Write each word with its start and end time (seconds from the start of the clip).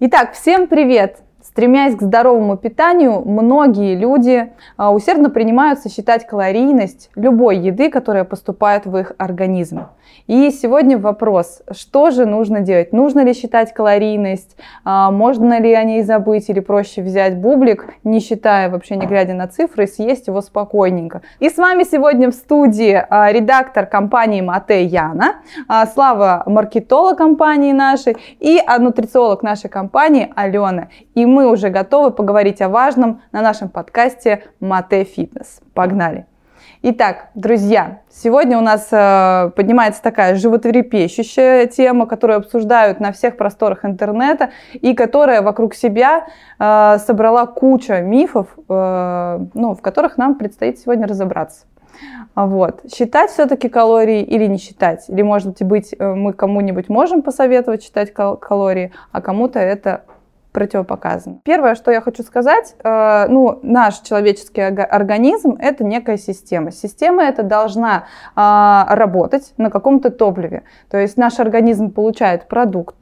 Итак, 0.00 0.34
всем 0.34 0.66
привет! 0.66 1.18
Стремясь 1.44 1.94
к 1.94 2.00
здоровому 2.00 2.56
питанию, 2.56 3.20
многие 3.20 3.94
люди 3.94 4.50
а, 4.78 4.92
усердно 4.92 5.28
принимаются 5.28 5.90
считать 5.90 6.26
калорийность 6.26 7.10
любой 7.16 7.58
еды, 7.58 7.90
которая 7.90 8.24
поступает 8.24 8.86
в 8.86 8.96
их 8.96 9.12
организм. 9.18 9.82
И 10.26 10.50
сегодня 10.50 10.96
вопрос, 10.96 11.62
что 11.70 12.10
же 12.10 12.24
нужно 12.24 12.60
делать? 12.60 12.92
Нужно 12.92 13.20
ли 13.20 13.34
считать 13.34 13.74
калорийность? 13.74 14.56
А, 14.84 15.10
можно 15.10 15.60
ли 15.60 15.72
о 15.74 15.84
ней 15.84 16.02
забыть 16.02 16.48
или 16.48 16.60
проще 16.60 17.02
взять 17.02 17.36
бублик, 17.36 17.94
не 18.04 18.20
считая 18.20 18.70
вообще, 18.70 18.96
не 18.96 19.06
глядя 19.06 19.34
на 19.34 19.46
цифры, 19.46 19.86
съесть 19.86 20.28
его 20.28 20.40
спокойненько? 20.40 21.20
И 21.40 21.50
с 21.50 21.58
вами 21.58 21.84
сегодня 21.84 22.30
в 22.30 22.34
студии 22.34 23.04
а, 23.08 23.30
редактор 23.30 23.84
компании 23.84 24.40
Мате 24.40 24.84
Яна, 24.84 25.36
Слава 25.92 26.42
маркетолог 26.46 27.18
компании 27.18 27.72
нашей 27.72 28.16
и 28.40 28.60
нутрициолог 28.78 29.42
нашей 29.42 29.68
компании 29.68 30.32
Алена. 30.34 30.88
И 31.14 31.26
мы 31.34 31.50
уже 31.50 31.68
готовы 31.68 32.12
поговорить 32.12 32.62
о 32.62 32.68
важном 32.68 33.20
на 33.32 33.42
нашем 33.42 33.68
подкасте 33.68 34.44
Мате 34.60 35.02
Фитнес. 35.02 35.60
Погнали! 35.74 36.26
Итак, 36.80 37.30
друзья, 37.34 38.02
сегодня 38.08 38.56
у 38.56 38.60
нас 38.60 38.86
э, 38.92 39.50
поднимается 39.56 40.00
такая 40.00 40.36
животрепещущая 40.36 41.66
тема, 41.66 42.06
которую 42.06 42.36
обсуждают 42.36 43.00
на 43.00 43.10
всех 43.10 43.36
просторах 43.36 43.84
интернета 43.84 44.50
и 44.74 44.94
которая 44.94 45.42
вокруг 45.42 45.74
себя 45.74 46.26
э, 46.60 46.98
собрала 47.04 47.46
куча 47.46 48.00
мифов, 48.00 48.46
э, 48.68 49.38
ну, 49.54 49.74
в 49.74 49.80
которых 49.80 50.16
нам 50.16 50.36
предстоит 50.36 50.78
сегодня 50.78 51.08
разобраться. 51.08 51.66
Вот. 52.34 52.82
Считать 52.92 53.30
все-таки 53.30 53.68
калории 53.68 54.22
или 54.22 54.46
не 54.46 54.58
считать? 54.58 55.08
Или, 55.08 55.22
может 55.22 55.62
быть, 55.62 55.94
э, 55.98 56.14
мы 56.14 56.32
кому-нибудь 56.32 56.88
можем 56.88 57.22
посоветовать 57.22 57.82
считать 57.82 58.12
калории, 58.12 58.92
а 59.10 59.20
кому-то 59.20 59.58
это 59.58 60.04
противопоказано. 60.54 61.40
Первое, 61.44 61.74
что 61.74 61.90
я 61.90 62.00
хочу 62.00 62.22
сказать, 62.22 62.76
э, 62.82 63.26
ну, 63.28 63.58
наш 63.62 63.98
человеческий 63.98 64.62
организм– 64.62 65.56
это 65.60 65.84
некая 65.84 66.16
система. 66.16 66.70
Система 66.70 67.24
эта 67.24 67.42
должна 67.42 68.04
э, 68.36 68.94
работать 68.94 69.52
на 69.58 69.68
каком-то 69.68 70.10
топливе. 70.10 70.62
То 70.88 70.96
есть 70.96 71.18
наш 71.18 71.40
организм 71.40 71.90
получает 71.90 72.48
продукт, 72.48 72.94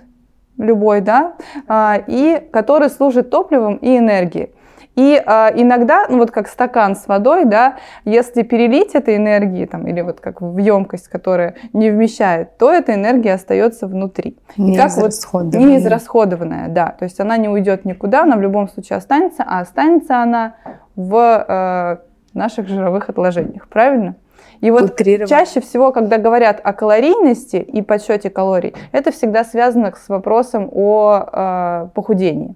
любой, 0.57 1.03
да, 1.03 1.35
э, 1.69 2.03
и 2.07 2.49
который 2.51 2.89
служит 2.89 3.31
топливом 3.31 3.77
и 3.77 3.99
энергией. 3.99 4.55
И 4.97 5.15
э, 5.15 5.49
иногда, 5.55 6.07
ну 6.09 6.19
вот 6.19 6.31
как 6.31 6.49
стакан 6.49 6.97
с 6.97 7.07
водой, 7.07 7.45
да, 7.45 7.77
если 8.05 8.43
перелить 8.43 8.95
этой 8.95 9.17
энергии, 9.17 9.67
там, 9.67 9.87
или 9.87 10.01
вот 10.01 10.21
как 10.21 10.41
в 10.41 10.59
емкость, 10.59 11.09
которая 11.09 11.55
не 11.73 11.91
вмещает, 11.91 12.59
то 12.59 12.73
эта 12.73 12.95
энергия 12.95 13.35
остается 13.35 13.87
внутри. 13.87 14.39
Не 14.57 14.77
как 14.77 14.91
израсходованная. 14.91 15.61
Вот, 15.61 15.67
не 15.67 15.77
израсходованная, 15.79 16.69
да. 16.69 16.95
То 16.99 17.05
есть 17.05 17.21
она 17.21 17.37
не 17.37 17.49
уйдет 17.49 17.85
никуда, 17.85 18.23
она 18.23 18.37
в 18.37 18.43
любом 18.43 18.69
случае 18.69 18.99
останется, 18.99 19.45
а 19.47 19.61
останется 19.61 20.23
она 20.23 20.55
в 20.97 21.15
э, 21.17 21.97
наших 22.35 22.69
жировых 22.69 23.09
отложениях, 23.09 23.69
правильно? 23.69 24.17
И 24.61 24.71
вот 24.71 24.97
чаще 25.29 25.61
всего, 25.61 25.91
когда 25.91 26.19
говорят 26.19 26.61
о 26.63 26.73
калорийности 26.73 27.57
и 27.57 27.83
подсчете 27.83 28.31
калорий, 28.31 28.75
это 28.93 29.11
всегда 29.11 29.43
связано 29.43 29.93
с 29.93 30.09
вопросом 30.09 30.69
о 30.71 31.25
э, 31.33 31.89
похудении. 31.95 32.55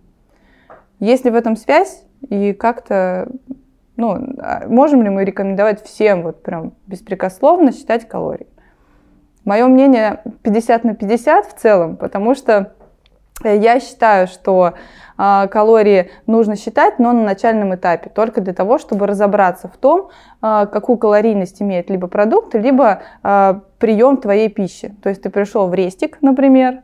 Есть 1.00 1.24
ли 1.24 1.32
в 1.32 1.34
этом 1.34 1.56
связь? 1.56 2.05
И 2.30 2.52
как-то, 2.52 3.28
ну, 3.96 4.16
а 4.38 4.66
можем 4.68 5.02
ли 5.02 5.10
мы 5.10 5.24
рекомендовать 5.24 5.82
всем 5.84 6.22
вот 6.22 6.42
прям 6.42 6.72
беспрекословно 6.86 7.72
считать 7.72 8.08
калории? 8.08 8.46
Мое 9.44 9.66
мнение 9.66 10.22
50 10.42 10.84
на 10.84 10.94
50 10.94 11.46
в 11.46 11.54
целом, 11.54 11.96
потому 11.96 12.34
что 12.34 12.72
я 13.44 13.80
считаю, 13.80 14.26
что 14.26 14.74
э, 15.18 15.48
калории 15.48 16.10
нужно 16.26 16.56
считать, 16.56 16.98
но 16.98 17.12
на 17.12 17.22
начальном 17.22 17.74
этапе, 17.74 18.10
только 18.10 18.40
для 18.40 18.54
того, 18.54 18.78
чтобы 18.78 19.06
разобраться 19.06 19.68
в 19.68 19.76
том, 19.76 20.08
э, 20.42 20.66
какую 20.72 20.96
калорийность 20.96 21.60
имеет 21.60 21.90
либо 21.90 22.08
продукт, 22.08 22.54
либо 22.54 23.02
э, 23.22 23.60
прием 23.78 24.16
твоей 24.16 24.48
пищи. 24.48 24.94
То 25.02 25.10
есть 25.10 25.22
ты 25.22 25.30
пришел 25.30 25.68
в 25.68 25.74
рестик, 25.74 26.18
например, 26.22 26.82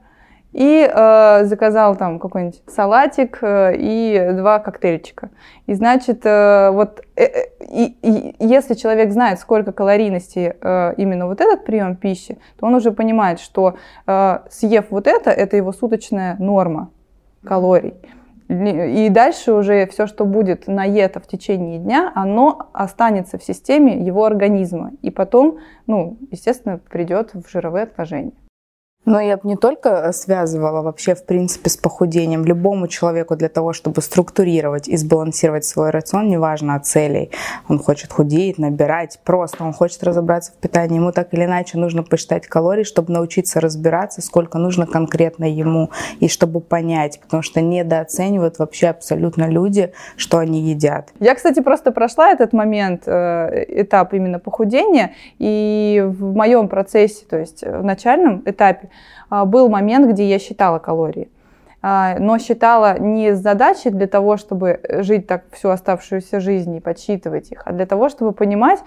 и 0.52 0.88
э, 0.92 1.44
заказал 1.44 1.96
там 1.96 2.18
какой-нибудь 2.18 2.62
салатик 2.66 3.38
э, 3.42 3.74
и 3.76 4.28
два 4.32 4.58
коктейльчика. 4.58 5.30
И 5.66 5.74
значит, 5.74 6.24
э, 6.24 6.70
вот 6.70 7.00
э, 7.16 7.24
э, 7.24 7.46
и, 7.70 7.96
и, 8.02 8.34
если 8.38 8.74
человек 8.74 9.12
знает, 9.12 9.38
сколько 9.40 9.72
калорийности 9.72 10.56
э, 10.60 10.94
именно 10.98 11.26
вот 11.26 11.40
этот 11.40 11.64
прием 11.64 11.96
пищи, 11.96 12.38
то 12.58 12.66
он 12.66 12.74
уже 12.74 12.92
понимает, 12.92 13.40
что 13.40 13.76
э, 14.06 14.38
съев 14.50 14.86
вот 14.90 15.06
это, 15.06 15.30
это 15.30 15.56
его 15.56 15.72
суточная 15.72 16.36
норма 16.38 16.90
калорий. 17.44 17.94
И 18.48 19.08
дальше 19.08 19.54
уже 19.54 19.86
все, 19.86 20.06
что 20.06 20.26
будет 20.26 20.66
наето 20.66 21.20
в 21.20 21.26
течение 21.26 21.78
дня, 21.78 22.12
оно 22.14 22.68
останется 22.74 23.38
в 23.38 23.42
системе 23.42 23.96
его 24.04 24.26
организма. 24.26 24.90
И 25.00 25.10
потом, 25.10 25.58
ну, 25.86 26.18
естественно, 26.30 26.78
придет 26.90 27.32
в 27.32 27.50
жировые 27.50 27.84
отложения. 27.84 28.32
Но 29.04 29.20
я 29.20 29.36
бы 29.36 29.48
не 29.48 29.56
только 29.56 30.12
связывала 30.12 30.80
вообще, 30.82 31.16
в 31.16 31.24
принципе, 31.26 31.70
с 31.70 31.76
похудением. 31.76 32.44
Любому 32.44 32.86
человеку 32.86 33.34
для 33.34 33.48
того, 33.48 33.72
чтобы 33.72 34.00
структурировать 34.00 34.86
и 34.86 34.96
сбалансировать 34.96 35.64
свой 35.64 35.90
рацион, 35.90 36.28
неважно 36.28 36.76
от 36.76 36.86
целей. 36.86 37.32
Он 37.68 37.80
хочет 37.80 38.12
худеть, 38.12 38.58
набирать, 38.58 39.18
просто 39.24 39.64
он 39.64 39.72
хочет 39.72 40.04
разобраться 40.04 40.52
в 40.52 40.54
питании. 40.56 40.96
Ему 40.96 41.10
так 41.10 41.34
или 41.34 41.44
иначе 41.44 41.78
нужно 41.78 42.04
посчитать 42.04 42.46
калории, 42.46 42.84
чтобы 42.84 43.12
научиться 43.12 43.60
разбираться, 43.60 44.22
сколько 44.22 44.58
нужно 44.58 44.86
конкретно 44.86 45.50
ему, 45.50 45.90
и 46.20 46.28
чтобы 46.28 46.60
понять, 46.60 47.18
потому 47.20 47.42
что 47.42 47.60
недооценивают 47.60 48.60
вообще 48.60 48.88
абсолютно 48.88 49.48
люди, 49.48 49.92
что 50.16 50.38
они 50.38 50.60
едят. 50.70 51.10
Я, 51.18 51.34
кстати, 51.34 51.60
просто 51.60 51.90
прошла 51.90 52.30
этот 52.30 52.52
момент, 52.52 53.02
э, 53.06 53.64
этап 53.68 54.14
именно 54.14 54.38
похудения, 54.38 55.14
и 55.40 56.04
в 56.06 56.36
моем 56.36 56.68
процессе, 56.68 57.24
то 57.28 57.38
есть 57.38 57.62
в 57.62 57.82
начальном 57.82 58.42
этапе, 58.46 58.90
а, 58.90 58.91
был 59.30 59.68
момент, 59.68 60.10
где 60.10 60.28
я 60.28 60.38
считала 60.38 60.78
калории. 60.78 61.28
А, 61.84 62.16
но 62.20 62.38
считала 62.38 62.96
не 62.98 63.34
с 63.34 63.40
задачей 63.40 63.90
для 63.90 64.06
того, 64.06 64.36
чтобы 64.36 64.80
жить 65.00 65.26
так 65.26 65.44
всю 65.50 65.70
оставшуюся 65.70 66.38
жизнь 66.38 66.76
и 66.76 66.80
подсчитывать 66.80 67.50
их, 67.50 67.62
а 67.64 67.72
для 67.72 67.86
того, 67.86 68.08
чтобы 68.08 68.32
понимать, 68.32 68.78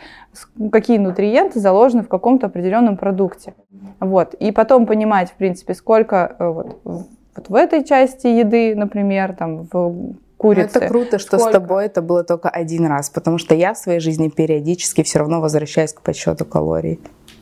какие 0.72 0.98
нутриенты 0.98 1.60
заложены 1.60 2.04
в 2.04 2.08
каком-то 2.08 2.48
определенном 2.48 2.96
продукте. 2.96 3.54
Вот. 4.00 4.34
И 4.36 4.54
потом 4.54 4.86
понимать, 4.86 5.30
в 5.30 5.34
принципе, 5.34 5.74
сколько 5.74 6.38
э, 6.40 6.48
вот, 6.48 6.80
вот 6.86 7.50
в 7.50 7.56
этой 7.56 7.84
части 7.84 8.28
еды, 8.28 8.76
например, 8.76 9.36
там, 9.36 9.68
в 9.70 10.16
курицы. 10.38 10.78
Это 10.78 10.88
круто, 10.88 11.20
что 11.20 11.38
Сколько? 11.38 11.50
с 11.50 11.52
тобой 11.52 11.86
это 11.88 12.02
было 12.02 12.24
только 12.24 12.48
один 12.48 12.86
раз, 12.86 13.10
потому 13.10 13.38
что 13.38 13.56
я 13.56 13.74
в 13.74 13.78
своей 13.78 14.00
жизни 14.00 14.30
периодически 14.30 15.04
все 15.04 15.20
равно 15.20 15.42
возвращаюсь 15.42 15.92
к 15.92 16.02
подсчету 16.02 16.46
калорий 16.46 17.02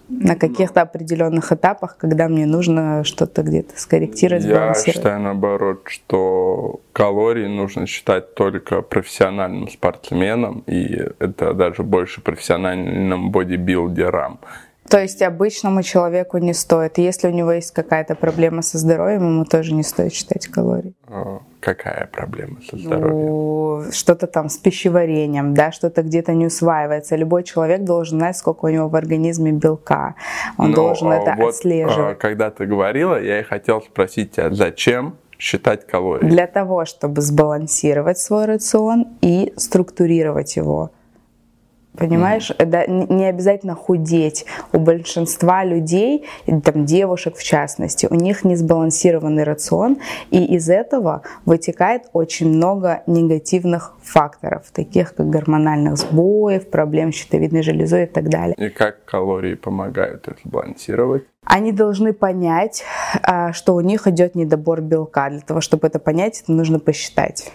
на 0.09 0.35
каких-то 0.35 0.81
определенных 0.81 1.51
этапах, 1.51 1.97
когда 1.97 2.27
мне 2.27 2.45
нужно 2.45 3.03
что-то 3.03 3.43
где-то 3.43 3.79
скорректировать, 3.79 4.45
Я 4.45 4.73
считаю 4.73 5.21
наоборот, 5.21 5.83
что 5.85 6.81
калории 6.91 7.47
нужно 7.47 7.87
считать 7.87 8.35
только 8.35 8.81
профессиональным 8.81 9.69
спортсменам, 9.69 10.63
и 10.67 11.07
это 11.19 11.53
даже 11.53 11.83
больше 11.83 12.21
профессиональным 12.21 13.31
бодибилдерам. 13.31 14.39
То 14.89 15.01
есть 15.01 15.21
обычному 15.21 15.81
человеку 15.81 16.37
не 16.37 16.53
стоит. 16.53 16.97
Если 16.97 17.27
у 17.27 17.31
него 17.31 17.51
есть 17.51 17.71
какая-то 17.71 18.15
проблема 18.15 18.61
со 18.61 18.77
здоровьем, 18.77 19.27
ему 19.27 19.45
тоже 19.45 19.73
не 19.73 19.83
стоит 19.83 20.13
считать 20.13 20.47
калории. 20.47 20.93
А, 21.07 21.39
какая 21.59 22.07
проблема 22.11 22.57
со 22.69 22.77
здоровьем? 22.77 23.15
Ну, 23.15 23.83
что-то 23.91 24.27
там 24.27 24.49
с 24.49 24.57
пищеварением, 24.57 25.53
да, 25.53 25.71
что-то 25.71 26.03
где-то 26.03 26.33
не 26.33 26.47
усваивается. 26.47 27.15
Любой 27.15 27.43
человек 27.43 27.83
должен 27.83 28.19
знать, 28.19 28.37
сколько 28.37 28.65
у 28.65 28.69
него 28.69 28.89
в 28.89 28.95
организме 28.95 29.51
белка. 29.51 30.15
Он 30.57 30.69
ну, 30.69 30.75
должен 30.75 31.11
а 31.11 31.15
это 31.17 31.35
вот, 31.37 31.49
отслеживать. 31.49 32.19
Когда 32.19 32.51
ты 32.51 32.65
говорила, 32.65 33.21
я 33.21 33.39
и 33.39 33.43
хотел 33.43 33.81
спросить 33.81 34.31
тебя, 34.31 34.51
зачем 34.51 35.15
считать 35.39 35.87
калории? 35.87 36.27
Для 36.27 36.47
того, 36.47 36.85
чтобы 36.85 37.21
сбалансировать 37.21 38.17
свой 38.17 38.45
рацион 38.45 39.07
и 39.21 39.53
структурировать 39.57 40.55
его. 40.55 40.91
Понимаешь, 41.97 42.49
mm. 42.49 42.55
это 42.57 42.91
не 42.91 43.25
обязательно 43.25 43.75
худеть. 43.75 44.45
У 44.71 44.79
большинства 44.79 45.63
людей, 45.63 46.25
там 46.63 46.85
девушек 46.85 47.35
в 47.35 47.43
частности, 47.43 48.07
у 48.09 48.15
них 48.15 48.43
не 48.43 48.55
сбалансированный 48.55 49.43
рацион, 49.43 49.97
и 50.31 50.43
из 50.55 50.69
этого 50.69 51.21
вытекает 51.45 52.03
очень 52.13 52.49
много 52.49 53.03
негативных 53.05 53.93
факторов, 54.01 54.71
таких 54.71 55.13
как 55.13 55.29
гормональных 55.29 55.97
сбоев, 55.97 56.69
проблем 56.69 57.13
с 57.13 57.15
щитовидной 57.15 57.61
железой 57.61 58.03
и 58.03 58.07
так 58.07 58.29
далее. 58.29 58.55
И 58.57 58.69
как 58.69 59.05
калории 59.05 59.55
помогают 59.55 60.27
это 60.27 60.39
балансировать? 60.43 61.23
Они 61.45 61.71
должны 61.71 62.13
понять, 62.13 62.83
а, 63.21 63.51
что 63.53 63.75
у 63.75 63.81
них 63.81 64.07
идет 64.07 64.33
недобор 64.35 64.81
белка. 64.81 65.29
Для 65.29 65.41
того, 65.41 65.61
чтобы 65.61 65.87
это 65.87 65.99
понять, 65.99 66.41
это 66.41 66.53
нужно 66.53 66.79
посчитать 66.79 67.51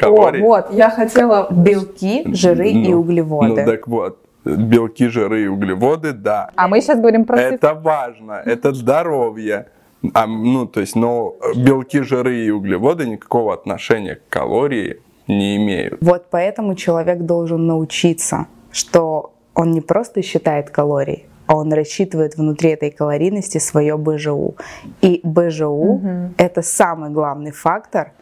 калорий. 0.00 0.42
О, 0.42 0.46
вот, 0.46 0.72
я 0.72 0.90
хотела... 0.90 1.48
Белки, 1.50 2.24
жиры 2.34 2.72
ну, 2.72 2.88
и 2.88 2.92
углеводы. 2.92 3.48
Ну 3.48 3.70
так 3.70 3.86
вот, 3.86 4.18
белки, 4.44 5.08
жиры 5.08 5.44
и 5.44 5.46
углеводы, 5.46 6.12
да. 6.12 6.50
А 6.56 6.68
мы 6.68 6.80
сейчас 6.80 6.98
говорим 6.98 7.24
про 7.24 7.40
Это 7.40 7.74
важно, 7.74 8.42
это 8.44 8.72
здоровье. 8.72 9.66
А, 10.14 10.26
ну, 10.26 10.66
то 10.66 10.80
есть, 10.80 10.96
но 10.96 11.36
белки, 11.54 12.00
жиры 12.00 12.46
и 12.46 12.50
углеводы 12.50 13.06
никакого 13.06 13.52
отношения 13.52 14.16
к 14.16 14.28
калории 14.30 15.00
не 15.28 15.56
имеют. 15.56 15.98
Вот 16.00 16.26
поэтому 16.30 16.74
человек 16.74 17.18
должен 17.20 17.66
научиться, 17.66 18.46
что 18.72 19.34
он 19.54 19.72
не 19.72 19.82
просто 19.82 20.22
считает 20.22 20.70
калории, 20.70 21.26
а 21.46 21.56
он 21.56 21.72
рассчитывает 21.72 22.36
внутри 22.36 22.70
этой 22.70 22.90
калорийности 22.90 23.58
свое 23.58 23.98
БЖУ. 23.98 24.56
И 25.02 25.20
БЖУ 25.22 25.68
угу. 25.68 26.08
это 26.38 26.62
самый 26.62 27.10
главный 27.10 27.50
фактор 27.50 28.12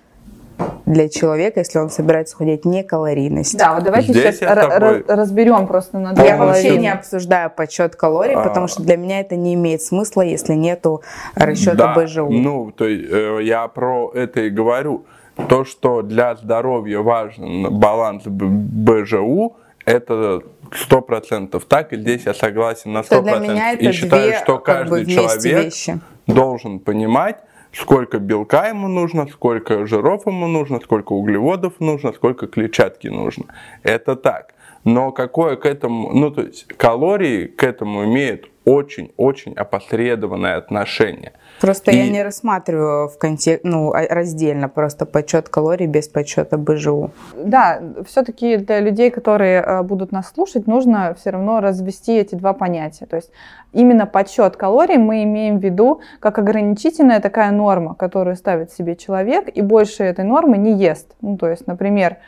для 0.87 1.09
человека, 1.09 1.61
если 1.61 1.79
он 1.79 1.91
собирается 1.91 2.37
худеть, 2.37 2.65
не 2.65 2.83
калорийность. 2.83 3.57
Да, 3.59 3.75
вот 3.75 3.85
давайте 3.85 4.13
Здесь 4.13 4.39
сейчас 4.39 4.69
тобой... 4.69 5.05
разберем 5.07 5.67
просто 5.67 5.99
на 5.99 6.21
Я 6.23 6.37
вообще 6.37 6.79
не 6.79 6.93
обсуждаю 6.93 7.51
подсчет 7.51 7.95
калорий, 7.95 8.35
а... 8.35 8.43
потому 8.43 8.69
что 8.69 8.83
для 8.83 8.97
меня 8.97 9.21
это 9.21 9.37
не 9.37 9.55
имеет 9.55 9.83
смысла, 9.83 10.23
если 10.23 10.55
нету 10.55 11.03
расчета 11.35 11.95
да, 11.95 11.95
БЖУ. 11.95 12.31
Ну, 12.31 12.73
то 12.73 12.87
есть 12.87 13.11
э, 13.11 13.41
я 13.43 13.69
про 13.69 14.11
это 14.15 14.41
и 14.41 14.51
говорю. 14.51 15.05
То, 15.49 15.65
что 15.65 16.03
для 16.03 16.35
здоровья 16.35 16.99
важен 16.99 17.79
баланс 17.79 18.25
БЖУ, 18.27 19.57
это 19.85 20.43
сто 20.73 21.01
процентов 21.01 21.65
так, 21.65 21.93
и 21.93 21.97
здесь 21.97 22.27
я 22.27 22.35
согласен 22.35 22.93
на 22.93 23.03
сто 23.03 23.23
процентов. 23.23 23.81
И 23.81 23.93
считаю, 23.93 24.31
две, 24.31 24.39
что 24.39 24.59
каждый 24.59 25.07
человек 25.07 25.45
вещи. 25.45 26.01
должен 26.27 26.81
понимать, 26.81 27.39
сколько 27.73 28.19
белка 28.19 28.69
ему 28.69 28.89
нужно, 28.89 29.27
сколько 29.27 29.87
жиров 29.87 30.27
ему 30.27 30.47
нужно, 30.47 30.81
сколько 30.81 31.13
углеводов 31.13 31.75
нужно, 31.81 32.13
сколько 32.13 32.47
клетчатки 32.47 33.09
нужно. 33.09 33.47
Это 33.83 34.17
так. 34.17 34.55
Но 34.85 35.13
какое 35.13 35.57
к 35.57 35.67
этому, 35.67 36.13
ну 36.13 36.31
то 36.31 36.43
есть 36.43 36.67
калории 36.77 37.47
к 37.47 37.63
этому 37.63 38.05
имеют 38.05 38.49
очень-очень 38.69 39.55
опосредованное 39.55 40.57
отношение. 40.57 41.33
Просто 41.61 41.91
и... 41.91 41.97
я 41.97 42.09
не 42.09 42.23
рассматриваю 42.23 43.09
в 43.09 43.19
контек... 43.19 43.61
ну, 43.65 43.93
раздельно 43.93 44.69
просто 44.69 45.07
подсчет 45.07 45.49
калорий 45.49 45.87
без 45.87 46.09
подсчета 46.09 46.59
БЖУ. 46.59 47.11
Да, 47.37 47.81
все-таки 48.07 48.57
для 48.57 48.81
людей, 48.81 49.11
которые 49.11 49.63
э, 49.63 49.83
будут 49.83 50.13
нас 50.13 50.33
слушать, 50.33 50.67
нужно 50.67 51.15
все 51.19 51.31
равно 51.31 51.61
развести 51.61 52.17
эти 52.17 52.35
два 52.35 52.53
понятия. 52.53 53.07
То 53.07 53.17
есть 53.17 53.31
именно 53.73 54.07
подсчет 54.07 54.57
калорий 54.57 54.99
мы 54.99 55.25
имеем 55.25 55.59
в 55.59 55.65
виду 55.65 56.01
как 56.21 56.39
ограничительная 56.39 57.21
такая 57.21 57.51
норма, 57.51 57.95
которую 57.95 58.37
ставит 58.37 58.71
себе 58.73 58.97
человек, 58.97 59.49
и 59.49 59.63
больше 59.63 60.05
этой 60.05 60.25
нормы 60.25 60.59
не 60.59 60.73
ест. 60.73 61.17
Ну, 61.21 61.37
то 61.37 61.49
есть, 61.49 61.67
например, 61.67 62.19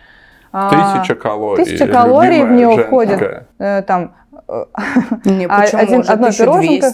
а, 0.52 0.70
Тысяча 0.70 1.14
калорий. 1.14 1.64
Тысяча 1.64 1.86
калорий 1.86 2.42
в 2.42 2.50
нее 2.50 2.84
входит. 2.84 3.46
Э, 3.58 3.82
там, 3.82 4.14
не, 5.24 5.48
почему? 5.48 5.80
Один, 5.80 6.04
одно 6.06 6.32
пироженка 6.32 6.86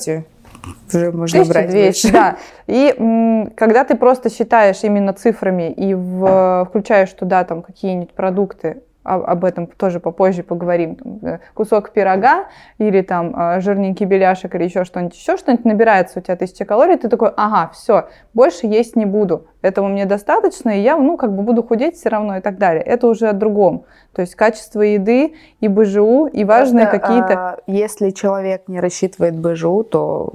уже 0.89 1.13
можно 1.13 1.41
1200, 1.41 2.11
брать 2.11 2.13
да. 2.13 2.37
И 2.67 2.95
м, 2.97 3.53
когда 3.57 3.85
ты 3.85 3.95
просто 3.97 4.31
считаешь 4.31 4.79
именно 4.83 5.13
цифрами 5.13 5.71
и 5.71 5.95
в, 5.95 6.67
включаешь 6.69 7.13
туда 7.13 7.45
там 7.45 7.63
какие-нибудь 7.63 8.13
продукты, 8.13 8.83
об 9.07 9.45
этом 9.45 9.67
тоже 9.67 10.01
попозже 10.01 10.43
поговорим, 10.43 10.97
там, 10.97 11.19
э, 11.23 11.39
кусок 11.55 11.91
пирога 11.91 12.47
или 12.79 13.03
там 13.03 13.35
э, 13.35 13.61
жирненький 13.61 14.07
беляшек 14.07 14.55
или 14.55 14.65
еще 14.65 14.85
что-нибудь, 14.85 15.17
еще 15.17 15.37
что-нибудь 15.37 15.65
набирается 15.65 16.19
у 16.19 16.23
тебя 16.23 16.37
тысяча 16.37 16.65
калорий, 16.65 16.97
ты 16.97 17.09
такой, 17.09 17.31
ага, 17.37 17.71
все, 17.73 18.09
больше 18.35 18.67
есть 18.67 18.97
не 18.97 19.07
буду, 19.07 19.47
этого 19.63 19.89
мне 19.89 20.07
достаточно, 20.07 20.71
и 20.71 20.81
я, 20.81 20.97
ну, 20.97 21.17
как 21.17 21.35
бы 21.35 21.43
буду 21.43 21.63
худеть 21.63 21.97
все 21.97 22.09
равно 22.09 22.37
и 22.39 22.41
так 22.41 22.59
далее. 22.59 22.83
Это 22.83 23.09
уже 23.09 23.29
о 23.29 23.33
другом. 23.33 23.85
То 24.13 24.23
есть 24.23 24.35
качество 24.35 24.81
еды 24.81 25.35
и 25.61 25.69
БЖУ, 25.69 26.27
и 26.27 26.45
важные 26.45 26.87
какие-то... 26.87 27.33
А, 27.33 27.59
если 27.67 28.11
человек 28.11 28.63
не 28.69 28.81
рассчитывает 28.81 29.37
БЖУ, 29.37 29.85
то 29.85 30.35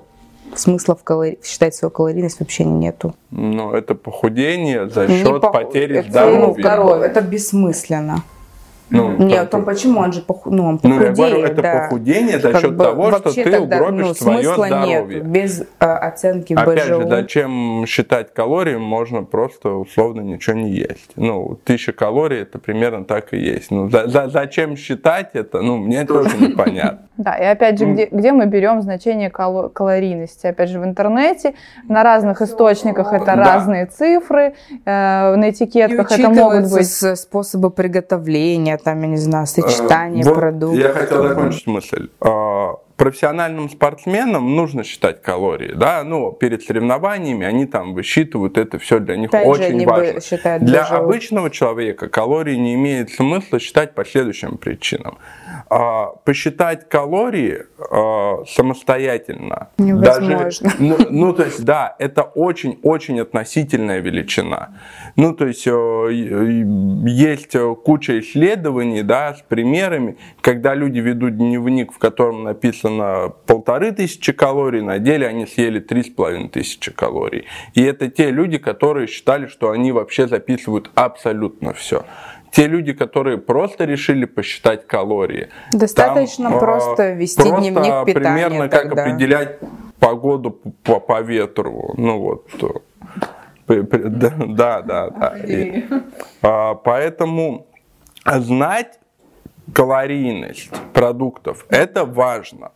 смысла 0.55 0.95
в 0.95 1.03
калори... 1.03 1.39
считать 1.43 1.75
свою 1.75 1.91
калорийность 1.91 2.39
вообще 2.39 2.65
нету. 2.65 3.15
Но 3.31 3.75
это 3.75 3.95
похудение 3.95 4.89
за 4.89 5.07
счет 5.07 5.41
по... 5.41 5.51
потери 5.51 5.99
это, 5.99 6.09
здоровья. 6.09 6.61
здоровья. 6.61 7.05
Это 7.05 7.21
бессмысленно. 7.21 8.17
Ну, 8.91 9.17
Нет, 9.17 9.49
там 9.49 9.63
почему 9.63 10.01
он 10.01 10.11
же 10.11 10.21
поху... 10.21 10.51
ну, 10.51 10.65
он 10.65 10.77
похудеет, 10.77 10.99
Ну, 10.99 11.05
я 11.05 11.11
говорю, 11.13 11.45
это 11.45 11.61
да. 11.61 11.79
похудение 11.79 12.39
за 12.39 12.59
счет 12.59 12.75
бы, 12.75 12.83
того, 12.83 13.11
что 13.11 13.33
ты 13.33 13.49
тогда, 13.49 13.77
угробишь 13.77 14.07
ну, 14.07 14.13
свое 14.13 14.53
здоровье. 14.53 15.05
Нет, 15.19 15.25
без 15.25 15.63
а, 15.79 15.97
оценки 15.97 16.53
Опять 16.53 16.85
БЖУ. 16.85 17.01
же, 17.01 17.09
зачем 17.09 17.85
считать 17.87 18.33
калории, 18.33 18.75
можно 18.75 19.23
просто 19.23 19.69
условно 19.69 20.21
ничего 20.21 20.57
не 20.57 20.71
есть. 20.71 21.11
Ну, 21.15 21.57
тысяча 21.63 21.93
калорий, 21.93 22.41
это 22.41 22.59
примерно 22.59 23.05
так 23.05 23.33
и 23.33 23.37
есть. 23.37 23.71
Ну, 23.71 23.89
за, 23.89 24.07
за, 24.07 24.27
зачем 24.27 24.75
считать 24.75 25.29
это, 25.33 25.61
ну, 25.61 25.77
мне 25.77 26.05
тоже 26.05 26.37
непонятно. 26.37 27.07
Да, 27.21 27.35
и 27.35 27.43
опять 27.43 27.77
же, 27.77 27.85
где, 27.85 28.07
где 28.09 28.31
мы 28.31 28.47
берем 28.47 28.81
значение 28.81 29.29
калорийности? 29.29 30.47
Опять 30.47 30.69
же, 30.69 30.79
в 30.79 30.83
интернете, 30.83 31.53
на 31.87 32.01
разных 32.01 32.41
источниках 32.41 33.13
это 33.13 33.35
разные 33.35 33.85
цифры, 33.85 34.55
э, 34.85 35.35
на 35.35 35.51
этикетках 35.51 36.11
это 36.11 36.29
могут 36.29 36.71
быть... 36.71 36.87
способы 36.87 37.69
приготовления, 37.69 38.80
там, 38.83 39.01
я 39.01 39.07
не 39.07 39.17
знаю, 39.17 39.47
сочетание 39.47 40.23
вот 40.23 40.35
продуктов. 40.35 40.79
Я 40.79 40.89
хотел 40.89 41.27
закончить 41.27 41.67
мысль. 41.67 42.09
А, 42.19 42.73
профессиональным 43.01 43.67
спортсменам 43.67 44.55
нужно 44.55 44.83
считать 44.83 45.23
калории, 45.23 45.73
да, 45.73 46.03
ну, 46.03 46.31
перед 46.31 46.61
соревнованиями 46.61 47.47
они 47.47 47.65
там 47.65 47.95
высчитывают, 47.95 48.59
это 48.59 48.77
все 48.77 48.99
для 48.99 49.15
них 49.15 49.29
Опять 49.29 49.47
очень 49.47 49.79
же, 49.79 49.87
важно. 49.87 50.59
Для 50.59 50.81
даже... 50.81 50.93
обычного 50.93 51.49
человека 51.49 52.09
калории 52.09 52.55
не 52.55 52.75
имеет 52.75 53.09
смысла 53.09 53.59
считать 53.59 53.95
по 53.95 54.05
следующим 54.05 54.59
причинам. 54.59 55.17
А, 55.67 56.07
посчитать 56.25 56.89
калории 56.89 57.63
а, 57.79 58.43
самостоятельно. 58.47 59.69
Невозможно. 59.79 60.37
Даже, 60.37 60.61
ну, 60.77 60.97
ну, 61.09 61.33
то 61.33 61.45
есть, 61.45 61.63
да, 61.63 61.95
это 61.97 62.21
очень-очень 62.21 63.19
относительная 63.19 63.99
величина. 63.99 64.77
Ну, 65.15 65.33
то 65.33 65.47
есть, 65.47 65.65
есть 65.65 67.55
куча 67.83 68.19
исследований, 68.19 69.01
да, 69.01 69.33
с 69.33 69.41
примерами, 69.41 70.17
когда 70.41 70.75
люди 70.75 70.99
ведут 70.99 71.37
дневник, 71.37 71.93
в 71.93 71.97
котором 71.97 72.43
написано 72.43 72.90
полторы 73.45 73.91
тысячи 73.91 74.31
калорий, 74.31 74.81
на 74.81 74.99
деле 74.99 75.27
они 75.27 75.45
съели 75.45 75.79
три 75.79 76.03
с 76.03 76.09
половиной 76.09 76.49
тысячи 76.49 76.91
калорий. 76.91 77.45
И 77.73 77.83
это 77.83 78.09
те 78.09 78.31
люди, 78.31 78.57
которые 78.57 79.07
считали, 79.07 79.47
что 79.47 79.71
они 79.71 79.91
вообще 79.91 80.27
записывают 80.27 80.89
абсолютно 80.95 81.73
все 81.73 82.03
те 82.51 82.67
люди, 82.67 82.93
которые 82.93 83.37
просто 83.37 83.85
решили 83.85 84.25
посчитать 84.25 84.85
калории. 84.85 85.49
Достаточно 85.71 86.49
там, 86.49 86.59
просто 86.59 87.11
вести 87.11 87.41
просто 87.41 87.61
дневник 87.61 88.05
питания. 88.05 88.13
Примерно 88.13 88.69
тогда. 88.69 88.89
как 88.89 89.07
определять 89.07 89.59
погоду 89.99 90.51
по, 90.83 90.99
по 90.99 91.21
ветру. 91.21 91.93
Ну 91.97 92.19
вот. 92.19 92.47
Да, 93.67 94.81
да, 94.81 95.09
да. 95.09 95.37
И, 95.47 95.85
а, 96.41 96.75
поэтому 96.75 97.67
знать 98.25 98.99
калорийность 99.73 100.71
продуктов 100.93 101.65
это 101.69 102.03
важно. 102.03 102.71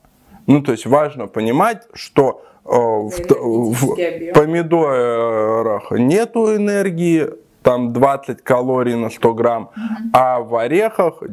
Ну, 0.47 0.61
то 0.61 0.71
есть 0.71 0.85
важно 0.85 1.27
понимать, 1.27 1.83
что 1.93 2.45
э, 2.65 2.69
в, 2.69 3.09
в 3.09 3.95
помидорах 4.33 5.91
нету 5.91 6.55
энергии, 6.55 7.29
там 7.63 7.91
20 7.93 8.43
калорий 8.43 8.95
на 8.95 9.09
100 9.09 9.33
грамм, 9.33 9.71
mm-hmm. 9.75 10.09
а 10.13 10.39
в 10.39 10.55
орехах 10.55 11.23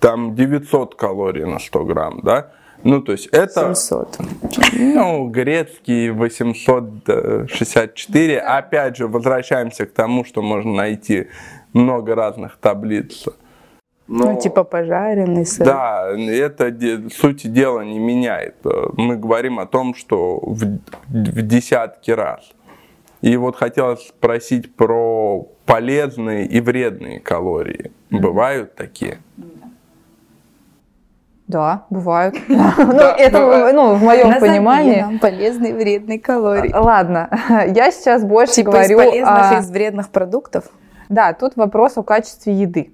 там 0.00 0.34
900 0.34 0.96
калорий 0.96 1.44
на 1.44 1.60
100 1.60 1.84
грамм, 1.84 2.20
да? 2.22 2.50
Ну, 2.84 3.00
то 3.00 3.12
есть 3.12 3.28
это... 3.28 3.74
700. 3.74 4.18
Ну, 4.72 5.28
грецкий 5.28 6.10
864. 6.10 8.40
Опять 8.40 8.96
же, 8.96 9.06
возвращаемся 9.06 9.86
к 9.86 9.92
тому, 9.92 10.24
что 10.24 10.42
можно 10.42 10.72
найти 10.72 11.28
много 11.72 12.16
разных 12.16 12.58
таблиц. 12.58 13.28
Но, 14.08 14.32
ну, 14.32 14.40
типа 14.40 14.64
пожаренный 14.64 15.46
сыр. 15.46 15.64
Да, 15.64 16.08
это 16.16 16.74
сути 17.10 17.46
дела 17.46 17.80
не 17.82 17.98
меняет. 17.98 18.56
Мы 18.96 19.16
говорим 19.16 19.58
о 19.58 19.66
том, 19.66 19.94
что 19.94 20.38
в, 20.42 20.64
в 21.08 21.42
десятки 21.42 22.10
раз. 22.10 22.52
И 23.22 23.36
вот 23.36 23.56
хотелось 23.56 24.08
спросить 24.08 24.74
про 24.74 25.46
полезные 25.64 26.46
и 26.46 26.60
вредные 26.60 27.20
калории. 27.20 27.92
Бывают 28.10 28.74
такие? 28.74 29.18
Да, 31.46 31.86
бывают. 31.90 32.34
Ну, 32.48 33.02
это, 33.18 33.72
ну, 33.72 33.94
в 33.94 34.02
моем 34.02 34.40
понимании. 34.40 35.18
полезные 35.18 35.72
и 35.72 35.74
вредные 35.74 36.18
калории. 36.18 36.72
Ладно, 36.72 37.28
я 37.74 37.90
сейчас 37.92 38.24
больше 38.24 38.54
типа 38.54 38.72
говорю... 38.72 38.98
из 38.98 39.04
полезных 39.06 39.52
и 39.52 39.60
из 39.60 39.70
вредных 39.70 40.08
продуктов? 40.08 40.64
Да, 41.08 41.32
тут 41.32 41.56
вопрос 41.56 41.98
о 41.98 42.02
качестве 42.02 42.54
еды. 42.54 42.92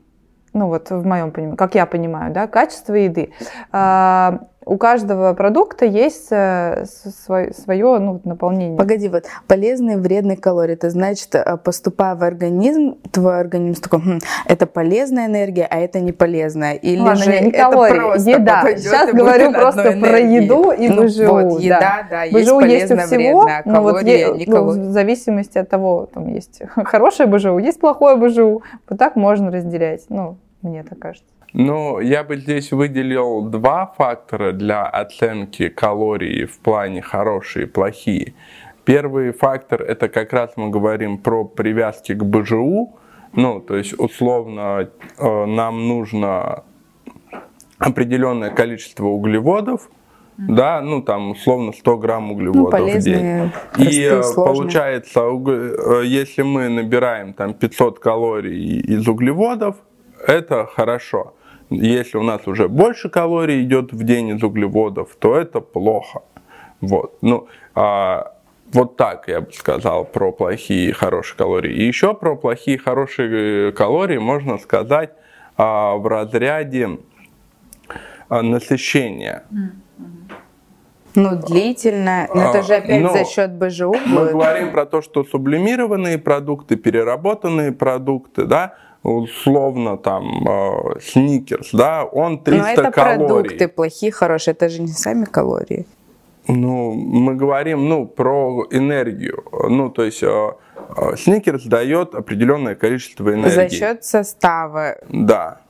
Ну, 0.52 0.69
вот 0.69 0.90
в 0.90 1.05
моем 1.05 1.31
понимании, 1.31 1.57
как 1.57 1.75
я 1.75 1.87
понимаю, 1.87 2.33
да, 2.33 2.47
качество 2.47 2.95
еды. 2.95 3.33
А, 3.73 4.40
у 4.69 4.77
каждого 4.77 5.33
продукта 5.33 5.87
есть 5.87 6.29
э, 6.31 6.85
свое, 7.25 7.53
свое 7.55 7.99
ну, 7.99 8.21
наполнение. 8.25 8.77
Погоди, 8.77 9.09
вот 9.09 9.25
полезные 9.47 9.97
вредные 9.97 10.37
калории, 10.37 10.75
это 10.75 10.91
значит, 10.91 11.35
э, 11.35 11.57
поступая 11.57 12.15
в 12.15 12.23
организм, 12.23 12.97
твой 13.11 13.41
организм 13.41 13.81
такой, 13.81 14.01
хм, 14.01 14.19
это 14.45 14.67
полезная 14.67 15.27
энергия, 15.27 15.67
а 15.69 15.79
это 15.79 16.01
не 16.01 16.13
полезная. 16.13 16.75
Или 16.75 17.01
Ладно, 17.01 17.25
же 17.25 17.31
не, 17.33 17.41
не 17.41 17.51
это 17.51 17.71
калории, 17.71 17.99
просто 17.99 18.31
еда. 18.31 18.65
Сейчас 18.77 19.13
говорю 19.13 19.53
просто 19.53 19.93
про 19.93 20.19
еду 20.19 20.71
и 20.71 20.89
Ну 20.89 21.05
БЖУ. 21.05 21.27
вот, 21.27 21.61
еда, 21.61 21.81
да. 21.81 22.07
да, 22.11 22.23
есть 22.25 22.47
БЖУ 22.47 22.61
есть 22.61 22.91
у 22.93 22.99
всего, 22.99 23.43
вредно, 23.45 23.63
а 23.65 23.71
но 23.71 23.83
вот 23.83 24.03
е- 24.03 24.45
ну, 24.47 24.67
в 24.67 24.93
зависимости 24.93 25.57
от 25.57 25.71
того, 25.71 26.09
там 26.13 26.29
есть 26.29 26.61
хорошее 26.85 27.29
БЖУ, 27.29 27.57
есть 27.59 27.81
плохое 27.81 28.17
БЖУ. 28.17 28.63
Вот 28.89 28.99
так 28.99 29.17
можно 29.17 29.51
разделять. 29.51 30.05
Ну, 30.11 30.37
мне 30.61 30.83
так 30.83 30.99
кажется. 30.99 31.38
Ну, 31.59 31.99
я 31.99 32.23
бы 32.23 32.37
здесь 32.37 32.71
выделил 32.71 33.43
два 33.43 33.93
фактора 33.99 34.53
для 34.53 34.87
оценки 34.87 35.69
калорий 35.69 36.45
в 36.45 36.61
плане 36.61 37.03
хорошие 37.03 37.67
и 37.67 37.69
плохие. 37.69 38.35
Первый 38.85 39.33
фактор 39.33 39.83
это 39.83 40.09
как 40.09 40.33
раз 40.33 40.53
мы 40.55 40.71
говорим 40.71 41.19
про 41.19 41.45
привязки 41.45 42.15
к 42.15 42.23
БЖУ. 42.23 42.97
Ну, 43.33 43.61
то 43.61 43.77
есть, 43.77 43.99
условно, 43.99 44.88
э, 45.19 45.45
нам 45.47 45.88
нужно 45.88 46.62
определенное 47.79 48.50
количество 48.50 49.07
углеводов, 49.07 49.91
да, 50.37 50.81
ну 50.81 51.03
там 51.03 51.33
условно 51.33 51.73
100 51.73 51.97
грамм 51.97 52.29
Ну, 52.29 52.35
углеводов 52.35 52.81
в 52.81 52.99
день. 53.00 53.50
И 53.79 54.03
э, 54.03 54.23
сложные. 54.23 54.55
получается, 54.55 55.23
э, 55.23 56.03
если 56.05 56.43
мы 56.43 56.69
набираем 56.69 57.33
там 57.33 57.53
500 57.53 57.99
калорий 57.99 58.79
из 58.79 59.09
углеводов, 59.09 59.75
это 60.25 60.67
хорошо. 60.67 61.35
Если 61.71 62.17
у 62.17 62.23
нас 62.23 62.47
уже 62.47 62.69
больше 62.69 63.09
калорий 63.09 63.63
идет 63.63 63.93
в 63.93 64.03
день 64.03 64.29
из 64.31 64.43
углеводов, 64.43 65.17
то 65.19 65.37
это 65.37 65.61
плохо. 65.61 66.23
Вот. 66.81 67.19
Ну, 67.21 67.49
а, 67.75 68.35
вот 68.73 68.97
так 68.97 69.29
я 69.29 69.41
бы 69.41 69.53
сказал 69.53 70.05
про 70.05 70.33
плохие 70.33 70.91
и 70.91 70.93
хорошие 70.93 71.37
калории. 71.37 71.73
И 71.75 71.85
еще 71.85 72.15
про 72.15 72.37
плохие 72.37 72.77
и 72.77 72.81
хорошие 72.81 73.73
калории 73.73 74.19
можно 74.19 74.59
сказать 74.59 75.11
а, 75.57 75.97
в 75.97 76.07
разряде 76.07 76.99
а, 78.29 78.43
насыщения. 78.43 79.45
Ну, 81.15 81.37
длительно. 81.37 82.29
Но 82.33 82.51
это 82.51 82.63
же 82.63 82.75
А, 82.75 82.79
опять 82.79 83.03
ну, 83.03 83.13
за 83.13 83.25
счет 83.25 83.53
БЖУ 83.53 83.95
Мы 84.07 84.21
будет. 84.21 84.33
говорим 84.33 84.71
про 84.71 84.87
то, 84.87 85.03
что 85.03 85.25
сублимированные 85.25 86.19
продукты, 86.19 86.77
переработанные 86.77 87.73
продукты, 87.73 88.45
да, 88.45 88.75
условно 89.09 89.97
там 89.97 90.47
э, 90.49 91.00
сникерс, 91.00 91.71
да, 91.73 92.05
он 92.05 92.38
300 92.38 92.62
Но 92.62 92.73
это 92.73 92.91
калорий. 92.91 93.27
продукты 93.27 93.69
плохие, 93.69 94.12
хорошие. 94.12 94.53
Это 94.53 94.69
же 94.69 94.83
не 94.83 94.88
сами 94.88 95.25
калории. 95.25 95.87
Ну, 96.49 96.93
мы 96.95 97.35
говорим, 97.35 97.88
ну, 97.88 98.07
про 98.07 98.67
энергию. 98.71 99.45
Ну, 99.69 99.91
то 99.91 100.03
есть 100.05 100.23
э, 100.23 100.53
э, 100.97 101.17
сникерс 101.17 101.65
дает 101.65 102.15
определенное 102.15 102.75
количество 102.75 103.33
энергии. 103.33 103.55
За 103.55 103.69
счет 103.69 104.05
состава. 104.05 104.97
Да. 105.09 105.61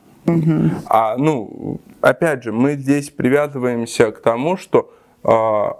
А, 0.86 1.16
ну, 1.16 1.80
опять 2.00 2.44
же, 2.44 2.52
мы 2.52 2.74
здесь 2.74 3.10
привязываемся 3.10 4.12
к 4.12 4.20
тому, 4.20 4.56
что 4.56 4.92
а, 5.24 5.78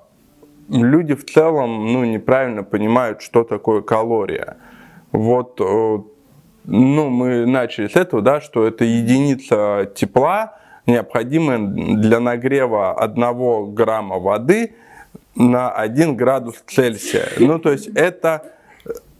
люди 0.68 1.14
в 1.14 1.24
целом, 1.26 1.92
ну, 1.92 2.04
неправильно 2.04 2.62
понимают, 2.62 3.20
что 3.20 3.44
такое 3.44 3.82
калория. 3.82 4.56
Вот, 5.12 5.60
э, 5.60 5.98
ну, 6.68 7.08
мы 7.08 7.46
начали 7.46 7.88
с 7.88 7.96
этого, 7.96 8.20
да, 8.22 8.40
что 8.40 8.66
это 8.66 8.84
единица 8.84 9.90
тепла, 9.94 10.58
необходимая 10.86 11.58
для 11.58 12.20
нагрева 12.20 12.94
1 13.02 13.74
грамма 13.74 14.18
воды 14.18 14.74
на 15.34 15.70
1 15.70 16.16
градус 16.16 16.56
Цельсия. 16.66 17.28
Ну, 17.38 17.58
то 17.58 17.72
есть 17.72 17.88
это 17.94 18.52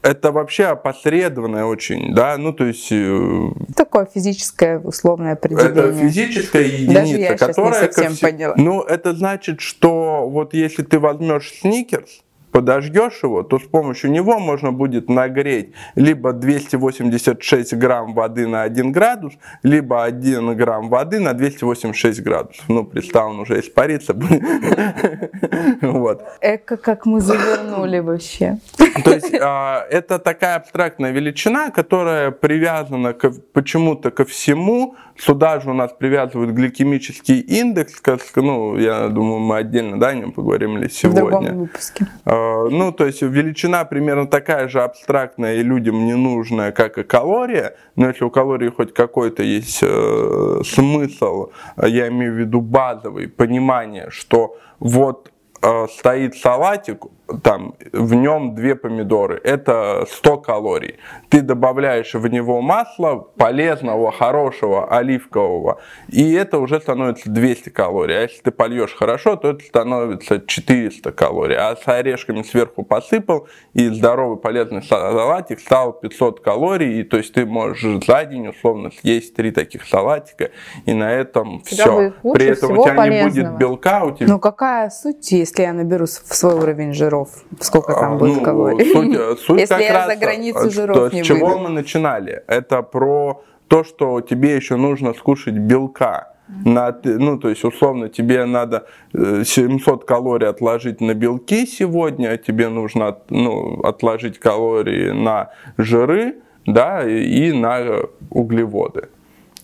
это 0.01 0.31
вообще 0.31 0.65
опосредованное 0.65 1.65
очень, 1.65 2.13
да, 2.15 2.37
ну 2.37 2.53
то 2.53 2.63
есть 2.65 2.87
э, 2.89 3.49
Такое 3.75 4.07
физическое 4.13 4.79
условное 4.79 5.33
определение. 5.33 5.71
это 5.71 5.93
физическая 5.93 6.63
Даже 6.63 6.75
единица, 6.75 7.17
я 7.17 7.37
щас 7.37 7.41
не 7.41 7.47
которая 7.47 7.87
ко 7.87 7.93
совсем 7.93 8.13
все- 8.13 8.27
поняла. 8.27 8.53
Ну, 8.57 8.81
это 8.81 9.13
значит, 9.13 9.59
что 9.59 10.29
вот 10.29 10.53
если 10.53 10.83
ты 10.83 10.99
возьмешь 10.99 11.51
сникерс, 11.59 12.21
подожгешь 12.51 13.19
его, 13.23 13.43
то 13.43 13.59
с 13.59 13.63
помощью 13.63 14.11
него 14.11 14.39
можно 14.39 14.71
будет 14.71 15.09
нагреть 15.09 15.73
либо 15.95 16.33
286 16.33 17.73
грамм 17.75 18.13
воды 18.13 18.47
на 18.47 18.63
1 18.63 18.91
градус, 18.91 19.33
либо 19.63 20.03
1 20.03 20.55
грамм 20.55 20.89
воды 20.89 21.19
на 21.19 21.33
286 21.33 22.21
градусов. 22.21 22.65
Ну, 22.67 22.83
представь, 22.85 23.25
он 23.31 23.39
уже 23.39 23.59
испарится. 23.59 24.15
Вот. 25.81 26.23
Эко, 26.41 26.77
как 26.77 27.05
мы 27.05 27.21
завернули 27.21 27.99
вообще. 27.99 28.57
То 29.03 29.11
есть 29.11 29.33
а, 29.41 29.85
это 29.89 30.19
такая 30.19 30.55
абстрактная 30.55 31.11
величина, 31.11 31.71
которая 31.71 32.31
привязана 32.31 33.13
почему-то 33.53 34.11
ко 34.11 34.25
всему. 34.25 34.95
Сюда 35.17 35.59
же 35.59 35.69
у 35.69 35.73
нас 35.73 35.91
привязывают 35.91 36.51
гликемический 36.51 37.39
индекс. 37.39 38.01
ну, 38.35 38.77
я 38.77 39.07
думаю, 39.07 39.39
мы 39.39 39.57
отдельно 39.57 39.99
да, 39.99 40.09
о 40.09 40.13
нем 40.13 40.31
поговорим 40.31 40.77
ли 40.77 40.87
В 40.87 41.13
другом 41.13 41.43
сегодня. 41.43 41.53
выпуске. 41.53 42.07
А, 42.39 42.69
Ну, 42.69 42.91
то 42.91 43.05
есть 43.05 43.21
величина 43.21 43.85
примерно 43.85 44.27
такая 44.27 44.67
же 44.67 44.81
абстрактная 44.81 45.55
и 45.55 45.63
людям 45.63 46.05
ненужная, 46.05 46.71
как 46.71 46.97
и 46.97 47.03
калория. 47.03 47.75
Но 47.95 48.07
если 48.07 48.23
у 48.23 48.29
калории 48.29 48.69
хоть 48.69 48.93
какой-то 48.93 49.43
есть 49.43 49.79
э, 49.81 50.61
смысл, 50.65 51.51
а 51.75 51.87
я 51.87 52.07
имею 52.07 52.33
в 52.33 52.37
виду 52.37 52.61
базовый, 52.61 53.27
понимание, 53.27 54.07
что 54.09 54.57
вот 54.79 55.31
э, 55.61 55.87
стоит 55.87 56.35
салатик, 56.35 57.05
там 57.43 57.75
в 57.93 58.13
нем 58.13 58.55
две 58.55 58.75
помидоры, 58.75 59.39
это 59.43 60.05
100 60.09 60.37
калорий. 60.37 60.95
Ты 61.29 61.41
добавляешь 61.41 62.13
в 62.13 62.27
него 62.27 62.61
масло 62.61 63.27
полезного, 63.37 64.11
хорошего, 64.11 64.87
оливкового, 64.89 65.79
и 66.07 66.33
это 66.33 66.59
уже 66.59 66.79
становится 66.79 67.29
200 67.29 67.69
калорий. 67.69 68.17
А 68.17 68.21
если 68.21 68.41
ты 68.41 68.51
польешь 68.51 68.93
хорошо, 68.93 69.35
то 69.35 69.49
это 69.49 69.63
становится 69.63 70.39
400 70.45 71.11
калорий. 71.11 71.55
А 71.57 71.75
с 71.75 71.87
орешками 71.87 72.41
сверху 72.41 72.83
посыпал, 72.83 73.47
и 73.73 73.89
здоровый 73.89 74.37
полезный 74.37 74.83
салатик 74.83 75.59
стал 75.59 75.93
500 75.93 76.41
калорий, 76.41 77.01
и 77.01 77.03
то 77.03 77.17
есть 77.17 77.33
ты 77.33 77.45
можешь 77.45 78.05
за 78.05 78.25
день 78.25 78.47
условно 78.47 78.91
съесть 78.91 79.35
три 79.35 79.51
таких 79.51 79.85
салатика, 79.85 80.51
и 80.85 80.93
на 80.93 81.11
этом 81.11 81.61
тебя 81.61 81.83
все. 81.83 82.13
При 82.33 82.45
этом 82.47 82.77
у 82.77 82.83
тебя 82.83 83.07
не 83.07 83.23
будет 83.23 83.33
полезного. 83.33 83.57
белка, 83.57 84.03
у 84.05 84.11
тебя 84.11 84.27
Ну 84.27 84.39
какая 84.39 84.89
суть, 84.89 85.31
если 85.31 85.63
я 85.63 85.73
наберу 85.73 86.05
в 86.05 86.09
свой 86.09 86.55
уровень 86.55 86.93
жиров? 86.93 87.18
Сколько 87.59 87.93
там 87.93 88.13
А, 88.13 88.15
будет 88.17 88.37
ну, 88.37 88.43
калорий? 88.43 88.93
Суть, 88.93 89.39
суть 89.45 89.59
Если 89.59 89.83
я 89.83 89.93
раз, 89.93 90.07
за 90.07 90.15
границу 90.15 90.67
э, 90.67 90.69
жиров 90.69 90.95
то, 90.95 91.15
не 91.15 91.23
с 91.23 91.25
чего 91.25 91.47
выйду. 91.47 91.59
мы 91.61 91.69
начинали? 91.69 92.43
Это 92.47 92.81
про 92.81 93.41
то, 93.67 93.83
что 93.83 94.21
тебе 94.21 94.55
еще 94.55 94.75
нужно 94.75 95.13
скушать 95.13 95.55
белка. 95.55 96.33
На, 96.65 96.97
ну, 97.03 97.37
то 97.37 97.49
есть, 97.49 97.63
условно, 97.63 98.09
тебе 98.09 98.45
надо 98.45 98.87
э, 99.13 99.43
700 99.45 100.05
калорий 100.05 100.47
отложить 100.47 100.99
на 100.99 101.13
белки 101.13 101.67
сегодня, 101.67 102.29
а 102.29 102.37
тебе 102.37 102.69
нужно 102.69 103.19
ну, 103.29 103.81
отложить 103.83 104.39
калории 104.39 105.11
на 105.11 105.51
жиры, 105.77 106.37
да, 106.65 107.07
и, 107.07 107.51
на 107.51 107.79
э, 107.79 108.05
углеводы. 108.31 109.09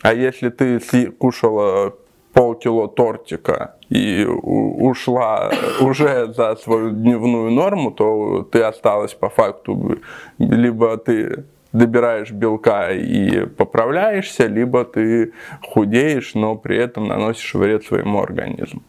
А 0.02 0.14
если 0.14 0.50
ты 0.50 0.80
кушала 1.12 1.96
полкило 2.36 2.90
тортика 2.90 3.76
и 3.90 4.26
ушла 4.26 5.52
уже 5.80 6.34
за 6.34 6.56
свою 6.58 6.92
дневную 6.92 7.50
норму, 7.50 7.92
то 7.92 8.44
ты 8.44 8.62
осталась 8.62 9.14
по 9.14 9.30
факту 9.30 10.00
либо 10.38 10.98
ты 10.98 11.46
добираешь 11.72 12.32
белка 12.32 12.92
и 12.92 13.46
поправляешься, 13.46 14.48
либо 14.48 14.84
ты 14.84 15.32
худеешь, 15.62 16.36
но 16.36 16.56
при 16.56 16.78
этом 16.78 17.08
наносишь 17.08 17.56
вред 17.56 17.86
своему 17.86 18.22
организму. 18.22 18.82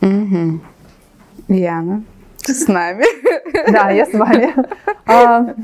Мгм. 0.00 0.62
Яна, 1.48 2.04
ты 2.46 2.54
с 2.54 2.68
нами? 2.68 3.04
Да, 3.72 3.90
я 3.90 4.06
с 4.06 4.12
вами. 4.12 4.54
А, 5.06 5.54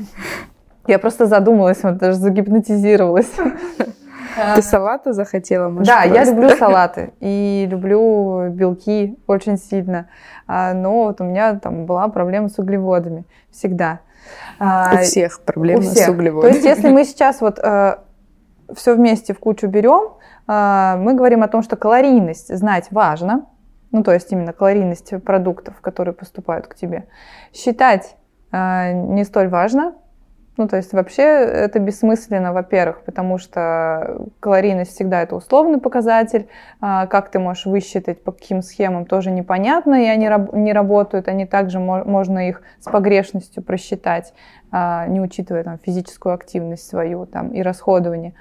Я 0.87 0.99
просто 0.99 1.25
задумалась, 1.25 1.83
вот 1.83 1.97
даже 1.97 2.17
загипнотизировалась. 2.17 3.31
Ты 4.55 4.61
салата 4.61 5.13
захотела, 5.13 5.69
может, 5.69 5.87
Да, 5.87 6.03
я 6.03 6.23
люблю 6.25 6.49
салаты 6.57 7.13
и 7.19 7.67
люблю 7.69 8.49
белки 8.49 9.17
очень 9.27 9.57
сильно. 9.57 10.07
А, 10.47 10.73
Но 10.73 11.05
вот 11.05 11.21
у 11.21 11.23
меня 11.23 11.55
там 11.59 11.85
была 11.85 12.07
проблема 12.07 12.49
с 12.49 12.57
углеводами 12.59 13.25
всегда. 13.51 13.99
А, 14.59 14.93
У 14.93 14.97
всех 15.03 15.41
проблемы 15.41 15.79
у 15.79 15.83
всех. 15.83 16.03
с 16.03 16.05
То 16.05 16.11
углеводами. 16.11 16.53
есть, 16.53 16.65
если 16.65 16.89
мы 16.89 17.03
сейчас 17.05 17.41
вот 17.41 17.59
все 18.75 18.95
вместе 18.95 19.33
в 19.33 19.39
кучу 19.39 19.67
берем, 19.67 20.13
э, 20.47 20.95
мы 20.97 21.13
говорим 21.13 21.43
о 21.43 21.47
том, 21.47 21.61
что 21.61 21.75
калорийность 21.75 22.55
знать 22.55 22.87
важно, 22.91 23.45
ну 23.91 24.03
то 24.03 24.13
есть 24.13 24.31
именно 24.31 24.53
калорийность 24.53 25.21
продуктов, 25.23 25.81
которые 25.81 26.13
поступают 26.13 26.67
к 26.67 26.75
тебе. 26.75 27.07
Считать 27.53 28.15
э, 28.51 28.93
не 28.93 29.23
столь 29.25 29.49
важно, 29.49 29.95
Ну, 30.57 30.67
то 30.67 30.75
есть 30.75 30.91
вообще 30.91 31.23
это 31.23 31.79
бессмысленно, 31.79 32.51
во-первых, 32.51 33.01
потому 33.03 33.37
что 33.37 34.27
калорийность 34.41 34.93
всегда 34.93 35.21
это 35.21 35.35
условный 35.35 35.79
показатель. 35.79 36.47
А, 36.81 37.07
как 37.07 37.31
ты 37.31 37.39
можешь 37.39 37.65
высчитать, 37.65 38.21
по 38.21 38.33
каким 38.33 38.61
схемам, 38.61 39.05
тоже 39.05 39.31
непонятно, 39.31 40.03
и 40.03 40.07
они 40.07 40.29
не 40.53 40.73
работают. 40.73 41.29
Они 41.29 41.45
также 41.45 41.79
можно 41.79 42.49
их 42.49 42.61
с 42.79 42.91
погрешностью 42.91 43.63
просчитать, 43.63 44.33
а, 44.71 45.07
не 45.07 45.21
учитывая 45.21 45.63
там, 45.63 45.79
физическую 45.81 46.35
активность 46.35 46.87
свою 46.87 47.25
там, 47.25 47.51
и 47.51 47.61
расходование. 47.61 48.33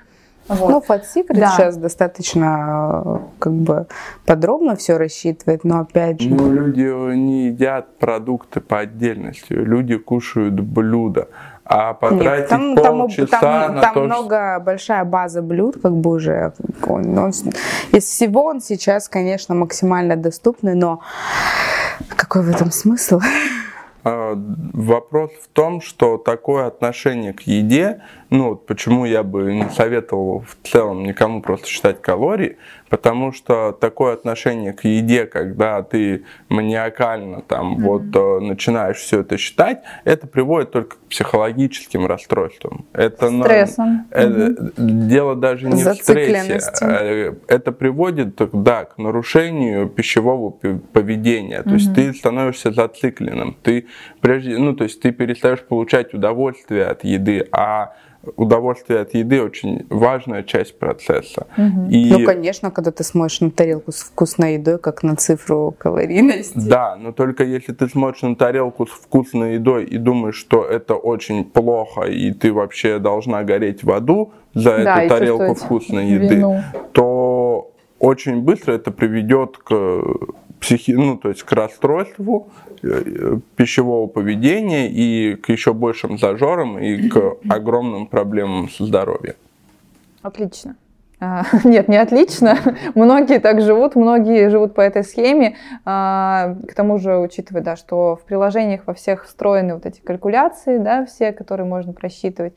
Вот. 0.49 0.71
Ну, 0.71 0.83
Fat 0.87 1.05
Secret 1.05 1.39
да. 1.39 1.51
сейчас 1.51 1.77
достаточно 1.77 3.23
как 3.39 3.53
бы 3.53 3.87
подробно 4.27 4.75
все 4.75 4.97
рассчитывает, 4.97 5.63
но 5.63 5.81
опять 5.81 6.21
же... 6.21 6.31
Ну, 6.31 6.51
люди 6.53 7.15
не 7.15 7.47
едят 7.47 7.99
продукты 7.99 8.61
по 8.61 8.81
отдельности, 8.81 9.53
люди 9.53 9.97
кушают 9.97 10.59
блюда. 10.59 11.29
А 11.73 11.95
потратить 11.95 12.25
Нет, 12.25 12.49
там, 12.49 12.75
полчаса 12.75 13.41
там, 13.41 13.75
на 13.77 13.81
там 13.81 13.95
то, 13.95 14.01
много, 14.01 14.55
что... 14.57 14.65
большая 14.65 15.05
база 15.05 15.41
блюд, 15.41 15.77
как 15.81 15.93
бы 15.93 16.11
уже. 16.11 16.53
Он, 16.85 17.17
он, 17.17 17.33
из 17.93 18.05
всего 18.05 18.47
он 18.47 18.61
сейчас, 18.61 19.09
конечно, 19.09 19.55
максимально 19.55 20.17
доступный, 20.17 20.75
но 20.75 21.01
какой 22.09 22.43
в 22.43 22.51
этом 22.51 22.73
смысл? 22.73 23.21
А, 24.03 24.33
вопрос 24.73 25.31
в 25.45 25.47
том, 25.47 25.81
что 25.81 26.19
такое 26.19 26.67
отношение 26.67 27.33
к 27.33 27.43
еде, 27.43 28.03
ну 28.31 28.51
вот 28.51 28.67
почему 28.67 29.05
я 29.05 29.23
бы 29.23 29.53
не 29.53 29.69
советовал 29.71 30.45
в 30.47 30.69
целом 30.69 31.03
никому 31.05 31.43
просто 31.43 31.67
считать 31.67 32.01
калории, 32.01 32.57
потому 32.89 33.33
что 33.33 33.73
такое 33.73 34.13
отношение 34.13 34.73
к 34.73 34.85
еде, 34.85 35.27
когда 35.27 35.83
ты 35.83 36.25
маниакально 36.49 37.43
там 37.43 37.75
mm-hmm. 37.75 37.83
вот 37.83 38.03
э, 38.15 38.41
начинаешь 38.41 38.99
все 38.99 39.21
это 39.21 39.37
считать, 39.37 39.83
это 40.05 40.27
приводит 40.27 40.71
только 40.71 40.97
к 40.97 40.99
психологическим 41.09 42.07
расстройствам. 42.07 42.85
Это 42.93 43.31
Стрессом. 43.31 44.07
На, 44.11 44.23
mm-hmm. 44.23 44.73
Дело 44.77 45.35
даже 45.35 45.69
не 45.69 45.83
в 45.83 45.95
стрессе. 45.95 46.61
Э, 46.83 47.35
это 47.49 47.73
приводит, 47.73 48.41
да, 48.53 48.85
к 48.85 48.99
нарушению 48.99 49.89
пищевого 49.89 50.51
поведения. 50.51 51.63
То 51.63 51.71
mm-hmm. 51.71 51.75
есть 51.75 51.95
ты 51.95 52.13
становишься 52.13 52.73
зацикленным. 52.73 53.57
Ты 53.63 53.87
прежде, 54.21 54.57
ну 54.59 54.75
то 54.75 54.85
есть 54.85 55.01
ты 55.01 55.13
перестаешь 55.13 55.61
получать 55.61 56.15
удовольствие 56.15 56.87
от 56.87 57.05
еды, 57.05 57.49
а 57.53 57.95
удовольствие 58.37 59.01
от 59.01 59.15
еды 59.15 59.43
очень 59.43 59.87
важная 59.89 60.43
часть 60.43 60.79
процесса. 60.79 61.47
Угу. 61.57 61.89
И... 61.91 62.11
Ну, 62.11 62.25
конечно, 62.25 62.71
когда 62.71 62.91
ты 62.91 63.03
смотришь 63.03 63.41
на 63.41 63.51
тарелку 63.51 63.93
с 63.93 64.03
вкусной 64.03 64.55
едой, 64.55 64.79
как 64.79 65.03
на 65.03 65.17
цифру 65.17 65.75
калорийности. 65.79 66.59
Да, 66.59 66.97
но 66.97 67.13
только 67.13 67.45
если 67.45 67.73
ты 67.73 67.89
смотришь 67.89 68.23
на 68.23 68.37
тарелку 68.37 68.87
с 68.87 68.91
вкусной 68.91 69.55
едой 69.55 69.85
и 69.85 69.97
думаешь, 69.97 70.37
что 70.37 70.65
это 70.65 70.95
очень 70.95 71.45
плохо, 71.45 72.03
и 72.03 72.33
ты 72.33 72.53
вообще 72.53 72.99
должна 72.99 73.43
гореть 73.43 73.85
в 73.85 73.91
аду 73.91 74.33
за 74.55 74.85
да, 74.85 75.03
эту 75.03 75.15
тарелку 75.15 75.55
вкусной 75.55 76.09
еды, 76.09 76.37
вину. 76.37 76.63
то 76.93 77.71
очень 77.99 78.43
быстро 78.43 78.73
это 78.73 78.91
приведет 78.91 79.57
к 79.59 80.03
психи... 80.61 80.93
ну, 80.93 81.17
то 81.17 81.31
есть 81.31 81.43
к 81.43 81.53
расстройству 81.53 82.51
э, 82.83 83.39
пищевого 83.57 84.07
поведения 84.07 84.89
и 84.89 85.35
к 85.37 85.49
еще 85.49 85.73
большим 85.73 86.19
зажорам 86.19 86.79
и 86.79 87.09
к 87.09 87.37
огромным 87.49 88.07
проблемам 88.07 88.69
со 88.69 88.85
здоровьем. 88.85 89.35
Отлично. 90.23 90.77
А, 91.21 91.45
нет, 91.65 91.89
не 91.89 91.97
отлично. 91.97 92.59
Многие 92.95 93.41
так 93.41 93.61
живут, 93.61 93.95
многие 93.97 94.49
живут 94.51 94.75
по 94.75 94.81
этой 94.81 95.05
схеме. 95.05 95.57
А, 95.85 96.57
к 96.69 96.75
тому 96.75 96.99
же, 96.99 97.19
учитывая, 97.19 97.63
да, 97.63 97.77
что 97.77 98.17
в 98.17 98.25
приложениях 98.25 98.83
во 98.87 98.95
всех 98.95 99.27
встроены 99.27 99.75
вот 99.75 99.87
эти 99.87 100.01
калькуляции, 100.01 100.79
да, 100.79 101.07
все, 101.07 101.33
которые 101.33 101.67
можно 101.67 101.93
просчитывать. 101.93 102.55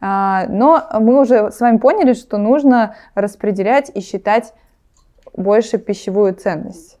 А, 0.00 0.46
но 0.48 0.82
мы 1.00 1.20
уже 1.20 1.50
с 1.50 1.60
вами 1.60 1.76
поняли, 1.76 2.14
что 2.14 2.38
нужно 2.38 2.94
распределять 3.14 3.90
и 3.94 4.00
считать 4.00 4.54
больше 5.34 5.78
пищевую 5.78 6.34
ценность 6.34 6.99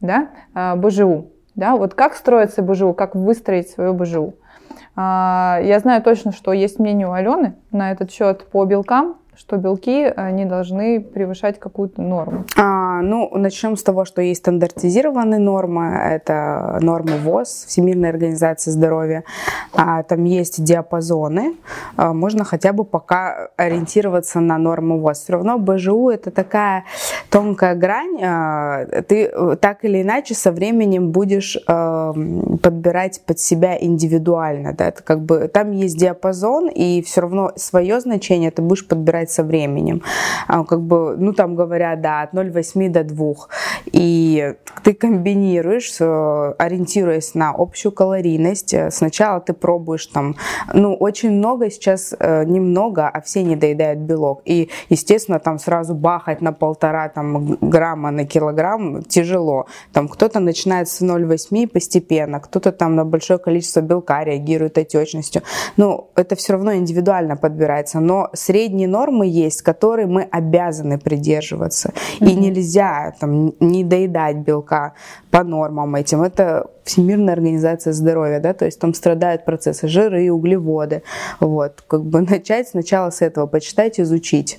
да, 0.00 0.28
а, 0.54 0.76
БЖУ. 0.76 1.30
Да, 1.54 1.76
вот 1.76 1.94
как 1.94 2.14
строится 2.14 2.62
БЖУ, 2.62 2.94
как 2.94 3.14
выстроить 3.14 3.68
свою 3.68 3.94
БЖУ. 3.94 4.34
А, 4.96 5.60
я 5.62 5.78
знаю 5.78 6.02
точно, 6.02 6.32
что 6.32 6.52
есть 6.52 6.78
мнение 6.78 7.06
у 7.06 7.12
Алены 7.12 7.54
на 7.70 7.92
этот 7.92 8.10
счет 8.10 8.46
по 8.50 8.64
белкам, 8.64 9.16
что 9.40 9.56
белки 9.56 10.12
не 10.32 10.44
должны 10.44 11.00
превышать 11.00 11.58
какую-то 11.58 12.02
норму? 12.02 12.44
А, 12.58 13.00
ну, 13.00 13.30
начнем 13.34 13.74
с 13.76 13.82
того, 13.82 14.04
что 14.04 14.20
есть 14.20 14.40
стандартизированные 14.40 15.40
нормы. 15.40 15.86
Это 15.86 16.78
нормы 16.82 17.16
ВОЗ, 17.16 17.64
Всемирной 17.66 18.10
организации 18.10 18.70
здоровья. 18.70 19.24
А, 19.72 20.02
там 20.02 20.24
есть 20.24 20.62
диапазоны. 20.62 21.54
А, 21.96 22.12
можно 22.12 22.44
хотя 22.44 22.74
бы 22.74 22.84
пока 22.84 23.48
ориентироваться 23.56 24.40
на 24.40 24.58
нормы 24.58 25.00
ВОЗ. 25.00 25.22
Все 25.22 25.32
равно 25.32 25.58
БЖУ 25.58 26.10
это 26.10 26.30
такая 26.30 26.84
тонкая 27.30 27.74
грань. 27.74 28.22
А, 28.22 28.84
ты 29.08 29.32
так 29.56 29.86
или 29.86 30.02
иначе 30.02 30.34
со 30.34 30.52
временем 30.52 31.12
будешь 31.12 31.56
а, 31.66 32.12
подбирать 32.62 33.22
под 33.24 33.38
себя 33.38 33.82
индивидуально. 33.82 34.74
Да? 34.74 34.88
Это 34.88 35.02
как 35.02 35.22
бы, 35.22 35.48
там 35.48 35.72
есть 35.72 35.96
диапазон, 35.96 36.68
и 36.68 37.00
все 37.00 37.22
равно 37.22 37.52
свое 37.56 38.00
значение 38.00 38.50
ты 38.50 38.60
будешь 38.60 38.86
подбирать 38.86 39.29
со 39.30 39.42
временем. 39.42 40.02
А, 40.48 40.64
как 40.64 40.80
бы, 40.80 41.16
ну 41.16 41.32
там 41.32 41.54
говорят, 41.54 42.00
да, 42.00 42.22
от 42.22 42.34
0,8 42.34 42.88
до 42.88 43.04
2. 43.04 43.34
И 43.92 44.54
ты 44.82 44.94
комбинируешь, 44.94 45.96
э, 46.00 46.54
ориентируясь 46.58 47.34
на 47.34 47.50
общую 47.50 47.92
калорийность. 47.92 48.74
Сначала 48.90 49.40
ты 49.40 49.52
пробуешь 49.52 50.06
там, 50.06 50.36
ну 50.72 50.94
очень 50.94 51.30
много 51.30 51.70
сейчас, 51.70 52.14
э, 52.18 52.44
немного, 52.44 53.08
а 53.08 53.20
все 53.20 53.42
не 53.42 53.56
доедают 53.56 54.00
белок. 54.00 54.42
И, 54.44 54.70
естественно, 54.88 55.38
там 55.38 55.58
сразу 55.58 55.94
бахать 55.94 56.40
на 56.40 56.52
полтора 56.52 57.08
там, 57.08 57.56
грамма 57.60 58.10
на 58.10 58.24
килограмм 58.24 59.02
тяжело. 59.02 59.66
Там 59.92 60.08
кто-то 60.08 60.40
начинает 60.40 60.88
с 60.88 61.02
0,8 61.02 61.66
постепенно, 61.66 62.40
кто-то 62.40 62.72
там 62.72 62.96
на 62.96 63.04
большое 63.04 63.38
количество 63.38 63.80
белка 63.80 64.24
реагирует 64.24 64.78
отечностью. 64.78 65.42
Ну, 65.76 66.10
это 66.16 66.36
все 66.36 66.52
равно 66.52 66.74
индивидуально 66.74 67.36
подбирается. 67.36 68.00
Но 68.00 68.30
средние 68.32 68.88
нормы 68.88 69.09
нормы 69.10 69.26
есть, 69.26 69.62
которые 69.62 70.06
мы 70.06 70.22
обязаны 70.22 70.98
придерживаться. 70.98 71.92
Mm-hmm. 72.20 72.30
И 72.30 72.34
нельзя 72.34 73.14
там 73.20 73.52
не 73.60 73.84
доедать 73.84 74.36
белка 74.36 74.94
по 75.30 75.44
нормам 75.44 75.96
этим. 75.96 76.22
Это 76.22 76.70
Всемирная 76.84 77.34
организация 77.34 77.92
здоровья, 77.92 78.40
да, 78.40 78.52
то 78.52 78.64
есть 78.64 78.80
там 78.80 78.94
страдают 78.94 79.44
процессы 79.44 79.88
жиры, 79.88 80.30
углеводы. 80.30 81.02
Вот, 81.40 81.82
как 81.86 82.04
бы 82.04 82.20
начать 82.30 82.68
сначала 82.68 83.10
с 83.10 83.22
этого, 83.22 83.46
почитать, 83.46 84.00
изучить. 84.00 84.58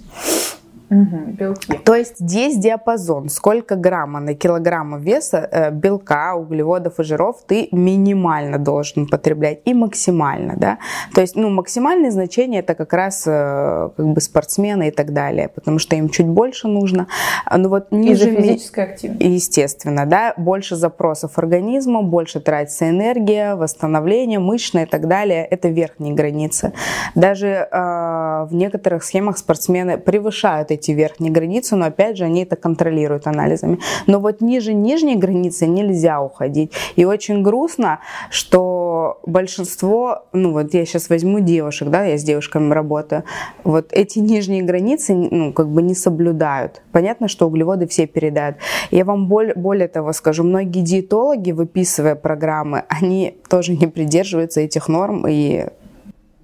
Угу, 0.92 1.32
белки. 1.40 1.78
То 1.86 1.96
есть 1.96 2.20
здесь 2.20 2.58
диапазон, 2.58 3.30
сколько 3.30 3.78
грамма 3.78 4.20
на 4.20 4.36
килограмм 4.36 5.00
веса 5.00 5.48
э, 5.50 5.72
белка, 5.72 6.36
углеводов 6.36 7.00
и 7.00 7.04
жиров 7.04 7.38
ты 7.48 7.70
минимально 7.72 8.58
должен 8.58 9.08
потреблять 9.08 9.62
и 9.64 9.74
максимально, 9.74 10.56
да. 10.58 10.80
То 11.16 11.22
есть, 11.22 11.38
ну, 11.38 11.50
максимальное 11.50 12.12
значение 12.12 12.60
это 12.60 12.76
как 12.76 12.92
раз 12.92 13.24
э, 13.26 13.90
как 13.96 14.06
бы 14.06 14.20
спортсмены 14.20 14.90
и 14.90 14.92
так 14.92 15.14
далее, 15.14 15.48
потому 15.48 15.80
что 15.80 15.96
им 15.96 16.10
чуть 16.10 16.28
больше 16.28 16.68
нужно. 16.68 17.08
Ну 17.56 17.70
вот 17.70 17.92
ниже 17.92 18.36
физической 18.36 18.84
активности. 18.84 19.24
Естественно, 19.24 20.06
да, 20.06 20.34
больше 20.36 20.76
запросов 20.76 21.38
организма, 21.38 22.02
больше 22.02 22.42
тратится 22.42 22.90
энергия, 22.90 23.56
восстановление 23.56 24.40
мышечное 24.40 24.84
и 24.84 24.90
так 24.90 25.08
далее. 25.08 25.46
Это 25.46 25.70
верхние 25.70 26.14
границы. 26.14 26.74
Даже 27.16 27.48
э, 27.48 27.68
в 27.72 28.50
некоторых 28.52 29.06
схемах 29.06 29.38
спортсмены 29.38 29.98
превышают 29.98 30.72
эти 30.72 30.81
эти 30.82 30.92
верхние 30.92 31.32
границы, 31.32 31.76
но 31.76 31.86
опять 31.86 32.18
же 32.18 32.26
они 32.26 32.44
это 32.44 32.56
контролируют 32.56 33.28
анализами. 33.28 33.80
Но 34.08 34.20
вот 34.20 34.42
ниже 34.42 34.74
нижней 34.74 35.16
границы 35.16 35.68
нельзя 35.68 36.22
уходить. 36.22 36.72
И 36.96 37.06
очень 37.06 37.44
грустно, 37.44 38.00
что 38.30 39.20
большинство, 39.26 40.26
ну 40.34 40.52
вот 40.52 40.74
я 40.74 40.86
сейчас 40.86 41.10
возьму 41.10 41.40
девушек, 41.40 41.90
да, 41.90 42.04
я 42.04 42.18
с 42.18 42.24
девушками 42.24 42.74
работаю, 42.74 43.24
вот 43.64 43.94
эти 43.94 44.20
нижние 44.20 44.64
границы, 44.64 45.14
ну, 45.14 45.54
как 45.54 45.70
бы 45.70 45.82
не 45.82 45.94
соблюдают. 45.94 46.82
Понятно, 46.92 47.28
что 47.28 47.48
углеводы 47.48 47.88
все 47.88 48.08
передают. 48.08 48.58
Я 48.90 49.06
вам 49.06 49.28
более, 49.28 49.54
более 49.56 49.88
того 49.88 50.14
скажу, 50.14 50.44
многие 50.44 50.82
диетологи, 50.82 51.52
выписывая 51.52 52.16
программы, 52.16 52.84
они 52.90 53.38
тоже 53.50 53.74
не 53.74 53.88
придерживаются 53.88 54.62
этих 54.62 54.88
норм 54.88 55.28
и 55.28 55.68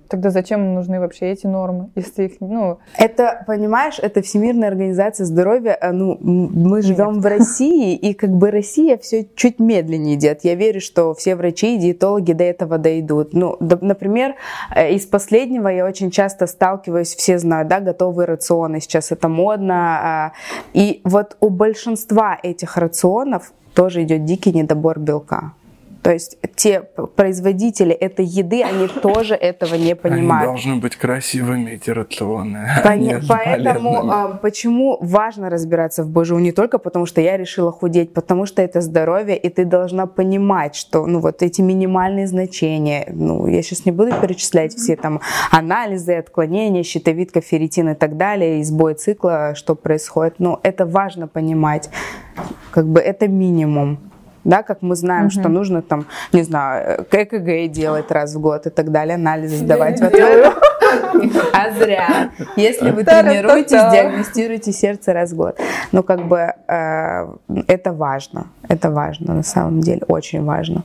Тогда 0.10 0.30
зачем 0.30 0.74
нужны 0.74 1.00
вообще 1.00 1.32
эти 1.32 1.48
нормы, 1.48 1.89
если 1.96 2.26
их, 2.26 2.34
ну... 2.39 2.80
Это, 2.98 3.43
понимаешь, 3.46 4.00
это 4.02 4.22
Всемирная 4.22 4.70
организация 4.70 5.26
здоровья, 5.26 5.78
э, 5.80 5.91
ну, 5.91 6.17
мы 6.20 6.82
живем 6.82 7.15
Нет. 7.15 7.24
в 7.24 7.26
России, 7.28 7.96
и 7.96 8.13
как 8.13 8.30
бы 8.30 8.52
Россия 8.52 8.98
все 8.98 9.28
чуть 9.36 9.60
медленнее 9.60 10.15
идет. 10.15 10.43
Я 10.43 10.56
верю, 10.56 10.82
что 10.82 11.13
все 11.13 11.36
врачи 11.36 11.76
и 11.76 11.78
диетологи 11.78 12.34
до 12.34 12.43
этого 12.43 12.78
дойдут. 12.78 13.34
Ну, 13.34 13.58
например, 13.60 14.36
э, 14.76 14.93
из 14.93 15.06
последнего 15.06 15.67
я 15.67 15.86
очень 15.86 16.12
часто 16.12 16.48
сталкиваюсь, 16.48 17.15
все 17.15 17.38
знают, 17.38 17.67
да, 17.67 17.80
готовые 17.80 18.28
рационы, 18.28 18.80
сейчас 18.80 19.12
это 19.12 19.28
модно, 19.28 20.00
а, 20.02 20.32
и 20.74 21.02
вот 21.04 21.38
у 21.39 21.50
большинства 21.50 22.38
этих 22.41 22.78
рационов 22.78 23.52
тоже 23.74 24.04
идет 24.04 24.26
дикий 24.26 24.54
недобор 24.54 25.00
белка. 25.00 25.54
То 26.02 26.12
есть 26.12 26.38
те 26.56 26.82
производители 27.16 27.94
этой 27.94 28.26
еды, 28.26 28.64
они 28.64 28.88
тоже 29.02 29.36
этого 29.36 29.76
не 29.76 29.96
понимают. 29.96 30.44
Они 30.44 30.52
должны 30.52 30.76
быть 30.76 30.96
красивыми 30.96 31.72
эти 31.72 31.90
рационы. 31.90 32.68
Пон- 32.84 33.24
поэтому 33.28 34.12
а, 34.12 34.28
почему 34.42 34.98
важно 35.02 35.50
разбираться 35.50 36.04
в 36.04 36.10
БЖУ 36.10 36.40
не 36.40 36.52
только 36.52 36.78
потому, 36.78 37.06
что 37.06 37.22
я 37.22 37.38
решила 37.38 37.72
худеть, 37.72 38.14
потому 38.14 38.46
что 38.46 38.62
это 38.62 38.82
здоровье, 38.82 39.38
и 39.38 39.50
ты 39.50 39.66
должна 39.66 40.08
понимать, 40.08 40.76
что 40.76 41.06
ну 41.06 41.20
вот 41.20 41.42
эти 41.42 41.62
минимальные 41.62 42.28
значения, 42.28 43.08
ну 43.12 43.48
я 43.48 43.62
сейчас 43.62 43.86
не 43.86 43.92
буду 43.92 44.12
перечислять 44.20 44.74
все 44.74 44.96
там 44.96 45.22
анализы, 45.52 46.14
отклонения, 46.14 46.84
щитовидка, 46.84 47.42
ферритин 47.42 47.90
и 47.90 47.96
так 47.96 48.18
далее, 48.18 48.60
и 48.60 48.64
сбой 48.64 48.96
цикла, 48.96 49.54
что 49.56 49.76
происходит, 49.76 50.36
но 50.40 50.60
это 50.64 50.86
важно 50.86 51.28
понимать, 51.28 51.90
как 52.72 52.88
бы 52.88 53.00
это 53.00 53.28
минимум 53.28 54.00
да, 54.48 54.64
как 54.64 54.82
мы 54.82 54.96
знаем, 54.96 55.26
угу. 55.26 55.32
что 55.32 55.50
нужно 55.50 55.82
там, 55.82 56.06
не 56.32 56.42
знаю, 56.44 57.06
ККГ 57.06 57.70
делать 57.70 58.10
раз 58.12 58.34
в 58.34 58.40
год 58.40 58.66
и 58.66 58.70
так 58.70 58.92
далее, 58.92 59.16
анализы 59.16 59.58
сдавать. 59.58 60.00
Вот 60.02 60.14
а 61.54 61.72
зря. 61.72 62.32
Если 62.56 62.92
вы 62.92 63.04
тренируетесь, 63.04 63.72
диагностируете 63.72 64.72
сердце 64.72 65.12
раз 65.12 65.32
в 65.32 65.36
год. 65.36 65.60
Ну, 65.92 66.02
как 66.02 66.28
бы 66.28 66.54
э, 66.68 67.28
это 67.68 67.92
важно. 67.92 68.48
Это 68.70 68.90
важно, 68.90 69.34
на 69.34 69.44
самом 69.44 69.82
деле, 69.82 70.04
очень 70.08 70.46
важно. 70.46 70.84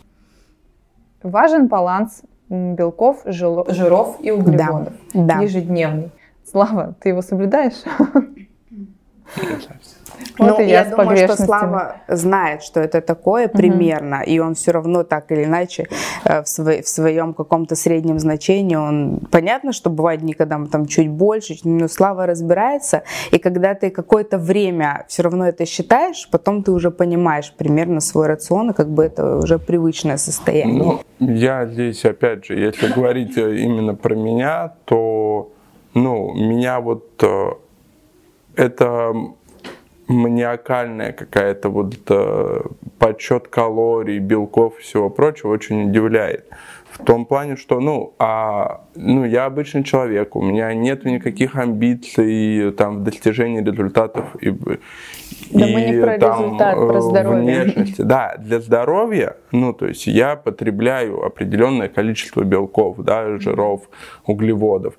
Важен 1.22 1.68
баланс 1.68 2.22
белков, 2.48 3.22
жиров 3.26 4.16
и 4.20 4.32
углеводов. 4.32 4.92
Да, 5.14 5.36
да. 5.36 5.42
Ежедневный. 5.42 6.10
Слава, 6.50 6.96
ты 7.00 7.10
его 7.10 7.22
соблюдаешь? 7.22 7.80
Вот 10.38 10.58
ну, 10.58 10.64
я, 10.64 10.84
я 10.84 10.84
думаю, 10.84 11.16
что 11.16 11.36
Слава 11.36 11.96
знает, 12.08 12.62
что 12.62 12.80
это 12.80 13.00
такое 13.00 13.46
угу. 13.46 13.58
примерно, 13.58 14.22
и 14.22 14.38
он 14.38 14.54
все 14.54 14.72
равно 14.72 15.04
так 15.04 15.30
или 15.30 15.44
иначе 15.44 15.88
э, 16.24 16.42
в, 16.42 16.48
свой, 16.48 16.82
в 16.82 16.88
своем 16.88 17.34
каком-то 17.34 17.74
среднем 17.74 18.18
значении, 18.18 18.76
он 18.76 19.20
понятно, 19.30 19.72
что 19.72 19.90
бывает 19.90 20.20
дни, 20.20 20.32
когда 20.32 20.58
мы 20.58 20.68
там 20.68 20.86
чуть 20.86 21.08
больше, 21.08 21.56
но 21.64 21.88
Слава 21.88 22.26
разбирается, 22.26 23.02
и 23.30 23.38
когда 23.38 23.74
ты 23.74 23.90
какое-то 23.90 24.38
время 24.38 25.04
все 25.08 25.22
равно 25.22 25.46
это 25.46 25.66
считаешь, 25.66 26.28
потом 26.30 26.62
ты 26.62 26.72
уже 26.72 26.90
понимаешь 26.90 27.52
примерно 27.56 28.00
свой 28.00 28.26
рацион, 28.26 28.70
и 28.70 28.72
как 28.72 28.88
бы 28.88 29.04
это 29.04 29.36
уже 29.36 29.58
привычное 29.58 30.16
состояние. 30.16 30.82
Ну, 30.82 31.00
я 31.20 31.66
здесь, 31.66 32.04
опять 32.04 32.46
же, 32.46 32.54
если 32.54 32.92
говорить 32.92 33.36
э, 33.36 33.56
именно 33.58 33.94
про 33.94 34.14
меня, 34.14 34.74
то, 34.84 35.52
ну, 35.94 36.32
меня 36.34 36.80
вот 36.80 37.22
э, 37.22 37.50
это 38.56 39.14
маниакальная 40.08 41.12
какая-то 41.12 41.68
вот 41.68 41.94
э, 42.08 42.60
подсчет 42.98 43.48
калорий, 43.48 44.18
белков 44.18 44.78
и 44.78 44.82
всего 44.82 45.10
прочего 45.10 45.50
очень 45.50 45.88
удивляет. 45.88 46.46
В 46.90 47.02
том 47.04 47.24
плане, 47.24 47.56
что, 47.56 47.80
ну, 47.80 48.14
а, 48.18 48.82
ну, 48.94 49.24
я 49.24 49.46
обычный 49.46 49.82
человек, 49.82 50.36
у 50.36 50.42
меня 50.42 50.74
нет 50.74 51.06
никаких 51.06 51.56
амбиций 51.56 52.70
там, 52.72 52.98
в 52.98 53.02
достижении 53.02 53.62
результатов 53.62 54.36
и, 54.36 54.50
да 54.50 55.66
и 55.66 55.74
мы 55.74 55.80
не 55.80 56.02
про 56.02 56.18
там, 56.18 56.44
результат, 56.44 56.74
про 56.74 57.00
здоровье. 57.00 57.62
Внешности. 57.62 58.02
Да, 58.02 58.36
для 58.38 58.60
здоровья, 58.60 59.36
ну, 59.52 59.72
то 59.72 59.86
есть 59.86 60.06
я 60.06 60.36
потребляю 60.36 61.24
определенное 61.24 61.88
количество 61.88 62.44
белков, 62.44 62.98
да, 62.98 63.38
жиров, 63.38 63.88
углеводов. 64.26 64.94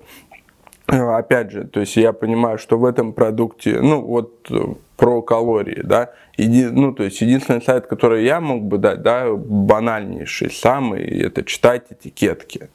Э, 0.88 1.16
опять 1.16 1.50
же, 1.50 1.64
то 1.64 1.80
есть 1.80 1.96
я 1.96 2.12
понимаю, 2.12 2.58
что 2.58 2.78
в 2.78 2.84
этом 2.84 3.14
продукте, 3.14 3.80
ну 3.80 4.02
вот 4.02 4.46
э, 4.50 4.74
про 4.96 5.22
калории, 5.22 5.80
да, 5.82 6.10
Еди, 6.36 6.66
ну 6.66 6.92
то 6.92 7.04
есть 7.04 7.22
единственный 7.22 7.62
сайт, 7.62 7.86
который 7.86 8.24
я 8.24 8.40
мог 8.40 8.64
бы 8.64 8.76
дать, 8.78 9.02
да, 9.02 9.32
банальнейший 9.34 10.50
самый, 10.50 11.02
это 11.02 11.42
читать 11.42 11.86
этикетки. 11.90 12.68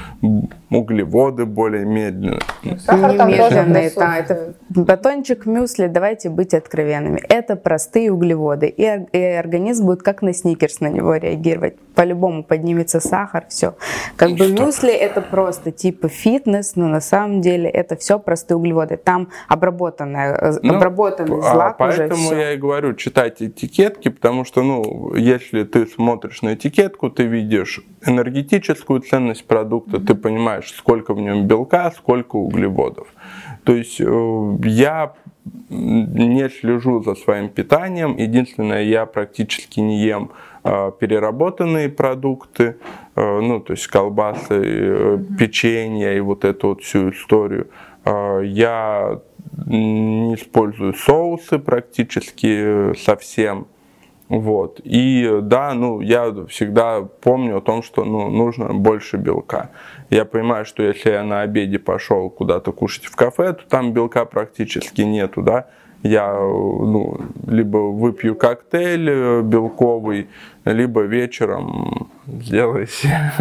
углеводы 0.71 1.47
более 1.47 1.85
медленные. 1.85 2.41
Сахар 2.81 3.17
там 3.17 3.29
медленные, 3.29 3.93
да, 3.95 4.17
это 4.19 4.55
батончик 4.69 5.47
мюсли, 5.47 5.87
давайте 5.87 6.29
быть 6.29 6.53
откровенными, 6.53 7.23
это 7.29 7.55
простые 7.55 8.13
углеводы, 8.13 8.67
и, 8.67 8.83
и 9.13 9.23
организм 9.23 9.87
будет 9.87 10.03
как 10.03 10.23
на 10.23 10.35
сникерс 10.35 10.81
на 10.81 10.89
него 10.89 11.15
реагировать. 11.15 11.77
По-любому 11.95 12.43
поднимется 12.43 12.99
сахар, 12.99 13.45
все. 13.49 13.77
Как 14.17 14.31
и 14.31 14.35
бы 14.35 14.49
что? 14.49 14.65
мюсли 14.65 14.93
это 14.93 15.23
просто 15.23 15.71
типа 15.71 16.09
фитнес, 16.09 16.75
но 16.75 16.89
на 16.89 17.01
самом 17.01 17.41
деле 17.41 17.71
это 17.71 17.95
все 17.97 18.19
простые 18.19 18.59
углеводы. 18.59 18.97
Там 18.97 19.29
обработанная, 19.49 20.35
э, 20.35 20.53
ну, 20.63 20.75
обработанный 20.75 21.41
злак 21.41 21.77
а 21.79 21.87
уже 21.87 22.09
Поэтому 22.09 22.33
я 22.33 22.53
и 22.53 22.57
говорю, 22.57 22.95
читайте 22.95 23.47
этикетки, 23.47 24.09
потому 24.09 24.45
что, 24.45 24.64
ну, 24.65 25.15
если 25.15 25.65
ты 25.65 25.87
смотришь 25.87 26.43
на 26.43 26.55
этикетку, 26.55 27.11
ты 27.11 27.25
видишь 27.25 27.81
энергетическую 28.07 29.01
ценность 29.01 29.47
продукта, 29.47 30.01
ты 30.01 30.15
понимаешь, 30.15 30.73
сколько 30.73 31.15
в 31.15 31.21
нем 31.21 31.47
белка, 31.47 31.91
сколько 31.93 32.37
углеводов. 32.37 33.09
То 33.65 33.75
есть 33.75 34.01
э, 34.01 34.59
я 34.65 35.13
не 35.69 36.49
слежу 36.49 37.03
за 37.03 37.15
своим 37.15 37.49
питанием. 37.49 38.17
Единственное, 38.17 38.83
я 38.83 39.07
практически 39.07 39.81
не 39.81 40.03
ем 40.03 40.31
э, 40.65 40.93
переработанные 40.99 41.89
продукты, 41.89 42.77
э, 43.17 43.41
ну, 43.41 43.61
то 43.61 43.73
есть 43.73 43.87
колбасы, 43.87 45.21
печенье 45.39 46.17
и 46.17 46.21
вот 46.21 46.45
эту 46.45 46.69
вот 46.69 46.83
всю 46.83 47.11
историю. 47.11 47.69
Я 48.07 49.21
не 49.67 50.35
использую 50.35 50.93
соусы 50.93 51.59
практически 51.59 52.95
совсем. 53.03 53.67
Вот. 54.29 54.81
И 54.85 55.41
да, 55.43 55.75
ну, 55.75 56.01
я 56.01 56.35
всегда 56.49 57.03
помню 57.03 57.59
о 57.59 57.61
том, 57.61 57.83
что 57.83 58.05
ну, 58.05 58.31
нужно 58.31 58.73
больше 58.73 59.17
белка. 59.19 59.71
Я 60.11 60.25
понимаю, 60.25 60.65
что 60.65 60.83
если 60.83 61.11
я 61.11 61.23
на 61.23 61.43
обеде 61.43 61.79
пошел 61.79 62.31
куда-то 62.31 62.73
кушать 62.73 63.05
в 63.05 63.17
кафе, 63.17 63.53
то 63.53 63.69
там 63.69 63.93
белка 63.93 64.25
практически 64.25 65.03
нету, 65.03 65.43
да. 65.43 65.67
Я 66.03 66.35
ну, 66.35 67.19
либо 67.47 67.79
выпью 67.79 68.35
коктейль 68.35 69.11
э, 69.11 69.43
белковый, 69.43 70.29
либо 70.65 71.01
вечером 71.03 72.11
сделай 72.27 72.87
себе. 72.87 73.33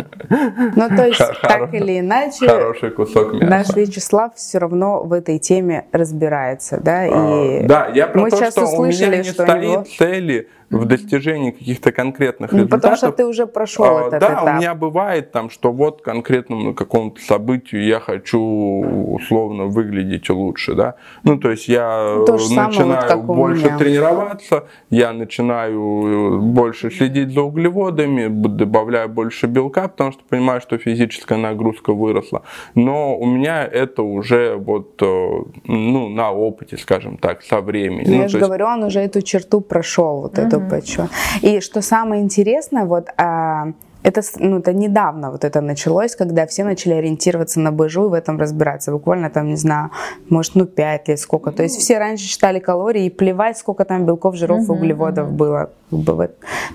Ну, 0.76 0.89
то 0.89 1.08
есть, 1.08 1.22
так 1.41 1.74
или 1.74 2.00
иначе, 2.00 2.48
хороший 2.48 2.91
кусок 2.91 3.34
мяса. 3.34 3.46
наш 3.46 3.76
Вячеслав 3.76 4.36
все 4.36 4.58
равно 4.58 5.04
в 5.04 5.13
этой 5.13 5.39
теме 5.39 5.86
разбирается, 5.91 6.80
да? 6.82 7.06
И 7.06 7.63
а, 7.63 7.67
да, 7.67 7.88
я 7.93 8.08
про 8.08 8.22
мы 8.22 8.30
то, 8.30 8.38
сейчас 8.38 8.54
что 8.54 8.63
услышали, 8.63 9.06
у 9.06 9.10
меня 9.10 9.17
не 9.17 9.24
что 9.24 9.43
стоит 9.43 9.63
него... 9.63 9.86
цели 9.98 10.50
в 10.74 10.86
достижении 10.86 11.52
каких-то 11.52 11.91
конкретных 11.91 12.52
ну, 12.52 12.60
результатов. 12.60 12.82
Потому 12.82 12.98
что 12.98 13.12
ты 13.12 13.26
уже 13.26 13.48
прошел 13.48 13.98
а, 13.98 14.08
этот 14.08 14.19
да, 14.19 14.28
этап. 14.28 14.46
Да, 14.46 14.54
у 14.54 14.56
меня 14.58 14.76
бывает 14.76 15.32
там, 15.32 15.50
что 15.50 15.72
вот 15.72 16.02
конкретному 16.02 16.74
какому-то 16.74 17.22
событию 17.22 17.86
я 17.86 18.00
хочу 18.00 18.39
условно 18.39 19.65
выглядеть 19.65 20.30
лучше, 20.30 20.74
да. 20.74 20.96
Ну, 21.24 21.38
то 21.38 21.52
есть 21.52 21.67
я 21.67 22.24
то 22.26 22.34
начинаю 22.34 23.17
вот 23.17 23.26
больше 23.26 23.78
тренироваться, 23.78 24.65
я 24.89 25.13
начинаю 25.13 26.39
больше 26.41 26.89
следить 26.91 27.34
за 27.34 27.41
углеводами, 27.41 28.28
добавляю 28.73 29.09
больше 29.09 29.47
белка, 29.47 29.88
потому 29.88 30.12
что 30.12 30.23
понимаю, 30.29 30.59
что 30.62 30.77
физическая 30.77 31.38
нагрузка 31.38 31.93
выросла. 31.93 32.41
Но 32.75 33.15
у 33.17 33.25
меня 33.25 33.63
это 33.63 34.01
уже 34.01 34.55
вот, 34.55 35.01
э, 35.01 35.29
ну, 35.65 36.09
на 36.09 36.31
опыте, 36.31 36.77
скажем 36.77 37.17
так, 37.17 37.43
со 37.43 37.62
временем. 37.62 38.05
Ну, 38.07 38.21
я 38.21 38.27
же 38.27 38.38
есть... 38.38 38.47
говорю, 38.47 38.65
он 38.65 38.83
уже 38.83 38.99
эту 38.99 39.21
черту 39.21 39.62
прошел, 39.62 40.21
вот 40.21 40.38
mm-hmm. 40.38 40.47
эту 40.47 40.62
почву. 40.62 41.09
И 41.41 41.62
что 41.62 41.81
самое 41.81 42.23
интересное, 42.23 42.86
вот 42.86 43.09
а, 43.17 43.73
это, 44.04 44.22
ну, 44.38 44.60
это 44.60 44.74
недавно 44.74 45.32
вот 45.32 45.44
это 45.44 45.62
началось, 45.62 46.16
когда 46.16 46.46
все 46.46 46.63
начали 46.63 46.94
ориентироваться 46.94 47.60
на 47.60 47.72
БЖУ 47.72 48.06
и 48.06 48.10
в 48.10 48.13
этом 48.13 48.39
разбираться. 48.39 48.92
Буквально 48.92 49.30
там, 49.30 49.48
не 49.48 49.56
знаю, 49.56 49.89
может, 50.30 50.56
ну, 50.56 50.66
5 50.66 51.08
лет 51.08 51.20
сколько. 51.20 51.52
То 51.52 51.63
есть 51.63 51.80
все 51.80 51.98
раньше 51.98 52.26
считали 52.26 52.60
калории 52.60 53.06
и 53.06 53.10
плевать, 53.10 53.58
сколько 53.58 53.86
там 53.86 54.06
белков, 54.06 54.36
жиров 54.36 54.68
и 54.68 54.72
углеводов 54.72 55.32
было. 55.32 55.70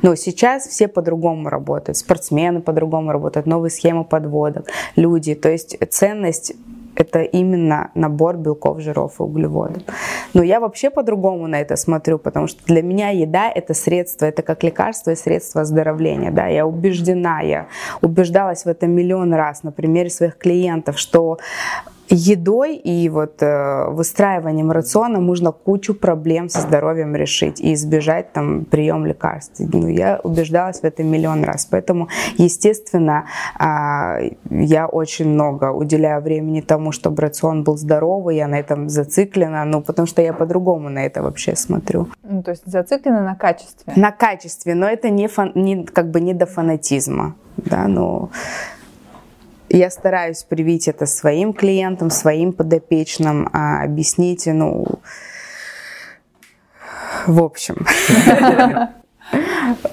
Но 0.03 0.15
сейчас 0.15 0.67
все 0.67 0.89
по-другому 0.89 1.49
работают. 1.49 1.97
Спортсмены 1.97 2.61
по-другому 2.61 3.13
работают, 3.13 3.47
новые 3.47 3.71
схемы 3.71 4.05
подводок, 4.05 4.67
люди. 4.97 5.35
То 5.35 5.51
есть 5.51 5.77
ценность 5.91 6.55
это 6.99 7.23
именно 7.23 7.91
набор 7.95 8.37
белков, 8.37 8.81
жиров 8.81 9.21
и 9.21 9.23
углеводов. 9.23 9.83
Но 10.35 10.43
я 10.43 10.61
вообще 10.61 10.91
по-другому 10.91 11.47
на 11.47 11.61
это 11.61 11.77
смотрю, 11.77 12.19
потому 12.19 12.49
что 12.49 12.65
для 12.67 12.83
меня 12.83 13.11
еда 13.11 13.51
это 13.51 13.75
средство, 13.75 14.27
это 14.27 14.43
как 14.43 14.65
лекарство 14.65 15.13
и 15.13 15.17
средство 15.17 15.63
оздоровления. 15.63 16.31
Да? 16.31 16.47
Я 16.47 16.67
убеждена, 16.67 17.41
я 17.41 17.69
убеждалась 18.03 18.65
в 18.65 18.69
этом 18.69 18.91
миллион 18.91 19.33
раз 19.35 19.63
на 19.63 19.73
примере 19.73 20.11
своих 20.11 20.37
клиентов, 20.37 20.99
что 20.99 21.39
едой 22.11 22.77
и 22.77 23.09
вот 23.09 23.43
э, 23.43 23.91
выстраиванием 23.91 24.71
рациона 24.71 25.21
можно 25.21 25.53
кучу 25.53 25.95
проблем 25.95 26.49
со 26.49 26.61
здоровьем 26.61 27.15
решить 27.15 27.61
и 27.61 27.75
избежать 27.75 28.33
там 28.33 28.65
прием 28.65 29.07
лекарств. 29.07 29.61
Ну, 29.61 29.89
я 29.89 30.21
убеждалась 30.23 30.81
в 30.81 30.85
этом 30.85 31.07
миллион 31.07 31.45
раз. 31.45 31.67
Поэтому, 31.67 32.09
естественно, 32.37 33.27
э, 33.59 34.31
я 34.51 34.87
очень 34.87 35.29
много 35.29 35.73
уделяю 35.73 36.23
времени 36.23 36.61
тому, 36.61 36.93
чтобы 36.93 37.23
рацион 37.23 37.65
был 37.65 37.77
здоровый, 37.77 38.37
я 38.37 38.49
на 38.49 38.59
этом 38.59 38.89
зациклена, 38.89 39.65
ну, 39.65 39.83
потому 39.83 40.07
что 40.07 40.23
я 40.23 40.33
по-другому 40.33 40.89
на 40.89 41.05
это 41.05 41.23
вообще 41.23 41.57
смотрю. 41.57 42.09
Ну, 42.23 42.43
то 42.43 42.51
есть 42.51 42.63
зациклена 42.67 43.23
на 43.23 43.35
качестве? 43.35 43.93
На 43.97 44.13
качестве, 44.13 44.75
но 44.75 44.87
это 44.87 45.11
не, 45.11 45.29
фан, 45.29 45.53
не 45.55 45.85
как 45.85 46.11
бы 46.11 46.21
не 46.21 46.35
до 46.35 46.47
фанатизма, 46.47 47.35
да, 47.57 47.89
но 47.89 48.31
я 49.71 49.91
стараюсь 49.91 50.43
привить 50.43 50.89
это 50.89 51.07
своим 51.07 51.53
клиентам, 51.53 52.11
своим 52.11 52.53
подопечным, 52.53 53.49
а 53.53 53.83
объяснить, 53.83 54.47
ну, 54.47 55.01
в 57.27 57.43
общем. 57.43 57.87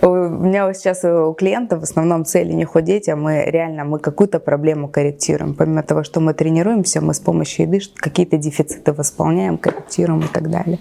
У 0.02 0.08
меня 0.08 0.74
сейчас 0.74 1.04
у 1.04 1.34
клиентов 1.34 1.82
в 1.82 1.84
основном 1.84 2.26
цели 2.26 2.54
не 2.54 2.66
худеть, 2.66 3.10
а 3.10 3.16
мы 3.16 3.44
реально 3.46 3.84
мы 3.84 4.00
какую-то 4.00 4.40
проблему 4.40 4.88
корректируем. 4.88 5.54
Помимо 5.54 5.84
того, 5.84 6.04
что 6.04 6.20
мы 6.20 6.34
тренируемся, 6.34 7.02
мы 7.02 7.14
с 7.14 7.20
помощью 7.20 7.66
еды 7.66 7.80
какие-то 7.96 8.38
дефициты 8.38 8.94
восполняем, 8.94 9.58
корректируем 9.58 10.22
и 10.22 10.28
так 10.28 10.50
далее. 10.50 10.80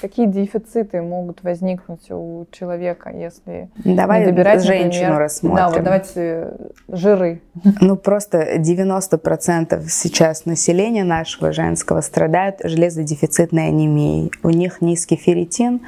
Какие 0.00 0.26
дефициты 0.26 1.02
могут 1.02 1.42
возникнуть 1.42 2.10
у 2.10 2.46
человека, 2.50 3.10
если 3.10 3.70
Давай 3.84 4.24
добирать, 4.24 4.64
женщину 4.64 5.02
например, 5.02 5.18
рассмотрим. 5.18 5.56
Да, 5.56 5.70
вот 5.70 5.82
давайте 5.82 6.54
жиры. 6.88 7.40
Ну 7.80 7.96
просто 7.96 8.56
90% 8.58 9.84
сейчас 9.88 10.44
населения 10.46 11.04
нашего 11.04 11.52
женского 11.52 12.00
страдают 12.00 12.56
железодефицитной 12.64 13.68
анемией. 13.68 14.32
У 14.42 14.50
них 14.50 14.80
низкий 14.80 15.16
ферритин, 15.16 15.82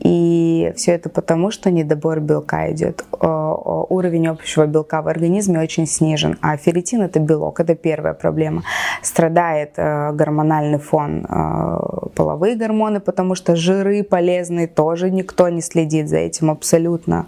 и 0.00 0.72
все 0.76 0.92
это 0.92 1.08
потому, 1.08 1.50
что 1.50 1.70
недобор 1.70 2.20
белка 2.20 2.70
идет. 2.70 3.04
Уровень 3.20 4.28
общего 4.28 4.66
белка 4.66 5.02
в 5.02 5.08
организме 5.08 5.60
очень 5.60 5.86
снижен. 5.86 6.38
А 6.42 6.56
ферритин 6.56 7.02
это 7.02 7.18
белок, 7.18 7.60
это 7.60 7.74
первая 7.74 8.14
проблема. 8.14 8.62
Страдает 9.02 9.72
э, 9.76 10.12
гормональный 10.12 10.78
фон, 10.78 11.24
э, 11.28 11.78
половые 12.14 12.56
гормоны, 12.56 13.00
потому 13.00 13.34
что 13.34 13.56
жиры 13.56 14.02
полезные 14.02 14.66
тоже 14.66 15.10
никто 15.10 15.48
не 15.48 15.62
следит 15.62 16.08
за 16.08 16.18
этим 16.18 16.50
абсолютно. 16.50 17.26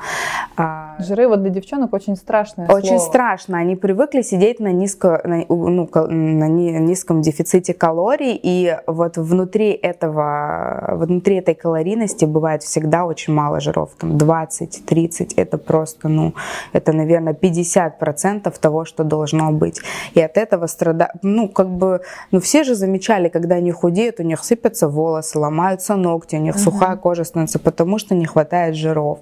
А, 0.57 0.96
жиры 0.98 1.28
вот 1.28 1.42
для 1.42 1.50
девчонок 1.50 1.92
очень 1.94 2.16
страшное 2.16 2.68
Очень 2.68 2.98
слово. 2.98 3.09
страшно. 3.09 3.59
Они 3.59 3.76
привыкли 3.76 4.22
сидеть 4.22 4.61
на, 4.61 4.72
низко, 4.72 5.20
на, 5.24 5.44
ну, 5.48 5.88
на 5.92 6.48
низком 6.48 7.22
дефиците 7.22 7.74
калорий, 7.74 8.38
и 8.42 8.76
вот 8.87 9.16
внутри 9.16 9.70
этого, 9.70 10.96
внутри 10.96 11.37
этой 11.37 11.54
калорийности 11.54 12.24
бывает 12.24 12.58
всегда 12.62 13.05
очень 13.05 13.33
мало 13.33 13.61
жиров, 13.61 13.90
там 13.99 14.16
20-30, 14.16 15.35
это 15.37 15.59
просто, 15.59 16.09
ну, 16.09 16.35
это, 16.73 16.92
наверное, 16.92 17.33
50% 17.35 18.59
того, 18.61 18.85
что 18.85 19.05
должно 19.05 19.53
быть. 19.53 19.81
И 20.14 20.21
от 20.21 20.37
этого 20.37 20.66
страдают, 20.66 21.14
ну, 21.23 21.49
как 21.49 21.68
бы, 21.68 22.01
ну, 22.31 22.40
все 22.40 22.64
же 22.64 22.75
замечали, 22.75 23.29
когда 23.29 23.57
они 23.57 23.73
худеют, 23.73 24.21
у 24.21 24.23
них 24.23 24.44
сыпятся 24.44 24.88
волосы, 24.88 25.38
ломаются 25.38 25.97
ногти, 25.97 26.37
у 26.37 26.40
них 26.40 26.55
угу. 26.57 26.62
сухая 26.62 26.97
кожа 26.97 27.25
становится, 27.25 27.59
потому 27.59 27.99
что 27.99 28.14
не 28.14 28.27
хватает 28.27 28.75
жиров. 28.75 29.21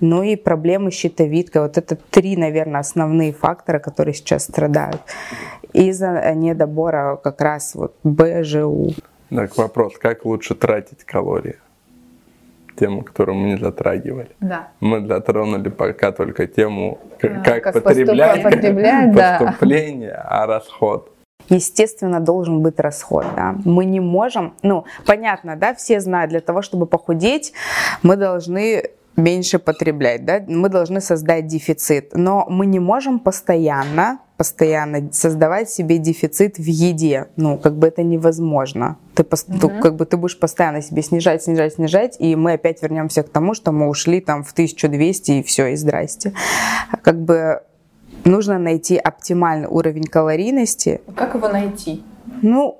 Ну 0.00 0.22
и 0.22 0.36
проблемы 0.36 0.90
с 0.90 0.94
щитовидкой, 0.94 1.62
вот 1.62 1.78
это 1.78 1.96
три, 1.96 2.36
наверное, 2.36 2.80
основные 2.80 3.32
фактора, 3.32 3.78
которые 3.78 4.14
сейчас 4.14 4.44
страдают 4.44 5.00
из-за 5.72 6.32
недобора 6.34 7.16
как 7.22 7.40
раз 7.40 7.74
вот 7.74 7.94
БЖУ. 8.02 8.94
Так, 9.30 9.56
вопрос, 9.56 9.98
как 9.98 10.24
лучше 10.24 10.54
тратить 10.54 11.04
калории? 11.04 11.56
Тему, 12.78 13.02
которую 13.02 13.36
мы 13.36 13.48
не 13.48 13.58
затрагивали. 13.58 14.30
Да. 14.40 14.68
Мы 14.80 15.06
затронули 15.06 15.68
пока 15.68 16.12
только 16.12 16.46
тему, 16.46 16.98
как, 17.18 17.44
как, 17.44 17.82
потреблять, 17.82 18.42
потреблять 18.42 19.14
поступление, 19.14 20.12
да. 20.12 20.26
а 20.28 20.46
расход. 20.46 21.12
Естественно, 21.48 22.20
должен 22.20 22.60
быть 22.60 22.78
расход, 22.78 23.24
да. 23.34 23.54
Мы 23.64 23.86
не 23.86 24.00
можем, 24.00 24.54
ну, 24.62 24.84
понятно, 25.06 25.56
да, 25.56 25.74
все 25.74 26.00
знают, 26.00 26.30
для 26.30 26.40
того, 26.40 26.62
чтобы 26.62 26.86
похудеть, 26.86 27.52
мы 28.02 28.16
должны 28.16 28.90
меньше 29.16 29.58
потреблять, 29.58 30.24
да, 30.24 30.42
мы 30.46 30.68
должны 30.68 31.00
создать 31.00 31.46
дефицит, 31.46 32.12
но 32.14 32.46
мы 32.48 32.66
не 32.66 32.78
можем 32.78 33.18
постоянно, 33.18 34.18
постоянно 34.38 35.12
создавать 35.12 35.68
себе 35.68 35.98
дефицит 35.98 36.58
в 36.58 36.64
еде, 36.64 37.26
ну, 37.34 37.58
как 37.58 37.76
бы 37.76 37.88
это 37.88 38.04
невозможно. 38.04 38.96
Ты, 39.14 39.24
угу. 39.24 39.80
как 39.82 39.96
бы 39.96 40.06
ты 40.06 40.16
будешь 40.16 40.38
постоянно 40.38 40.80
себе 40.80 41.02
снижать, 41.02 41.42
снижать, 41.42 41.74
снижать, 41.74 42.16
и 42.20 42.36
мы 42.36 42.52
опять 42.52 42.80
вернемся 42.80 43.24
к 43.24 43.28
тому, 43.30 43.54
что 43.54 43.72
мы 43.72 43.88
ушли 43.88 44.20
там 44.20 44.44
в 44.44 44.52
1200 44.52 45.32
и 45.32 45.42
все, 45.42 45.66
и 45.66 45.76
здрасте. 45.76 46.34
Как 47.02 47.20
бы 47.20 47.62
нужно 48.24 48.60
найти 48.60 48.96
оптимальный 48.96 49.66
уровень 49.66 50.04
калорийности. 50.04 51.00
Как 51.16 51.34
его 51.34 51.48
найти? 51.48 52.04
Ну, 52.40 52.78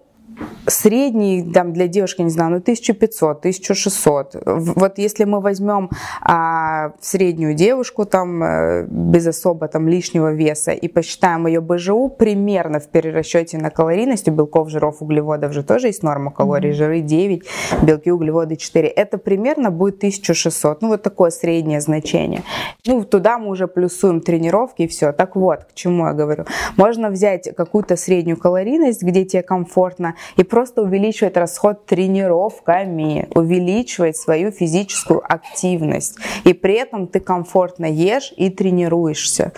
средний 0.67 1.43
там, 1.43 1.73
для 1.73 1.89
девушки, 1.89 2.23
не 2.23 2.31
знаю, 2.31 2.51
ну 2.51 2.57
1500, 2.57 3.39
1600. 3.39 4.37
Вот 4.45 4.99
если 4.99 5.25
мы 5.25 5.41
возьмем 5.41 5.91
а, 6.21 6.93
среднюю 7.01 7.55
девушку 7.55 8.05
там 8.05 8.43
э, 8.43 8.87
без 8.87 9.27
особо 9.27 9.69
там 9.69 9.89
лишнего 9.89 10.33
веса 10.33 10.73
и 10.73 10.89
посчитаем 10.89 11.47
ее 11.47 11.61
БЖУ, 11.61 12.09
примерно 12.09 12.81
в 12.81 12.89
перерасчете 12.89 13.59
на 13.59 13.71
калорийность, 13.71 14.29
у 14.29 14.33
белков, 14.33 14.69
жиров, 14.69 15.03
углеводов 15.03 15.53
же 15.53 15.63
тоже 15.63 15.89
есть 15.89 16.03
норма 16.03 16.31
калорий, 16.31 16.73
жиры 16.73 17.01
9, 17.01 17.43
белки, 17.83 18.11
углеводы 18.11 18.57
4. 18.57 18.89
Это 18.89 19.19
примерно 19.19 19.71
будет 19.71 19.97
1600. 19.97 20.83
Ну 20.83 20.89
вот 20.89 21.03
такое 21.03 21.31
среднее 21.31 21.81
значение. 21.81 22.43
Ну 22.87 23.05
туда 23.05 23.39
мы 23.39 23.51
уже 23.51 23.67
плюсуем 23.67 24.21
тренировки 24.21 24.83
и 24.83 24.87
все. 24.89 25.13
Так 25.13 25.37
вот, 25.37 25.65
к 25.65 25.75
чему 25.75 26.07
я 26.07 26.13
говорю. 26.13 26.45
Можно 26.77 27.11
взять 27.11 27.55
какую-то 27.57 27.97
среднюю 27.97 28.37
калорийность, 28.37 29.03
где 29.03 29.25
тебе 29.25 29.43
комфортно, 29.43 30.15
и 30.37 30.43
просто 30.43 30.83
увеличивать 30.83 31.37
расход 31.37 31.87
тренировками, 31.87 33.29
увеличивать 33.35 34.17
свою 34.17 34.51
физическую 34.51 35.23
активность. 35.25 36.19
И 36.45 36.53
при 36.53 36.75
этом 36.75 37.07
ты 37.07 37.21
комфортно 37.21 37.87
ешь 37.87 38.33
и 38.37 38.51
тренируешься. 38.51 39.53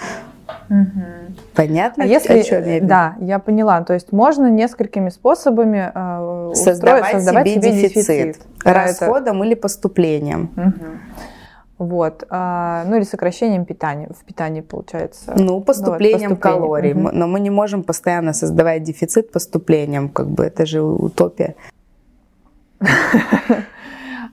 Угу. 0.68 1.35
Понятно? 1.54 2.04
А 2.04 2.06
если, 2.06 2.33
о 2.33 2.61
я 2.61 2.80
да, 2.80 3.16
я 3.20 3.38
поняла. 3.38 3.83
То 3.83 3.94
есть 3.94 4.12
можно 4.12 4.48
несколькими 4.48 5.09
способами 5.09 5.90
э, 5.94 6.54
создавать, 6.54 7.02
устроить, 7.02 7.24
создавать 7.24 7.48
себе, 7.48 7.62
себе 7.62 7.72
дефицит, 7.72 8.06
дефицит 8.06 8.46
расходом 8.64 9.38
это... 9.38 9.46
или 9.46 9.54
поступлением. 9.54 10.50
Угу. 10.56 11.39
Вот, 11.81 12.27
а, 12.29 12.85
ну 12.87 12.97
или 12.97 13.05
сокращением 13.05 13.64
питания, 13.64 14.11
в 14.11 14.23
питании 14.27 14.61
получается. 14.61 15.33
Ну, 15.35 15.62
поступлением, 15.62 16.29
вот, 16.29 16.40
поступлением. 16.40 16.61
калорий, 16.61 16.93
угу. 16.93 17.09
но 17.11 17.27
мы 17.27 17.40
не 17.40 17.49
можем 17.49 17.85
постоянно 17.85 18.35
создавать 18.35 18.83
дефицит 18.83 19.33
поступлением, 19.33 20.11
как 20.11 20.29
бы 20.29 20.45
это 20.45 20.66
же 20.66 20.83
утопия. 20.83 21.55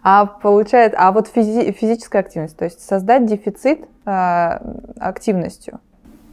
А 0.03 0.25
получается, 0.25 0.97
а 0.99 1.11
вот 1.11 1.27
физи- 1.33 1.71
физическая 1.71 2.21
активность, 2.21 2.55
то 2.55 2.65
есть 2.65 2.79
создать 2.79 3.25
дефицит 3.25 3.79
э, 4.05 4.59
активностью. 4.99 5.79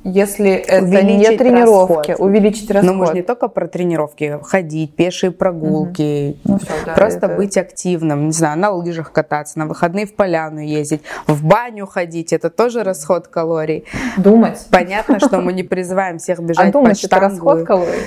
Если 0.04 0.50
это 0.50 0.84
увеличить 0.84 1.30
не 1.30 1.36
тренировки, 1.38 2.10
расход. 2.10 2.26
увеличить 2.26 2.70
расход. 2.70 2.92
Но 2.92 2.98
мы 2.98 3.06
же 3.06 3.14
не 3.14 3.22
только 3.22 3.48
про 3.48 3.66
тренировки, 3.66 4.38
ходить, 4.42 4.94
пешие 4.94 5.30
прогулки, 5.32 6.36
угу. 6.44 6.52
ну, 6.52 6.58
все, 6.58 6.72
да, 6.84 6.92
просто 6.92 7.26
это... 7.26 7.36
быть 7.36 7.56
активным, 7.56 8.26
не 8.26 8.32
знаю, 8.32 8.58
на 8.58 8.70
лыжах 8.70 9.12
кататься, 9.12 9.58
на 9.58 9.66
выходные 9.66 10.04
в 10.04 10.14
поляну 10.14 10.60
ездить, 10.60 11.00
в 11.26 11.42
баню 11.42 11.86
ходить, 11.86 12.34
это 12.34 12.50
тоже 12.50 12.82
расход 12.82 13.28
калорий. 13.28 13.86
Думать. 14.18 14.66
Понятно, 14.70 15.18
что 15.18 15.40
мы 15.40 15.54
не 15.54 15.62
призываем 15.62 16.18
всех 16.18 16.38
бежать 16.40 16.68
а 16.68 16.72
думать, 16.72 17.02
это 17.02 17.18
расход 17.18 17.64
калорий. 17.64 18.02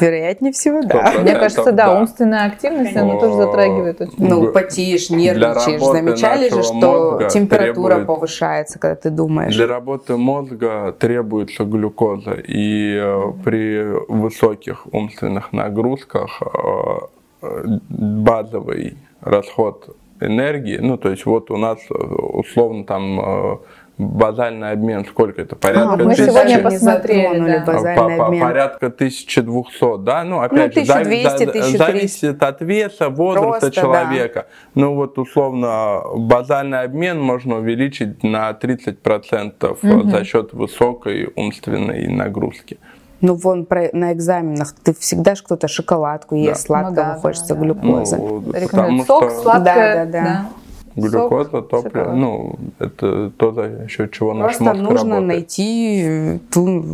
Вероятнее 0.00 0.52
всего, 0.52 0.82
да. 0.82 1.14
Мне 1.20 1.34
кажется, 1.34 1.72
да, 1.72 1.98
умственная 1.98 2.46
активность, 2.46 2.96
она 2.96 3.18
тоже 3.18 3.34
затрагивает 3.34 4.00
очень 4.00 4.14
Ну, 4.18 4.52
потеешь, 4.52 5.10
нервничаешь. 5.10 5.82
Замечали 5.82 6.48
же, 6.48 6.62
что 6.62 7.20
температура 7.30 8.04
повышается, 8.04 8.78
когда 8.78 8.96
ты 8.96 9.10
думаешь? 9.10 9.54
Для 9.54 9.66
работы 9.66 10.16
мозга 10.16 10.94
требуется 10.98 11.64
глюкоза, 11.64 12.32
и 12.32 12.98
э, 13.00 13.32
при 13.44 13.82
высоких 14.08 14.86
умственных 14.92 15.52
нагрузках 15.52 16.42
э, 17.42 17.78
базовый 17.88 18.96
расход 19.20 19.96
энергии, 20.20 20.78
ну, 20.78 20.96
то 20.96 21.10
есть 21.10 21.26
вот 21.26 21.50
у 21.50 21.56
нас 21.56 21.78
э, 21.90 21.94
условно 21.94 22.84
там 22.84 23.60
базальный 23.98 24.70
обмен, 24.70 25.04
сколько 25.04 25.42
это? 25.42 25.56
Порядка 25.56 25.94
а, 25.94 25.96
мы 25.96 26.14
тысячи... 26.14 26.30
сегодня 26.30 26.58
посмотрели, 26.60 27.58
да. 27.58 27.64
базальный 27.64 28.16
по, 28.16 28.26
обмен. 28.26 28.42
Порядка 28.42 28.86
1200, 28.86 29.98
да? 30.04 30.24
Ну, 30.24 30.40
опять 30.40 30.76
ну, 30.76 30.82
1200, 30.82 31.44
же, 31.44 31.50
1300. 31.50 31.78
зависит 31.78 32.42
от 32.42 32.60
веса, 32.60 33.08
возраста 33.08 33.48
Просто, 33.60 33.70
человека. 33.72 34.46
Да. 34.74 34.80
Ну, 34.80 34.94
вот 34.94 35.18
условно, 35.18 36.02
базальный 36.14 36.82
обмен 36.82 37.20
можно 37.20 37.56
увеличить 37.56 38.22
на 38.22 38.50
30% 38.50 39.78
угу. 39.82 40.10
за 40.10 40.24
счет 40.24 40.52
высокой 40.52 41.32
умственной 41.34 42.06
нагрузки. 42.06 42.78
Ну, 43.20 43.34
вон 43.34 43.66
про, 43.66 43.88
на 43.92 44.12
экзаменах 44.12 44.74
ты 44.84 44.94
всегда 44.94 45.34
же 45.34 45.42
кто-то 45.42 45.66
шоколадку 45.66 46.36
ест, 46.36 46.62
Да. 46.62 46.66
сладкого, 46.66 46.90
Ну 46.90 46.94
да, 46.94 47.18
хочется 47.20 47.54
да, 47.54 47.60
да. 47.60 47.60
глюкозы. 47.60 48.16
Ну, 48.16 49.04
сок, 49.04 49.30
что 49.30 49.42
сладкое. 49.42 50.06
Да, 50.06 50.06
да, 50.06 50.22
да. 50.22 50.48
Глюкоза, 51.00 51.50
Сок, 51.50 51.68
топливо, 51.68 52.12
ну, 52.12 52.56
это 52.78 53.30
то, 53.30 53.88
счет 53.88 54.12
чего 54.12 54.34
наш 54.34 54.56
Просто 54.56 54.64
мозг 54.64 54.90
нужно 54.90 55.14
работает. 55.16 55.26
найти 55.26 56.02
э, 56.04 56.38
ту, 56.52 56.84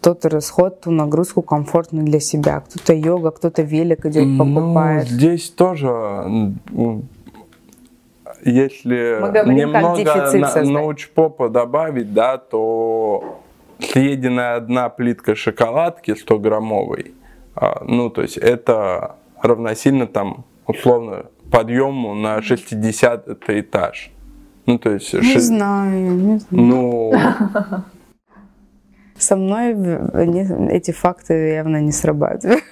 тот 0.00 0.24
расход, 0.24 0.80
ту 0.80 0.90
нагрузку 0.90 1.42
комфортную 1.42 2.04
для 2.06 2.20
себя. 2.20 2.60
Кто-то 2.60 2.92
йога, 2.94 3.30
кто-то 3.30 3.62
велик 3.62 4.06
идет, 4.06 4.26
Ну, 4.26 4.38
покупает. 4.54 5.08
здесь 5.08 5.50
тоже, 5.50 5.88
если 8.44 9.18
Мы 9.20 9.30
говорим, 9.30 9.54
немного 9.54 10.38
на, 10.38 10.62
научпопа 10.64 11.48
добавить, 11.48 12.12
да, 12.12 12.38
то 12.38 13.38
съеденная 13.78 14.56
одна 14.56 14.88
плитка 14.88 15.34
шоколадки 15.34 16.12
100-граммовой, 16.12 17.12
а, 17.54 17.84
ну, 17.84 18.10
то 18.10 18.22
есть 18.22 18.36
это 18.38 19.16
равносильно 19.40 20.06
там, 20.06 20.44
условно, 20.66 21.26
подъему 21.52 22.14
на 22.14 22.42
60 22.42 23.28
этаж. 23.48 24.10
Ну, 24.66 24.78
то 24.78 24.90
есть... 24.90 25.12
Не 25.14 25.22
ши- 25.22 25.40
знаю, 25.40 26.10
не 26.12 26.38
знаю. 26.38 26.66
Ну, 26.66 27.12
Со 29.18 29.36
мной 29.36 29.76
эти 30.70 30.90
факты 30.90 31.54
явно 31.54 31.80
не 31.80 31.92
срабатывают. 31.92 32.64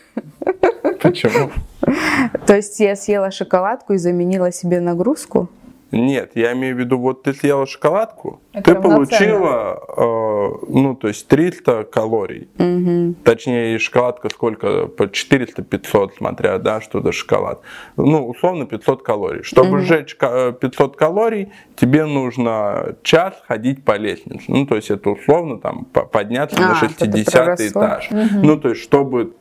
почему? 1.02 1.50
То 2.46 2.56
есть 2.56 2.80
я 2.80 2.96
съела 2.96 3.30
шоколадку 3.30 3.92
и 3.92 3.98
заменила 3.98 4.50
себе 4.52 4.80
нагрузку? 4.80 5.48
Нет, 5.92 6.32
я 6.36 6.52
имею 6.52 6.76
в 6.76 6.78
виду, 6.78 6.98
вот 6.98 7.24
ты 7.24 7.32
съела 7.34 7.66
шоколадку, 7.66 8.40
Это 8.52 8.74
ты 8.74 8.80
получила, 8.80 9.82
э, 9.96 10.64
ну, 10.68 10.94
то 10.94 11.08
есть 11.08 11.26
300 11.26 11.84
калорий. 11.84 12.48
Мгм. 12.58 13.14
Точнее, 13.24 13.78
шоколадка 13.78 14.28
сколько? 14.30 14.86
По 14.86 15.04
400-500, 15.08 16.12
смотря, 16.16 16.58
да, 16.58 16.80
что 16.80 17.00
за 17.00 17.12
шоколад. 17.12 17.60
Ну, 17.96 18.28
условно 18.28 18.66
500 18.66 19.02
калорий. 19.02 19.42
Чтобы 19.42 19.80
сжечь 19.80 20.14
ка- 20.14 20.50
э, 20.50 20.52
500 20.52 20.96
калорий, 20.96 21.50
тебе 21.76 22.04
нужно 22.06 22.94
час 23.02 23.34
ходить 23.48 23.84
по 23.84 23.96
лестнице. 23.96 24.44
Ну, 24.48 24.66
то 24.66 24.76
есть 24.76 24.90
это 24.90 25.10
условно 25.10 25.58
там 25.58 25.86
по- 25.92 26.04
подняться 26.06 26.56
А, 26.58 26.60
на 26.60 26.86
это 26.86 26.94
ты 26.98 27.04
60 27.06 27.32
про 27.34 27.44
расход. 27.46 27.70
этаж. 27.70 28.08
Ну, 28.42 28.56
то 28.58 28.68
есть 28.70 28.80
чтобы 28.82 29.32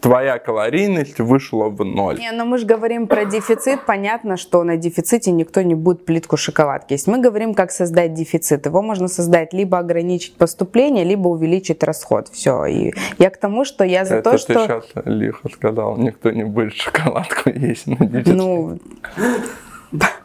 твоя 0.00 0.38
калорийность 0.38 1.20
вышла 1.20 1.68
в 1.68 1.84
ноль. 1.84 2.18
Не, 2.18 2.32
но 2.32 2.44
мы 2.44 2.58
же 2.58 2.66
говорим 2.66 3.06
про 3.06 3.24
дефицит. 3.24 3.84
Понятно, 3.86 4.36
что 4.36 4.62
на 4.64 4.76
дефиците 4.76 5.30
никто 5.30 5.62
не 5.62 5.74
будет 5.74 6.04
плитку 6.04 6.36
шоколадки. 6.36 6.94
Если 6.94 7.10
мы 7.10 7.18
говорим, 7.18 7.54
как 7.54 7.70
создать 7.70 8.14
дефицит, 8.14 8.66
его 8.66 8.82
можно 8.82 9.08
создать 9.08 9.52
либо 9.52 9.78
ограничить 9.78 10.34
поступление, 10.36 11.04
либо 11.04 11.28
увеличить 11.28 11.82
расход. 11.82 12.28
Все. 12.28 12.64
И 12.66 12.92
я 13.18 13.30
к 13.30 13.36
тому, 13.36 13.64
что 13.64 13.84
я 13.84 14.04
за 14.04 14.16
Это 14.16 14.30
то, 14.30 14.36
ты 14.36 14.38
что... 14.38 14.54
сейчас 14.54 14.84
лихо 15.04 15.48
сказал, 15.52 15.96
никто 15.96 16.30
не 16.30 16.44
будет 16.44 16.74
шоколадку 16.74 17.50
есть 17.54 17.86
на 17.86 18.06
дефицит. 18.06 18.34
Ну, 18.34 18.78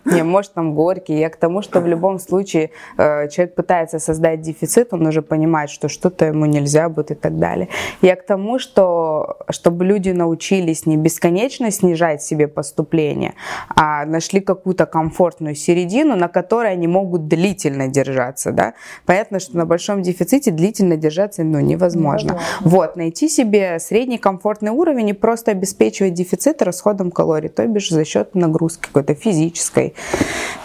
не, 0.06 0.24
может 0.24 0.54
там 0.54 0.76
горький. 0.76 1.18
Я 1.18 1.30
к 1.30 1.38
тому, 1.38 1.62
что 1.62 1.82
в 1.82 1.88
любом 1.88 2.20
случае 2.20 2.72
э, 2.98 3.30
человек 3.30 3.56
пытается 3.56 4.00
создать 4.00 4.42
дефицит, 4.42 4.94
он 4.94 5.06
уже 5.08 5.22
понимает, 5.22 5.70
что 5.70 5.90
что-то 5.90 6.26
ему 6.26 6.46
нельзя 6.46 6.90
будет 6.90 7.12
и 7.12 7.16
так 7.16 7.38
далее. 7.40 7.70
Я 8.02 8.16
к 8.16 8.26
тому, 8.26 8.60
что 8.60 9.38
чтобы 9.50 9.86
люди 9.86 10.10
научились 10.10 10.86
не 10.86 10.98
бесконечно 10.98 11.72
снижать 11.72 12.22
себе 12.22 12.48
поступление, 12.48 13.34
а 13.76 14.06
нашли 14.06 14.42
какую-то 14.42 14.86
комфортную 14.86 15.56
середину, 15.56 16.16
на 16.16 16.28
которой 16.28 16.72
они 16.72 16.88
могут 16.88 17.28
длительно 17.28 17.88
держаться. 17.88 18.52
Да? 18.52 18.74
Понятно, 19.06 19.40
что 19.40 19.58
на 19.58 19.66
большом 19.66 20.02
дефиците 20.02 20.52
длительно 20.52 20.98
держаться 20.98 21.44
ну, 21.44 21.60
невозможно. 21.60 21.96
Невозможно. 21.96 22.40
Вот, 22.62 22.96
найти 22.96 23.30
себе 23.30 23.80
средний 23.80 24.18
комфортный 24.18 24.72
уровень 24.72 25.10
и 25.10 25.14
просто 25.14 25.52
обеспечивать 25.52 26.14
дефицит 26.14 26.62
расходом 26.62 27.12
калорий, 27.12 27.50
то 27.50 27.66
бишь 27.68 27.90
за 27.90 28.06
счет 28.06 28.36
нагрузки 28.36 28.88
какой-то 28.88 29.16
физической, 29.16 29.95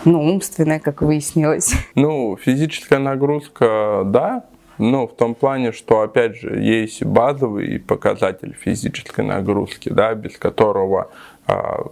ну, 0.05 0.23
умственной, 0.23 0.81
как 0.81 1.03
выяснилось. 1.03 1.75
Ну, 1.95 2.37
физическая 2.37 2.99
нагрузка, 2.99 4.03
да, 4.07 4.45
но 4.79 5.07
в 5.07 5.15
том 5.15 5.35
плане, 5.35 5.73
что, 5.73 6.01
опять 6.01 6.37
же, 6.37 6.59
есть 6.59 7.05
базовый 7.05 7.79
показатель 7.79 8.57
физической 8.59 9.25
нагрузки, 9.25 9.91
да, 9.91 10.15
без 10.15 10.39
которого 10.39 11.11
а, 11.47 11.83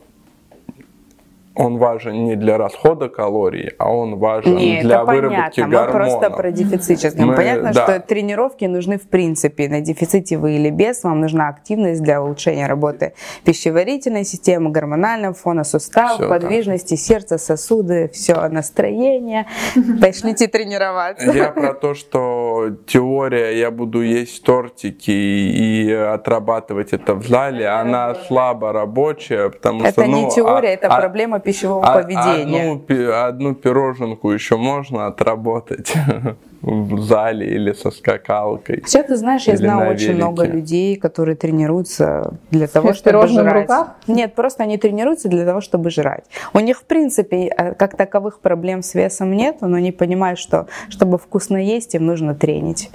он 1.58 1.78
важен 1.78 2.24
не 2.24 2.36
для 2.36 2.56
расхода 2.56 3.08
калорий, 3.08 3.72
а 3.78 3.92
он 3.92 4.16
важен 4.18 4.54
Не, 4.56 4.80
для 4.80 4.96
это 4.96 5.04
выработки 5.04 5.60
понятно. 5.60 5.66
Мы 5.66 5.70
гормонов. 5.70 5.92
просто 6.20 6.30
про 6.30 6.50
дефицит 6.52 6.84
сейчас 6.84 7.14
говорим. 7.14 7.30
Мы- 7.32 7.36
Понятно, 7.36 7.72
да. 7.72 7.84
что 7.84 8.00
тренировки 8.00 8.64
нужны 8.64 8.98
в 8.98 9.08
принципе. 9.08 9.68
На 9.68 9.80
дефиците 9.80 10.38
вы 10.38 10.52
или 10.56 10.70
без, 10.70 11.02
вам 11.04 11.20
нужна 11.20 11.48
активность 11.48 12.02
для 12.02 12.22
улучшения 12.22 12.66
работы 12.66 13.12
пищеварительной 13.44 14.24
системы, 14.24 14.70
гормонального 14.70 15.34
фона, 15.34 15.64
суставов, 15.64 16.16
Всё, 16.18 16.28
да. 16.28 16.38
подвижности, 16.38 16.94
сердца, 16.94 17.38
сосуды, 17.38 18.08
все, 18.12 18.48
настроение. 18.48 19.46
Пошлите 20.00 20.46
тренироваться. 20.46 21.30
Я 21.30 21.50
про 21.50 21.74
то, 21.74 21.94
что 21.94 22.70
теория, 22.86 23.58
я 23.58 23.70
буду 23.70 24.02
есть 24.02 24.42
тортики 24.44 25.10
и 25.10 25.92
отрабатывать 25.92 26.92
это 26.92 27.14
в 27.14 27.26
зале, 27.26 27.66
она 27.68 28.14
слабо 28.14 28.72
рабочая, 28.72 29.50
потому 29.50 29.80
что... 29.80 29.88
Это 29.88 30.06
не 30.06 30.22
ну, 30.22 30.30
теория, 30.30 30.68
а- 30.68 30.72
это 30.72 30.88
а- 30.88 31.00
проблема 31.00 31.40
пищевого 31.52 31.82
а- 31.84 32.02
поведения. 32.02 32.72
Одну, 32.72 33.12
одну 33.26 33.54
пироженку 33.54 34.30
еще 34.30 34.56
можно 34.56 35.06
отработать 35.06 35.92
в 36.62 37.00
зале 37.00 37.46
или 37.46 37.72
со 37.72 37.90
скакалкой. 37.90 38.82
Хотя 38.82 39.02
ты 39.02 39.16
знаешь, 39.16 39.44
я 39.44 39.56
знаю 39.56 39.86
на 39.86 39.90
очень 39.90 40.14
много 40.14 40.44
людей, 40.44 40.96
которые 40.96 41.36
тренируются 41.36 42.34
для 42.50 42.66
того, 42.66 42.92
С 42.92 42.96
чтобы 42.98 43.10
пирожным 43.10 43.46
в 43.46 43.48
жрать. 43.48 43.62
руках? 43.62 43.96
Нет, 44.06 44.34
просто 44.34 44.62
они 44.64 44.76
тренируются 44.76 45.28
для 45.28 45.44
того, 45.46 45.60
чтобы 45.60 45.90
жрать. 45.90 46.24
У 46.52 46.58
них, 46.60 46.78
в 46.78 46.84
принципе, 46.84 47.46
э, 47.46 47.74
как 47.74 47.96
таковых 47.96 48.40
проблем 48.40 48.82
с 48.82 48.94
весом 48.94 49.32
нет, 49.32 49.56
но 49.60 49.76
они 49.76 49.92
понимают, 49.92 50.38
что 50.38 50.66
чтобы 50.90 51.18
вкусно 51.18 51.56
есть, 51.56 51.94
им 51.94 52.06
нужно 52.06 52.34
тренить. 52.34 52.90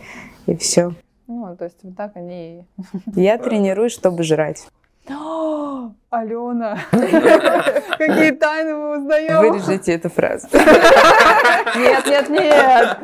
И 0.45 0.55
все. 0.55 0.93
Ну, 1.27 1.55
то 1.57 1.65
есть 1.65 1.77
вот 1.83 1.95
так 1.95 2.11
они... 2.15 2.59
и- 3.15 3.21
Я 3.21 3.37
тренируюсь, 3.37 3.93
чтобы 3.93 4.23
жрать. 4.23 4.67
Алена, 5.05 6.77
какие 7.97 8.31
тайны 8.31 8.75
мы 8.75 8.97
узнаем? 8.99 9.39
Вырежите 9.39 9.93
эту 9.93 10.09
фразу. 10.09 10.47
Нет, 10.53 12.05
нет, 12.05 12.29
нет. 12.29 12.97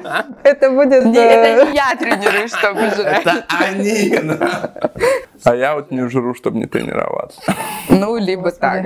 Это 0.43 0.69
будет... 0.69 1.05
Не, 1.05 1.17
э, 1.17 1.21
это 1.21 1.71
не 1.71 1.75
я 1.75 1.95
тренируюсь, 1.97 2.53
чтобы 2.53 2.81
жрать. 2.91 3.25
они! 3.47 4.15
А 5.43 5.55
я 5.55 5.73
вот 5.73 5.91
не 5.91 6.07
жру, 6.07 6.35
чтобы 6.35 6.59
не 6.59 6.67
тренироваться. 6.67 7.41
Ну, 7.89 8.17
либо 8.17 8.51
так. 8.51 8.85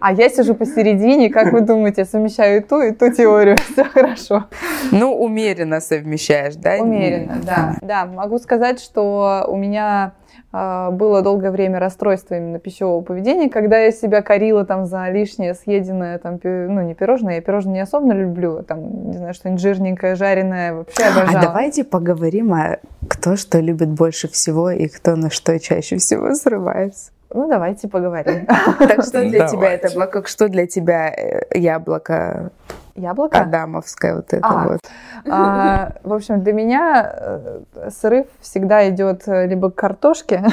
А 0.00 0.12
я 0.12 0.28
сижу 0.28 0.54
посередине, 0.54 1.30
как 1.30 1.52
вы 1.52 1.62
думаете, 1.62 2.04
совмещаю 2.04 2.60
и 2.60 2.60
ту, 2.62 2.82
и 2.82 2.92
ту 2.92 3.10
теорию. 3.10 3.56
Все 3.72 3.84
хорошо. 3.84 4.44
Ну, 4.92 5.14
умеренно 5.16 5.80
совмещаешь, 5.80 6.56
да? 6.56 6.76
Умеренно, 6.76 7.40
да. 7.42 7.76
Да, 7.80 8.04
могу 8.04 8.38
сказать, 8.38 8.80
что 8.80 9.46
у 9.48 9.56
меня 9.56 9.86
а, 10.04 10.25
было 10.52 11.22
долгое 11.22 11.50
время 11.50 11.78
расстройство 11.78 12.34
именно 12.34 12.58
пищевого 12.58 13.02
поведения, 13.02 13.50
когда 13.50 13.78
я 13.78 13.92
себя 13.92 14.22
корила 14.22 14.64
там 14.64 14.86
за 14.86 15.08
лишнее 15.08 15.54
съеденное, 15.54 16.18
там, 16.18 16.38
ну, 16.42 16.82
не 16.82 16.94
пирожное, 16.94 17.36
я 17.36 17.40
пирожное 17.40 17.74
не 17.74 17.80
особенно 17.80 18.12
люблю, 18.12 18.62
там, 18.62 19.10
не 19.10 19.18
знаю, 19.18 19.34
что-нибудь 19.34 19.60
жирненькое, 19.60 20.14
жареное, 20.14 20.74
вообще 20.74 21.04
обожала. 21.04 21.38
А 21.38 21.42
давайте 21.42 21.84
поговорим 21.84 22.54
о 22.54 22.78
кто 23.08 23.36
что 23.36 23.60
любит 23.60 23.88
больше 23.88 24.28
всего 24.28 24.70
и 24.70 24.88
кто 24.88 25.16
на 25.16 25.30
что 25.30 25.58
чаще 25.58 25.96
всего 25.96 26.34
срывается. 26.34 27.12
Ну, 27.32 27.48
давайте 27.48 27.88
поговорим. 27.88 28.46
Так 28.78 29.02
что 29.02 29.24
для 29.24 29.48
тебя 29.48 29.72
это 29.72 29.88
яблоко, 29.88 30.28
что 30.28 30.48
для 30.48 30.66
тебя 30.66 31.10
э, 31.10 31.58
яблоко 31.58 32.50
Яблоко? 32.96 33.38
адамовское 33.38 34.16
вот 34.16 34.32
это 34.32 34.46
А. 34.46 34.68
вот? 34.68 34.80
А, 35.28 35.92
в 36.02 36.12
общем, 36.12 36.42
для 36.42 36.52
меня 36.52 37.12
э, 37.12 37.90
срыв 37.90 38.26
всегда 38.40 38.88
идет 38.88 39.26
э, 39.26 39.46
либо 39.46 39.70
к 39.70 39.74
картошке, 39.74 40.44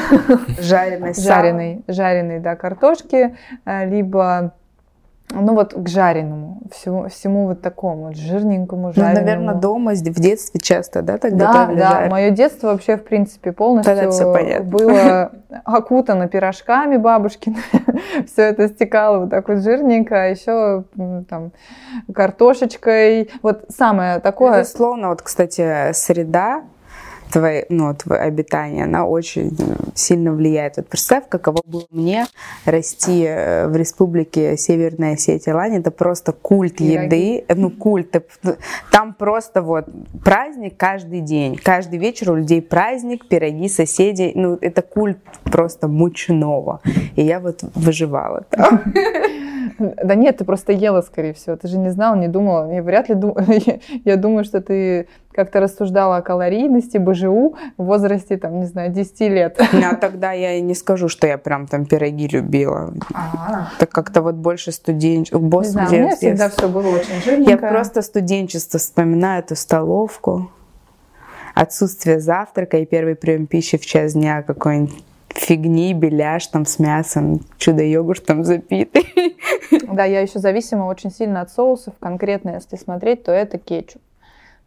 Жареный, 0.60 1.14
сало. 1.14 1.28
жареной, 1.28 1.84
жареной, 1.88 2.40
да, 2.40 2.56
картошки, 2.56 3.36
э, 3.66 3.86
либо, 3.90 4.54
ну 5.34 5.54
вот 5.56 5.74
к 5.74 5.88
жареному, 5.90 6.62
всему, 6.72 7.10
всему 7.10 7.48
вот 7.48 7.62
такому, 7.62 8.08
вот 8.08 8.16
жирненькому, 8.16 8.88
Ну, 8.88 8.94
жареному. 8.94 9.16
наверное, 9.16 9.56
дома 9.56 9.92
в 9.94 10.02
детстве 10.20 10.60
часто, 10.60 11.02
да, 11.02 11.18
так 11.18 11.36
Да, 11.36 11.48
готовили 11.54 11.80
да, 11.80 11.90
жареное? 11.92 12.10
мое 12.12 12.30
детство 12.30 12.68
вообще, 12.68 12.98
в 12.98 13.04
принципе, 13.04 13.52
полностью 13.52 13.96
Тогда 13.96 14.12
всё 14.12 14.32
понятно. 14.34 14.66
было 14.70 15.32
окутано 15.66 16.28
пирожками 16.28 16.98
бабушкины. 16.98 17.58
Все 18.32 18.44
это 18.44 18.68
стекало 18.70 19.20
вот 19.20 19.30
так 19.30 19.48
вот 19.50 19.60
жирненько, 19.60 20.16
а 20.24 20.26
еще 20.28 20.84
там 21.30 21.52
картошечкой. 22.14 23.30
Вот 23.42 23.66
самое 23.70 24.20
такое... 24.20 24.60
Безусловно, 24.60 25.10
вот, 25.10 25.22
кстати, 25.22 25.92
среда, 25.94 26.64
твое, 27.34 27.66
ну, 27.70 27.94
твое 27.96 28.22
обитание, 28.22 28.84
она 28.84 29.06
очень 29.06 29.58
сильно 29.96 30.32
влияет. 30.32 30.78
Вот 30.78 30.88
представь, 30.88 31.28
каково 31.28 31.62
было 31.66 31.86
мне 31.90 32.26
расти 32.66 33.26
э, 33.28 33.68
в 33.68 33.76
республике 33.76 34.56
Северная 34.56 35.16
Осетия. 35.16 35.56
Лань, 35.56 35.78
это 35.78 35.90
просто 35.90 36.32
культ 36.32 36.80
еды, 36.80 37.44
ну 37.50 37.72
культ, 37.72 38.16
там 38.92 39.16
просто 39.16 39.64
вот 39.64 39.86
праздник 40.24 40.76
каждый 40.78 41.22
день, 41.22 41.56
каждый 41.56 41.98
вечер 41.98 42.32
у 42.32 42.36
людей 42.36 42.62
праздник, 42.62 43.28
пироги, 43.28 43.68
соседи, 43.68 44.32
ну 44.36 44.60
это 44.62 44.84
культ 44.84 45.18
просто 45.46 45.88
мучного, 45.88 46.82
и 47.16 47.24
я 47.24 47.40
вот 47.40 47.62
выживала 47.74 48.46
там. 48.52 48.84
Да 50.04 50.16
нет, 50.16 50.38
ты 50.38 50.46
просто 50.46 50.72
ела, 50.72 51.02
скорее 51.02 51.34
всего. 51.34 51.56
Ты 51.56 51.68
же 51.68 51.78
не 51.78 51.90
знала, 51.90 52.16
не 52.16 52.28
думала. 52.28 52.72
Я 52.72 52.82
вряд 52.82 53.10
ли 53.10 53.16
думала. 53.16 53.44
Я 54.06 54.16
думаю, 54.16 54.44
что 54.44 54.62
ты 54.62 55.08
как-то 55.32 55.60
рассуждала 55.60 56.18
о 56.18 56.22
калорийности, 56.22 56.98
БЖУ 56.98 57.56
в 57.78 57.84
возрасте, 57.84 58.38
там, 58.38 58.60
не 58.60 58.66
знаю, 58.66 58.92
10 58.92 59.20
лет. 59.22 59.60
А 59.84 59.96
тогда 59.96 60.32
я 60.32 60.54
и 60.54 60.62
не 60.62 60.76
скажу, 60.76 61.10
что 61.10 61.28
я 61.28 61.38
прям 61.38 61.68
там 61.68 61.86
пироги 61.86 62.28
любила. 62.28 62.94
А-а-а. 63.14 63.70
Так 63.80 63.90
как-то 63.90 64.22
вот 64.22 64.36
больше 64.36 64.72
студенчество. 64.72 65.40
Не 65.40 65.64
знаю, 65.64 65.90
у 65.90 65.94
меня 65.94 66.16
всегда 66.16 66.50
все 66.50 66.68
было 66.68 66.88
очень 66.88 67.22
жирненько. 67.24 67.52
Я 67.52 67.58
просто 67.58 68.02
студенчество 68.02 68.80
вспоминаю 68.80 69.44
эту 69.44 69.56
столовку. 69.56 70.52
Отсутствие 71.56 72.20
завтрака 72.20 72.78
и 72.78 72.86
первый 72.86 73.16
прием 73.16 73.46
пищи 73.46 73.78
в 73.78 73.86
час 73.86 74.14
дня 74.14 74.42
какой-нибудь 74.42 75.04
фигни, 75.34 75.94
беляш 75.94 76.48
там 76.48 76.66
с 76.66 76.80
мясом, 76.80 77.42
чудо-йогуртом 77.58 78.44
запитый. 78.44 79.08
Да, 79.92 80.06
я 80.06 80.22
еще 80.22 80.40
зависима 80.40 80.86
очень 80.86 81.12
сильно 81.12 81.42
от 81.42 81.52
соусов. 81.52 81.94
Конкретно, 82.00 82.52
если 82.52 82.76
смотреть, 82.78 83.24
то 83.24 83.32
это 83.32 83.58
кетчуп. 83.58 84.02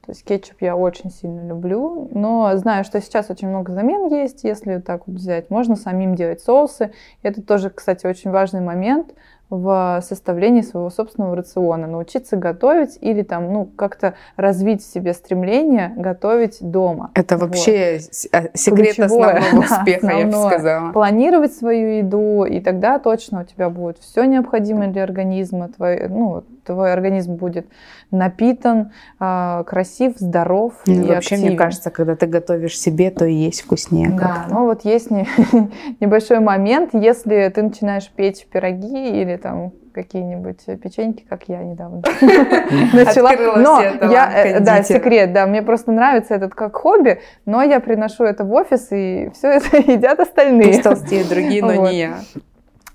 То 0.05 0.13
есть 0.13 0.25
кетчуп 0.25 0.57
я 0.61 0.77
очень 0.77 1.11
сильно 1.11 1.47
люблю, 1.49 2.09
но 2.13 2.57
знаю, 2.57 2.85
что 2.85 3.01
сейчас 3.01 3.29
очень 3.29 3.49
много 3.49 3.73
замен 3.73 4.09
есть, 4.09 4.45
если 4.45 4.79
так 4.79 5.03
вот 5.07 5.17
взять. 5.17 5.51
Можно 5.51 5.75
самим 5.75 6.15
делать 6.15 6.43
соусы. 6.43 6.93
Это 7.23 7.43
тоже, 7.43 7.71
кстати, 7.71 8.07
очень 8.07 8.31
важный 8.31 8.61
момент– 8.61 9.13
в 9.49 10.01
составлении 10.03 10.63
своего 10.63 10.91
собственного 10.91 11.37
рациона, 11.37 11.87
научиться 11.87 12.37
готовить 12.37 12.99
или 13.01 13.23
там, 13.23 13.53
ну, 13.53 13.65
как-то 13.65 14.15
развить 14.37 14.83
в 14.83 14.93
себе 14.93 15.13
стремление 15.13 15.93
готовить 15.97 16.59
дома. 16.61 17.11
Это 17.15 17.37
вообще 17.37 18.01
вот. 18.01 18.33
А, 18.33 18.57
секрет 18.57 18.97
Ключевое, 18.97 19.35
основного 19.35 19.65
успеха, 19.65 20.07
да, 20.07 20.13
я 20.13 20.27
бы 20.27 20.33
сказала. 20.33 20.93
Планировать 20.93 21.55
свою 21.55 21.99
еду, 21.99 22.45
и 22.45 22.61
тогда 22.61 22.99
точно 22.99 23.43
у 23.43 23.45
тебя 23.45 23.71
будет 23.71 23.99
все 23.99 24.25
необходимое 24.25 24.89
для 24.89 25.05
организма, 25.05 25.69
твой, 25.69 26.09
ну, 26.09 26.43
твой 26.67 26.93
организм 26.93 27.35
будет 27.35 27.67
напитан, 28.11 28.93
э, 29.21 29.65
красив, 29.67 30.17
здоров 30.19 30.75
ну, 30.87 30.95
и 30.95 31.09
Вообще, 31.09 31.37
активен. 31.37 31.49
мне 31.49 31.57
кажется, 31.57 31.91
когда 31.91 32.17
ты 32.17 32.27
готовишь 32.27 32.79
себе, 32.79 33.11
то 33.11 33.25
и 33.25 33.33
есть 33.33 33.63
вкуснее. 33.63 34.11
Да, 34.11 34.47
ну 34.51 34.65
вот 34.65 34.85
есть 34.85 35.11
не, 35.11 35.27
небольшой 36.01 36.41
момент, 36.41 36.91
если 36.93 37.49
ты 37.49 37.63
начинаешь 37.63 38.11
печь 38.11 38.47
пироги 38.47 39.21
или 39.23 39.37
там 39.37 39.73
какие-нибудь 39.97 40.63
печеньки, 40.83 41.25
как 41.27 41.45
я 41.49 41.63
недавно 41.63 42.03
начала. 42.93 43.33
Но 43.57 43.81
я, 43.81 44.31
э, 44.45 44.61
да, 44.61 44.83
секрет, 44.83 45.33
да, 45.33 45.47
мне 45.47 45.63
просто 45.63 45.91
нравится 45.91 46.35
этот 46.35 46.55
как 46.55 46.77
хобби, 46.77 47.21
но 47.47 47.63
я 47.63 47.81
приношу 47.81 48.25
это 48.25 48.45
в 48.45 48.53
офис, 48.53 48.89
и 48.91 49.31
все 49.33 49.53
это 49.53 49.77
едят 49.91 50.21
остальные. 50.21 50.69
Пусть 50.69 50.83
толстеют 50.83 51.29
другие, 51.29 51.63
но 51.63 51.89
не 51.89 51.99
я. 51.99 52.19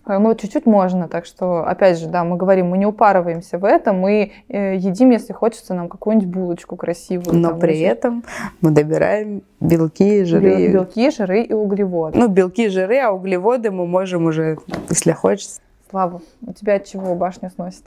Э, 0.06 0.18
ну, 0.18 0.34
чуть-чуть 0.36 0.66
можно, 0.66 1.08
так 1.08 1.26
что, 1.26 1.64
опять 1.66 2.00
же, 2.00 2.08
да, 2.08 2.24
мы 2.24 2.38
говорим, 2.38 2.68
мы 2.70 2.78
не 2.78 2.86
упарываемся 2.86 3.58
в 3.58 3.66
этом, 3.66 4.00
мы 4.00 4.32
э, 4.50 4.76
едим, 4.76 5.12
если 5.12 5.34
хочется 5.34 5.74
нам 5.74 5.90
какую-нибудь 5.90 6.28
булочку 6.28 6.76
красивую. 6.76 7.38
Но 7.38 7.50
там, 7.50 7.60
при 7.60 7.74
уже. 7.74 7.84
этом 7.84 8.24
мы 8.62 8.72
добираем 8.72 9.44
белки, 9.60 10.24
жиры. 10.24 10.72
Белки, 10.72 11.12
жиры 11.12 11.44
и 11.44 11.54
углеводы. 11.54 12.18
Ну, 12.18 12.28
белки, 12.28 12.70
жиры, 12.70 13.00
а 13.00 13.12
углеводы 13.12 13.72
мы 13.72 13.86
можем 13.86 14.26
уже, 14.26 14.58
если 14.90 15.12
хочется. 15.12 15.62
Слава, 15.90 16.22
у 16.46 16.54
тебя 16.54 16.76
от 16.76 16.86
чего 16.86 17.16
башню 17.16 17.50
сносит? 17.50 17.84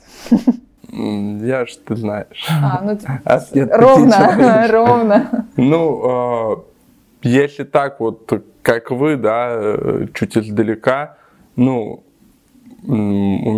Я 0.93 1.67
ж, 1.67 1.77
ты 1.85 1.97
знаешь. 1.97 2.47
А, 2.49 2.81
ну, 2.83 2.99
а 3.25 3.41
ровно, 3.77 4.69
ровно. 4.71 5.47
Ну, 5.57 6.53
э, 6.53 6.57
если 7.23 7.65
так 7.65 7.99
вот, 7.99 8.31
как 8.63 8.91
вы, 8.91 9.17
да, 9.17 9.49
э, 9.51 10.07
чуть 10.15 10.37
издалека, 10.37 11.17
ну, 11.57 12.03
у 12.87 12.93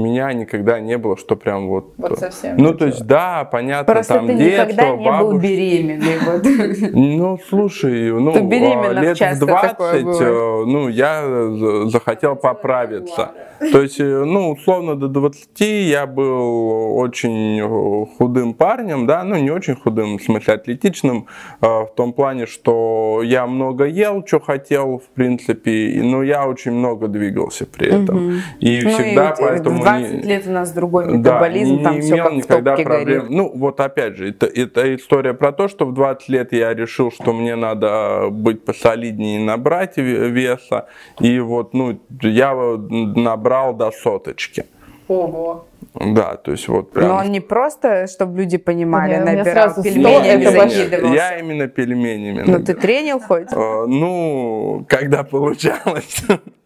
меня 0.05 0.33
никогда 0.33 0.79
не 0.79 0.97
было, 0.99 1.17
что 1.17 1.35
прям 1.35 1.69
вот... 1.69 1.95
Вот 1.97 2.13
э, 2.13 2.17
совсем. 2.17 2.57
Ну, 2.57 2.75
то 2.75 2.87
есть, 2.87 3.05
да, 3.07 3.45
понятно, 3.45 3.93
Просто 3.93 4.15
там 4.15 4.27
ты 4.29 4.37
детство, 4.37 4.65
никогда 4.65 4.97
не 4.97 5.05
бабушка... 5.05 5.25
был 5.25 5.39
беременный. 5.41 6.19
Вот. 6.25 6.47
Ну, 7.17 7.39
слушай, 7.49 8.13
ну, 8.13 8.33
а, 8.33 8.93
лет 8.93 9.19
в 9.19 9.39
20, 9.39 10.21
э, 10.21 10.65
ну, 10.67 10.89
я 10.89 11.87
захотел 11.89 12.37
поправиться. 12.37 13.33
То 13.59 13.83
есть, 13.83 13.99
э, 14.01 14.25
ну, 14.25 14.53
условно, 14.53 14.95
до 14.95 15.09
20 15.09 15.61
я 15.61 16.07
был 16.07 16.97
очень 16.97 18.07
худым 18.19 18.55
парнем, 18.55 19.07
да, 19.07 19.25
ну, 19.25 19.37
не 19.37 19.51
очень 19.51 19.75
худым, 19.75 20.19
в 20.19 20.23
смысле, 20.23 20.55
атлетичным, 20.55 21.27
в 21.61 21.91
том 21.97 22.13
плане, 22.13 22.47
что 22.47 23.23
я 23.25 23.47
много 23.47 23.85
ел, 23.85 24.25
что 24.27 24.41
хотел, 24.41 24.99
в 24.99 25.09
принципе, 25.15 26.01
но 26.03 26.23
я 26.23 26.47
очень 26.47 26.73
много 26.73 27.09
двигался 27.09 27.67
при 27.67 27.89
этом. 27.89 28.41
И 28.61 28.81
ну, 28.83 28.91
всегда 28.91 29.16
да, 29.17 29.35
поэтому... 29.39 29.81
20 29.81 30.13
не, 30.13 30.23
лет 30.23 30.47
у 30.47 30.51
нас 30.51 30.73
другой 30.73 31.07
метаболизм, 31.07 31.79
да, 31.79 31.83
там 31.85 31.95
не 31.97 32.01
все 32.03 32.17
как 32.17 32.33
никогда 32.33 32.77
проблем. 32.77 33.21
Горит. 33.21 33.31
Ну, 33.31 33.53
вот 33.55 33.81
опять 33.81 34.17
же, 34.17 34.31
это, 34.31 34.47
это 34.47 34.95
история 34.95 35.35
про 35.35 35.53
то, 35.53 35.69
что 35.69 35.87
в 35.87 35.95
20 35.95 36.29
лет 36.29 36.53
я 36.53 36.75
решил, 36.75 37.11
что 37.11 37.33
мне 37.33 37.57
надо 37.57 38.29
быть 38.31 38.65
посолиднее 38.65 39.41
и 39.41 39.45
набрать 39.45 39.97
веса, 39.97 40.87
и 41.21 41.39
вот, 41.41 41.75
ну, 41.75 42.01
я 42.23 42.55
набрал 42.55 43.75
до 43.75 43.91
соточки. 43.91 44.65
Ого. 45.09 45.67
Да, 45.95 46.37
то 46.37 46.51
есть 46.51 46.69
вот 46.69 46.93
прям... 46.93 47.09
Но 47.09 47.17
он 47.17 47.31
не 47.31 47.41
просто, 47.41 48.07
чтобы 48.07 48.39
люди 48.39 48.59
понимали, 48.59 49.15
Нет, 49.15 49.25
набирал 49.25 49.75
пельменями 49.83 50.45
закидывался. 50.45 51.15
Я 51.15 51.39
именно 51.39 51.69
пельменями. 51.69 52.43
Ну 52.47 52.63
ты 52.63 52.75
тренил 52.75 53.21
хоть? 53.21 53.53
Э, 53.53 53.85
ну, 53.87 54.85
когда 54.89 55.23
получалось. 55.23 56.23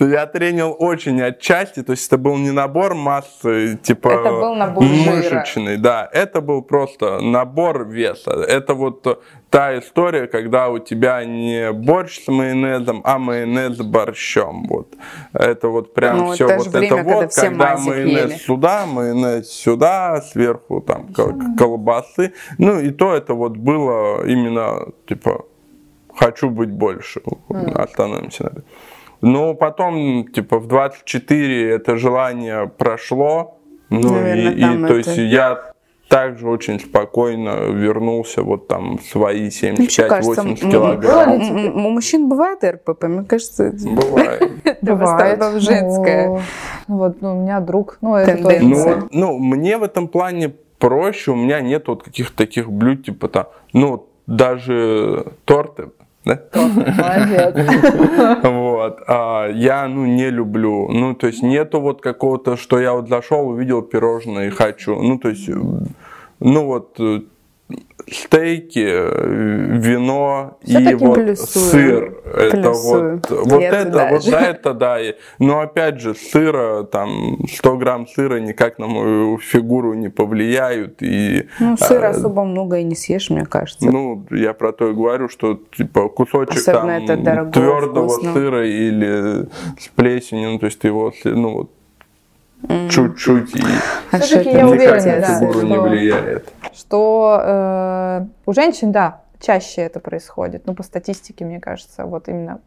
Я 0.00 0.26
тренил 0.26 0.76
очень 0.78 1.20
отчасти, 1.22 1.82
то 1.82 1.92
есть 1.92 2.06
это 2.06 2.18
был 2.18 2.36
не 2.36 2.50
набор 2.50 2.94
массы, 2.94 3.78
типа 3.82 4.08
это 4.08 4.30
был 4.30 4.54
набор 4.54 4.84
мышечный, 4.84 5.76
жира. 5.76 5.82
да, 5.82 6.08
это 6.12 6.40
был 6.40 6.62
просто 6.62 7.20
набор 7.20 7.86
веса. 7.88 8.30
Это 8.30 8.74
вот 8.74 9.22
та 9.50 9.78
история, 9.78 10.26
когда 10.26 10.68
у 10.68 10.78
тебя 10.78 11.24
не 11.24 11.72
борщ 11.72 12.24
с 12.24 12.28
майонезом, 12.28 13.00
а 13.04 13.18
майонез 13.18 13.76
с 13.78 13.82
борщом. 13.82 14.64
Вот. 14.68 14.94
Это 15.32 15.68
вот 15.68 15.94
прям 15.94 16.18
ну, 16.18 16.32
все 16.32 16.46
вот 16.46 16.66
время, 16.68 16.86
это 16.86 17.02
вот, 17.02 17.34
когда, 17.34 17.50
когда 17.50 17.76
майонез 17.78 18.30
ели. 18.30 18.38
сюда, 18.38 18.86
майонез 18.86 19.50
сюда, 19.50 20.22
сверху 20.22 20.80
там 20.80 21.08
колбасы. 21.56 22.32
Ну 22.58 22.78
и 22.80 22.90
то 22.90 23.14
это 23.14 23.34
вот 23.34 23.56
было 23.56 24.26
именно 24.26 24.88
типа 25.08 25.44
хочу 26.14 26.50
быть 26.50 26.70
больше. 26.70 27.20
Mm. 27.48 27.72
Остановимся 27.72 28.44
на 28.44 28.48
этом. 28.48 28.64
Но 29.20 29.54
потом, 29.54 30.26
типа, 30.28 30.58
в 30.58 30.68
24 30.68 31.70
это 31.70 31.96
желание 31.96 32.68
прошло. 32.68 33.58
Ну, 33.90 34.12
Наверное, 34.12 34.52
и, 34.52 34.84
и 34.84 34.86
то 34.86 34.96
есть 34.96 35.16
я 35.16 35.72
также 36.08 36.48
очень 36.48 36.80
спокойно 36.80 37.70
вернулся 37.70 38.42
вот 38.42 38.66
там 38.66 38.98
свои 39.00 39.48
75-80 39.48 40.70
килограмм. 40.70 41.40
У 41.74 41.90
мужчин 41.90 42.28
бывает 42.28 42.64
РПП? 42.64 43.04
Мне 43.04 43.24
кажется, 43.24 43.72
бывает. 43.72 44.50
Бывает. 44.82 45.62
женское. 45.62 46.40
Вот 46.86 47.20
ну, 47.20 47.36
у 47.36 47.42
меня 47.42 47.60
друг, 47.60 47.98
ну 48.00 48.14
это 48.14 48.42
тоже. 48.42 48.58
Ну, 48.62 49.08
ну, 49.10 49.38
мне 49.38 49.76
в 49.76 49.82
этом 49.82 50.08
плане 50.08 50.54
проще, 50.78 51.32
у 51.32 51.36
меня 51.36 51.60
нет 51.60 51.88
вот 51.88 52.02
каких-то 52.02 52.36
таких 52.36 52.70
блюд, 52.70 53.04
типа 53.04 53.28
там, 53.28 53.46
ну, 53.72 54.06
даже 54.26 55.32
торты, 55.44 55.90
да? 56.28 56.42
Молодец. 56.54 58.42
Вот. 58.42 59.00
А, 59.06 59.48
я, 59.48 59.88
ну, 59.88 60.06
не 60.06 60.30
люблю. 60.30 60.88
Ну, 60.88 61.14
то 61.14 61.26
есть 61.26 61.42
нету 61.42 61.80
вот 61.80 62.00
какого-то, 62.00 62.56
что 62.56 62.78
я 62.78 62.92
вот 62.92 63.08
зашел, 63.08 63.48
увидел 63.48 63.82
пирожное 63.82 64.48
и 64.48 64.50
хочу. 64.50 64.94
Ну, 65.00 65.18
то 65.18 65.28
есть, 65.28 65.48
ну, 66.40 66.66
вот 66.66 66.96
э, 67.00 67.22
стейки, 68.10 68.86
вино 69.78 70.58
и 70.62 70.94
вот 70.94 71.14
плюсую. 71.14 71.64
сыр. 71.64 72.10
Плюсую. 72.50 73.16
Это 73.18 73.30
вот, 73.30 73.30
вот 73.30 73.62
это, 73.62 73.90
даже. 73.90 74.30
вот 74.30 74.40
это 74.40 74.74
да. 74.74 74.98
Но 75.38 75.60
опять 75.60 76.00
же, 76.00 76.14
сыра, 76.14 76.84
там 76.84 77.38
100 77.46 77.76
грамм 77.76 78.06
сыра 78.06 78.38
никак 78.40 78.78
на 78.78 78.86
мою 78.86 79.38
фигуру 79.38 79.94
не 79.94 80.08
повлияют. 80.08 81.02
И, 81.02 81.48
ну, 81.60 81.76
сыра 81.76 82.08
а, 82.08 82.10
особо 82.10 82.44
много 82.44 82.78
и 82.78 82.84
не 82.84 82.94
съешь, 82.94 83.30
мне 83.30 83.44
кажется. 83.44 83.90
Ну, 83.90 84.26
я 84.30 84.54
про 84.54 84.72
то 84.72 84.90
и 84.90 84.94
говорю, 84.94 85.28
что 85.28 85.60
типа 85.76 86.08
кусочек 86.08 86.56
Особенно 86.56 87.06
там 87.06 87.52
твердого 87.52 88.08
вкусно. 88.08 88.32
сыра 88.32 88.66
или 88.66 89.48
с 89.78 89.88
плесенью, 89.94 90.52
ну, 90.52 90.58
то 90.58 90.66
есть 90.66 90.78
ты 90.78 90.88
его, 90.88 91.12
ну 91.24 91.54
вот 91.54 91.70
чуть-чуть 92.90 93.54
и 93.54 93.62
Все-таки 94.18 94.50
я 94.50 94.68
уверена, 94.68 95.20
да, 95.20 95.38
фигуру 95.38 95.58
что, 95.58 95.66
не 95.66 95.78
влияет. 95.78 96.52
Что 96.74 97.40
э, 97.42 98.26
у 98.46 98.52
женщин, 98.52 98.92
да, 98.92 99.22
чаще 99.40 99.82
это 99.82 100.00
происходит. 100.00 100.62
Ну, 100.66 100.74
по 100.74 100.82
статистике, 100.82 101.44
мне 101.44 101.60
кажется, 101.60 102.04
вот 102.04 102.28
именно 102.28 102.60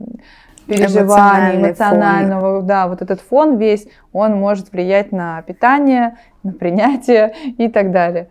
переживаний, 0.67 1.57
эмоционального, 1.57 2.59
фон. 2.59 2.67
да, 2.67 2.87
вот 2.87 3.01
этот 3.01 3.21
фон 3.21 3.57
весь, 3.57 3.87
он 4.13 4.33
может 4.33 4.71
влиять 4.71 5.11
на 5.11 5.41
питание, 5.41 6.17
на 6.43 6.53
принятие 6.53 7.33
и 7.57 7.67
так 7.67 7.91
далее. 7.91 8.29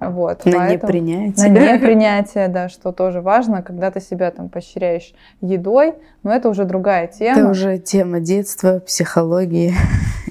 Вот, 0.00 0.46
на 0.46 0.52
поэтому, 0.52 0.92
непринятие. 0.92 1.50
На 1.50 1.74
непринятие, 1.74 2.48
да, 2.48 2.68
что 2.68 2.92
тоже 2.92 3.20
важно, 3.20 3.62
когда 3.62 3.90
ты 3.90 4.00
себя 4.00 4.30
там 4.30 4.48
поощряешь 4.48 5.12
едой, 5.40 5.94
но 6.22 6.32
это 6.32 6.48
уже 6.48 6.64
другая 6.64 7.08
тема. 7.08 7.40
Это 7.40 7.50
уже 7.50 7.78
тема 7.78 8.20
детства, 8.20 8.78
психологии 8.78 9.74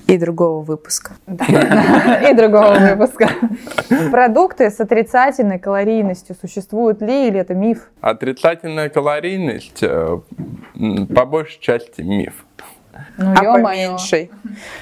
и 0.10 0.18
другого 0.18 0.64
выпуска. 0.64 1.14
и 1.28 2.34
другого 2.34 2.78
выпуска. 2.80 3.30
Продукты 4.12 4.70
с 4.72 4.80
отрицательной 4.80 5.60
калорийностью 5.60 6.36
существуют 6.39 7.01
ли 7.01 7.28
или 7.28 7.39
это 7.39 7.53
миф? 7.53 7.89
Отрицательная 8.01 8.89
калорийность 8.89 9.84
э, 9.84 10.20
по 11.16 11.26
большей 11.26 11.60
части 11.60 12.01
миф. 12.01 12.45
Ну, 13.18 13.34
а 13.34 13.62
по 13.62 13.72
меньшей? 13.72 14.32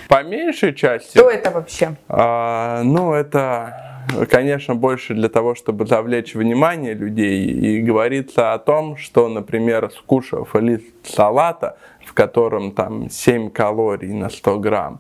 По 0.08 0.24
меньшей 0.24 0.74
части. 0.74 1.18
Что 1.18 1.30
это 1.30 1.52
вообще? 1.52 1.96
А, 2.08 2.82
ну, 2.84 3.14
это 3.14 3.97
конечно, 4.30 4.76
больше 4.76 5.14
для 5.14 5.30
того, 5.30 5.56
чтобы 5.56 5.86
завлечь 5.86 6.36
внимание 6.36 6.94
людей. 6.94 7.46
И 7.46 7.82
говорится 7.82 8.54
о 8.54 8.60
том, 8.60 8.98
что, 8.98 9.30
например, 9.30 9.92
скушав 9.92 10.56
лист 10.56 10.86
салата, 11.04 11.78
в 12.06 12.14
котором 12.14 12.72
там 12.72 13.10
7 13.10 13.50
калорий 13.50 14.14
на 14.14 14.30
100 14.30 14.60
грамм, 14.60 15.00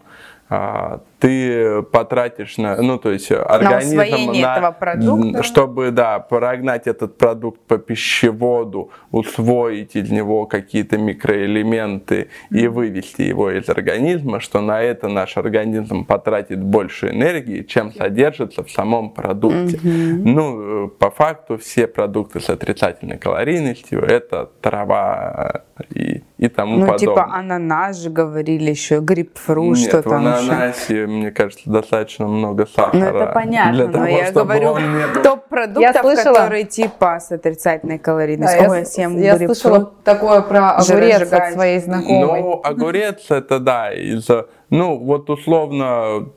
ты 1.19 1.81
потратишь 1.91 2.57
на, 2.57 2.81
ну 2.81 2.97
то 2.97 3.11
есть 3.11 3.31
организм 3.31 3.97
на, 3.97 4.03
на 4.05 4.57
этого 4.57 4.71
продукта. 4.71 5.43
чтобы 5.43 5.91
да 5.91 6.19
прогнать 6.19 6.87
этот 6.87 7.17
продукт 7.17 7.59
по 7.67 7.77
пищеводу, 7.77 8.91
усвоить 9.11 9.95
из 9.95 10.09
него 10.09 10.45
какие-то 10.45 10.97
микроэлементы 10.97 12.29
и 12.49 12.67
вывести 12.67 13.23
его 13.23 13.51
из 13.51 13.67
организма, 13.67 14.39
что 14.39 14.61
на 14.61 14.81
это 14.81 15.09
наш 15.09 15.35
организм 15.35 16.05
потратит 16.05 16.63
больше 16.63 17.09
энергии, 17.09 17.63
чем 17.63 17.91
содержится 17.91 18.63
в 18.63 18.71
самом 18.71 19.09
продукте. 19.09 19.77
Mm-hmm. 19.77 20.21
Ну 20.23 20.87
по 20.87 21.11
факту 21.11 21.57
все 21.57 21.87
продукты 21.87 22.39
с 22.39 22.49
отрицательной 22.49 23.17
калорийностью 23.17 24.01
это 24.01 24.49
трава 24.61 25.63
и 25.93 26.23
и 26.37 26.49
тому 26.49 26.77
ну, 26.77 26.85
подобное. 26.85 27.07
Ну, 27.07 27.13
типа 27.13 27.33
ананас 27.33 27.97
же 27.97 28.09
говорили 28.09 28.69
еще, 28.69 28.99
грейпфрут, 28.99 29.77
Нет, 29.77 29.89
что 29.89 30.03
там 30.03 30.23
в 30.23 30.27
ананасе, 30.27 31.01
еще? 31.01 31.07
мне 31.07 31.31
кажется, 31.31 31.69
достаточно 31.69 32.27
много 32.27 32.67
сахара. 32.67 32.97
Ну, 32.97 33.05
это 33.05 33.25
понятно, 33.33 33.73
для 33.73 33.85
но 33.87 33.93
того, 33.93 34.05
я 34.05 34.31
говорю 34.31 34.75
топ 35.23 35.47
продуктов, 35.47 36.01
слышала... 36.01 36.33
которые 36.35 36.63
типа 36.65 37.19
с 37.19 37.31
отрицательной 37.31 37.97
калорийностью. 37.97 38.61
Да, 38.61 38.69
Ой, 38.69 38.79
я, 38.79 38.85
съем 38.85 39.17
я 39.17 39.37
слышала 39.37 39.91
такое 40.03 40.41
про 40.41 40.71
огурец 40.73 41.33
от 41.33 41.53
своей 41.53 41.79
знакомой. 41.79 42.41
Ну, 42.41 42.61
огурец 42.63 43.25
это 43.29 43.59
да, 43.59 43.91
из-за, 43.91 44.45
ну, 44.69 44.97
вот 44.97 45.29
условно 45.29 46.29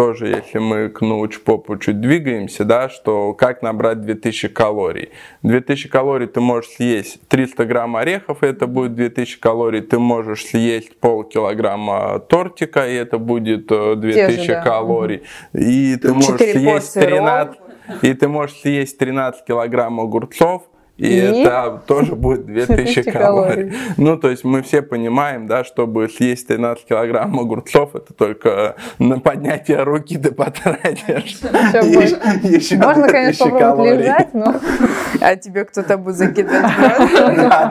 тоже, 0.00 0.28
если 0.28 0.58
мы 0.58 0.88
к 0.88 1.02
научпопу 1.02 1.76
чуть 1.76 2.00
двигаемся, 2.00 2.64
да, 2.64 2.88
что 2.88 3.34
как 3.34 3.60
набрать 3.60 4.00
2000 4.00 4.48
калорий. 4.48 5.10
2000 5.42 5.90
калорий 5.90 6.26
ты 6.26 6.40
можешь 6.40 6.70
съесть 6.70 7.20
300 7.28 7.66
грамм 7.66 7.96
орехов, 7.96 8.42
и 8.42 8.46
это 8.46 8.66
будет 8.66 8.94
2000 8.94 9.38
калорий. 9.40 9.82
Ты 9.82 9.98
можешь 9.98 10.46
съесть 10.46 10.98
полкилограмма 11.00 12.18
тортика, 12.18 12.88
и 12.88 12.94
это 12.94 13.18
будет 13.18 13.66
2000 13.66 14.40
же, 14.40 14.52
да. 14.54 14.62
калорий. 14.62 15.22
И 15.52 15.96
ты 15.96 16.14
можешь 16.14 16.50
съесть 16.50 16.94
13, 16.94 17.58
и 18.00 18.14
ты 18.14 18.26
можешь 18.26 18.56
съесть 18.56 18.96
13 18.96 19.44
килограмм 19.44 20.00
огурцов, 20.00 20.62
и, 21.00 21.06
и 21.06 21.16
это 21.16 21.82
тоже 21.86 22.14
будет 22.14 22.44
2000 22.46 23.10
калорий. 23.10 23.70
калорий. 23.70 23.72
Ну, 23.96 24.18
то 24.18 24.28
есть 24.28 24.44
мы 24.44 24.62
все 24.62 24.82
понимаем, 24.82 25.46
да, 25.46 25.64
чтобы 25.64 26.08
съесть 26.08 26.46
13 26.46 26.84
килограмм 26.84 27.40
огурцов, 27.40 27.94
это 27.94 28.12
только 28.12 28.76
на 28.98 29.18
поднятие 29.18 29.82
руки 29.82 30.18
ты 30.18 30.30
потратишь. 30.30 31.40
Можно, 31.42 33.08
конечно, 33.08 33.46
попробовать 33.48 34.00
лежать, 34.00 34.34
но... 34.34 34.54
А 35.22 35.36
тебе 35.36 35.64
кто-то 35.64 35.98
будет 35.98 36.16
закидывать 36.16 36.64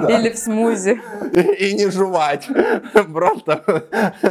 Или 0.10 0.30
в 0.32 0.38
смузи. 0.38 1.02
И 1.60 1.74
не 1.74 1.90
жевать. 1.90 2.48
Просто... 3.12 3.84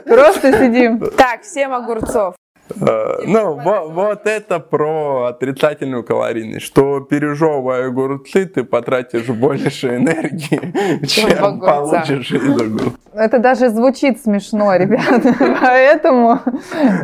Просто 0.05 0.53
сидим. 0.53 1.01
Так, 1.17 1.43
всем 1.43 1.73
огурцов. 1.73 2.35
Э, 2.81 3.23
ну, 3.27 3.55
вот, 3.55 3.93
вот 3.93 4.27
это 4.27 4.61
про 4.61 5.27
отрицательную 5.27 6.05
калорийность, 6.05 6.65
что 6.67 7.01
пережевывая 7.01 7.89
огурцы, 7.89 8.47
ты 8.47 8.65
потратишь 8.65 9.27
больше 9.27 9.97
энергии, 9.97 11.07
чем 11.07 11.61
получишь 11.61 12.31
из 12.33 12.61
огурцов. 12.61 12.93
Это 13.15 13.39
даже 13.39 13.71
звучит 13.71 14.23
смешно, 14.23 14.77
ребята, 14.77 15.35
поэтому 15.61 16.41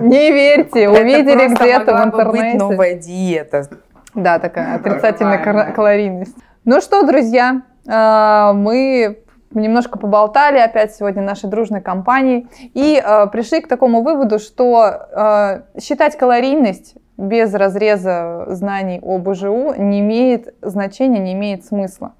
не 0.00 0.30
верьте, 0.30 0.88
увидели 0.88 1.54
где-то 1.54 1.96
в 1.96 2.04
интернете. 2.04 2.58
Новая 2.58 2.94
диета. 2.94 3.68
Да, 4.14 4.38
такая 4.38 4.76
отрицательная 4.76 5.72
калорийность. 5.72 6.36
Ну 6.64 6.80
что, 6.80 7.02
друзья, 7.02 7.62
э, 7.86 8.52
мы 8.54 9.23
мы 9.54 9.62
немножко 9.62 9.98
поболтали 9.98 10.58
опять 10.58 10.94
сегодня 10.94 11.22
нашей 11.22 11.48
дружной 11.48 11.80
компании 11.80 12.46
и 12.74 13.02
э, 13.02 13.26
пришли 13.28 13.60
к 13.60 13.68
такому 13.68 14.02
выводу, 14.02 14.38
что 14.38 14.84
э, 14.84 15.62
считать 15.80 16.18
калорийность 16.18 16.96
без 17.16 17.54
разреза 17.54 18.44
знаний 18.48 18.98
о 19.00 19.18
БЖУ 19.18 19.74
не 19.78 20.00
имеет 20.00 20.54
значения, 20.60 21.20
не 21.20 21.32
имеет 21.32 21.64
смысла. 21.64 22.14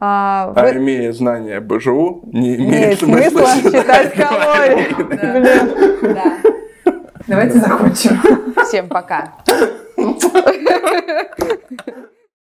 А, 0.00 0.52
а 0.56 0.64
вы... 0.64 0.78
имея 0.78 1.12
знания 1.12 1.60
БЖУ, 1.60 2.22
не 2.24 2.56
имеет, 2.56 2.72
имеет 2.72 2.98
смысла, 2.98 3.46
смысла 3.46 3.80
считать 3.80 4.14
калории. 4.14 4.88
Давайте 7.28 7.58
закончим. 7.58 8.18
Всем 8.64 8.88
пока. 8.88 9.34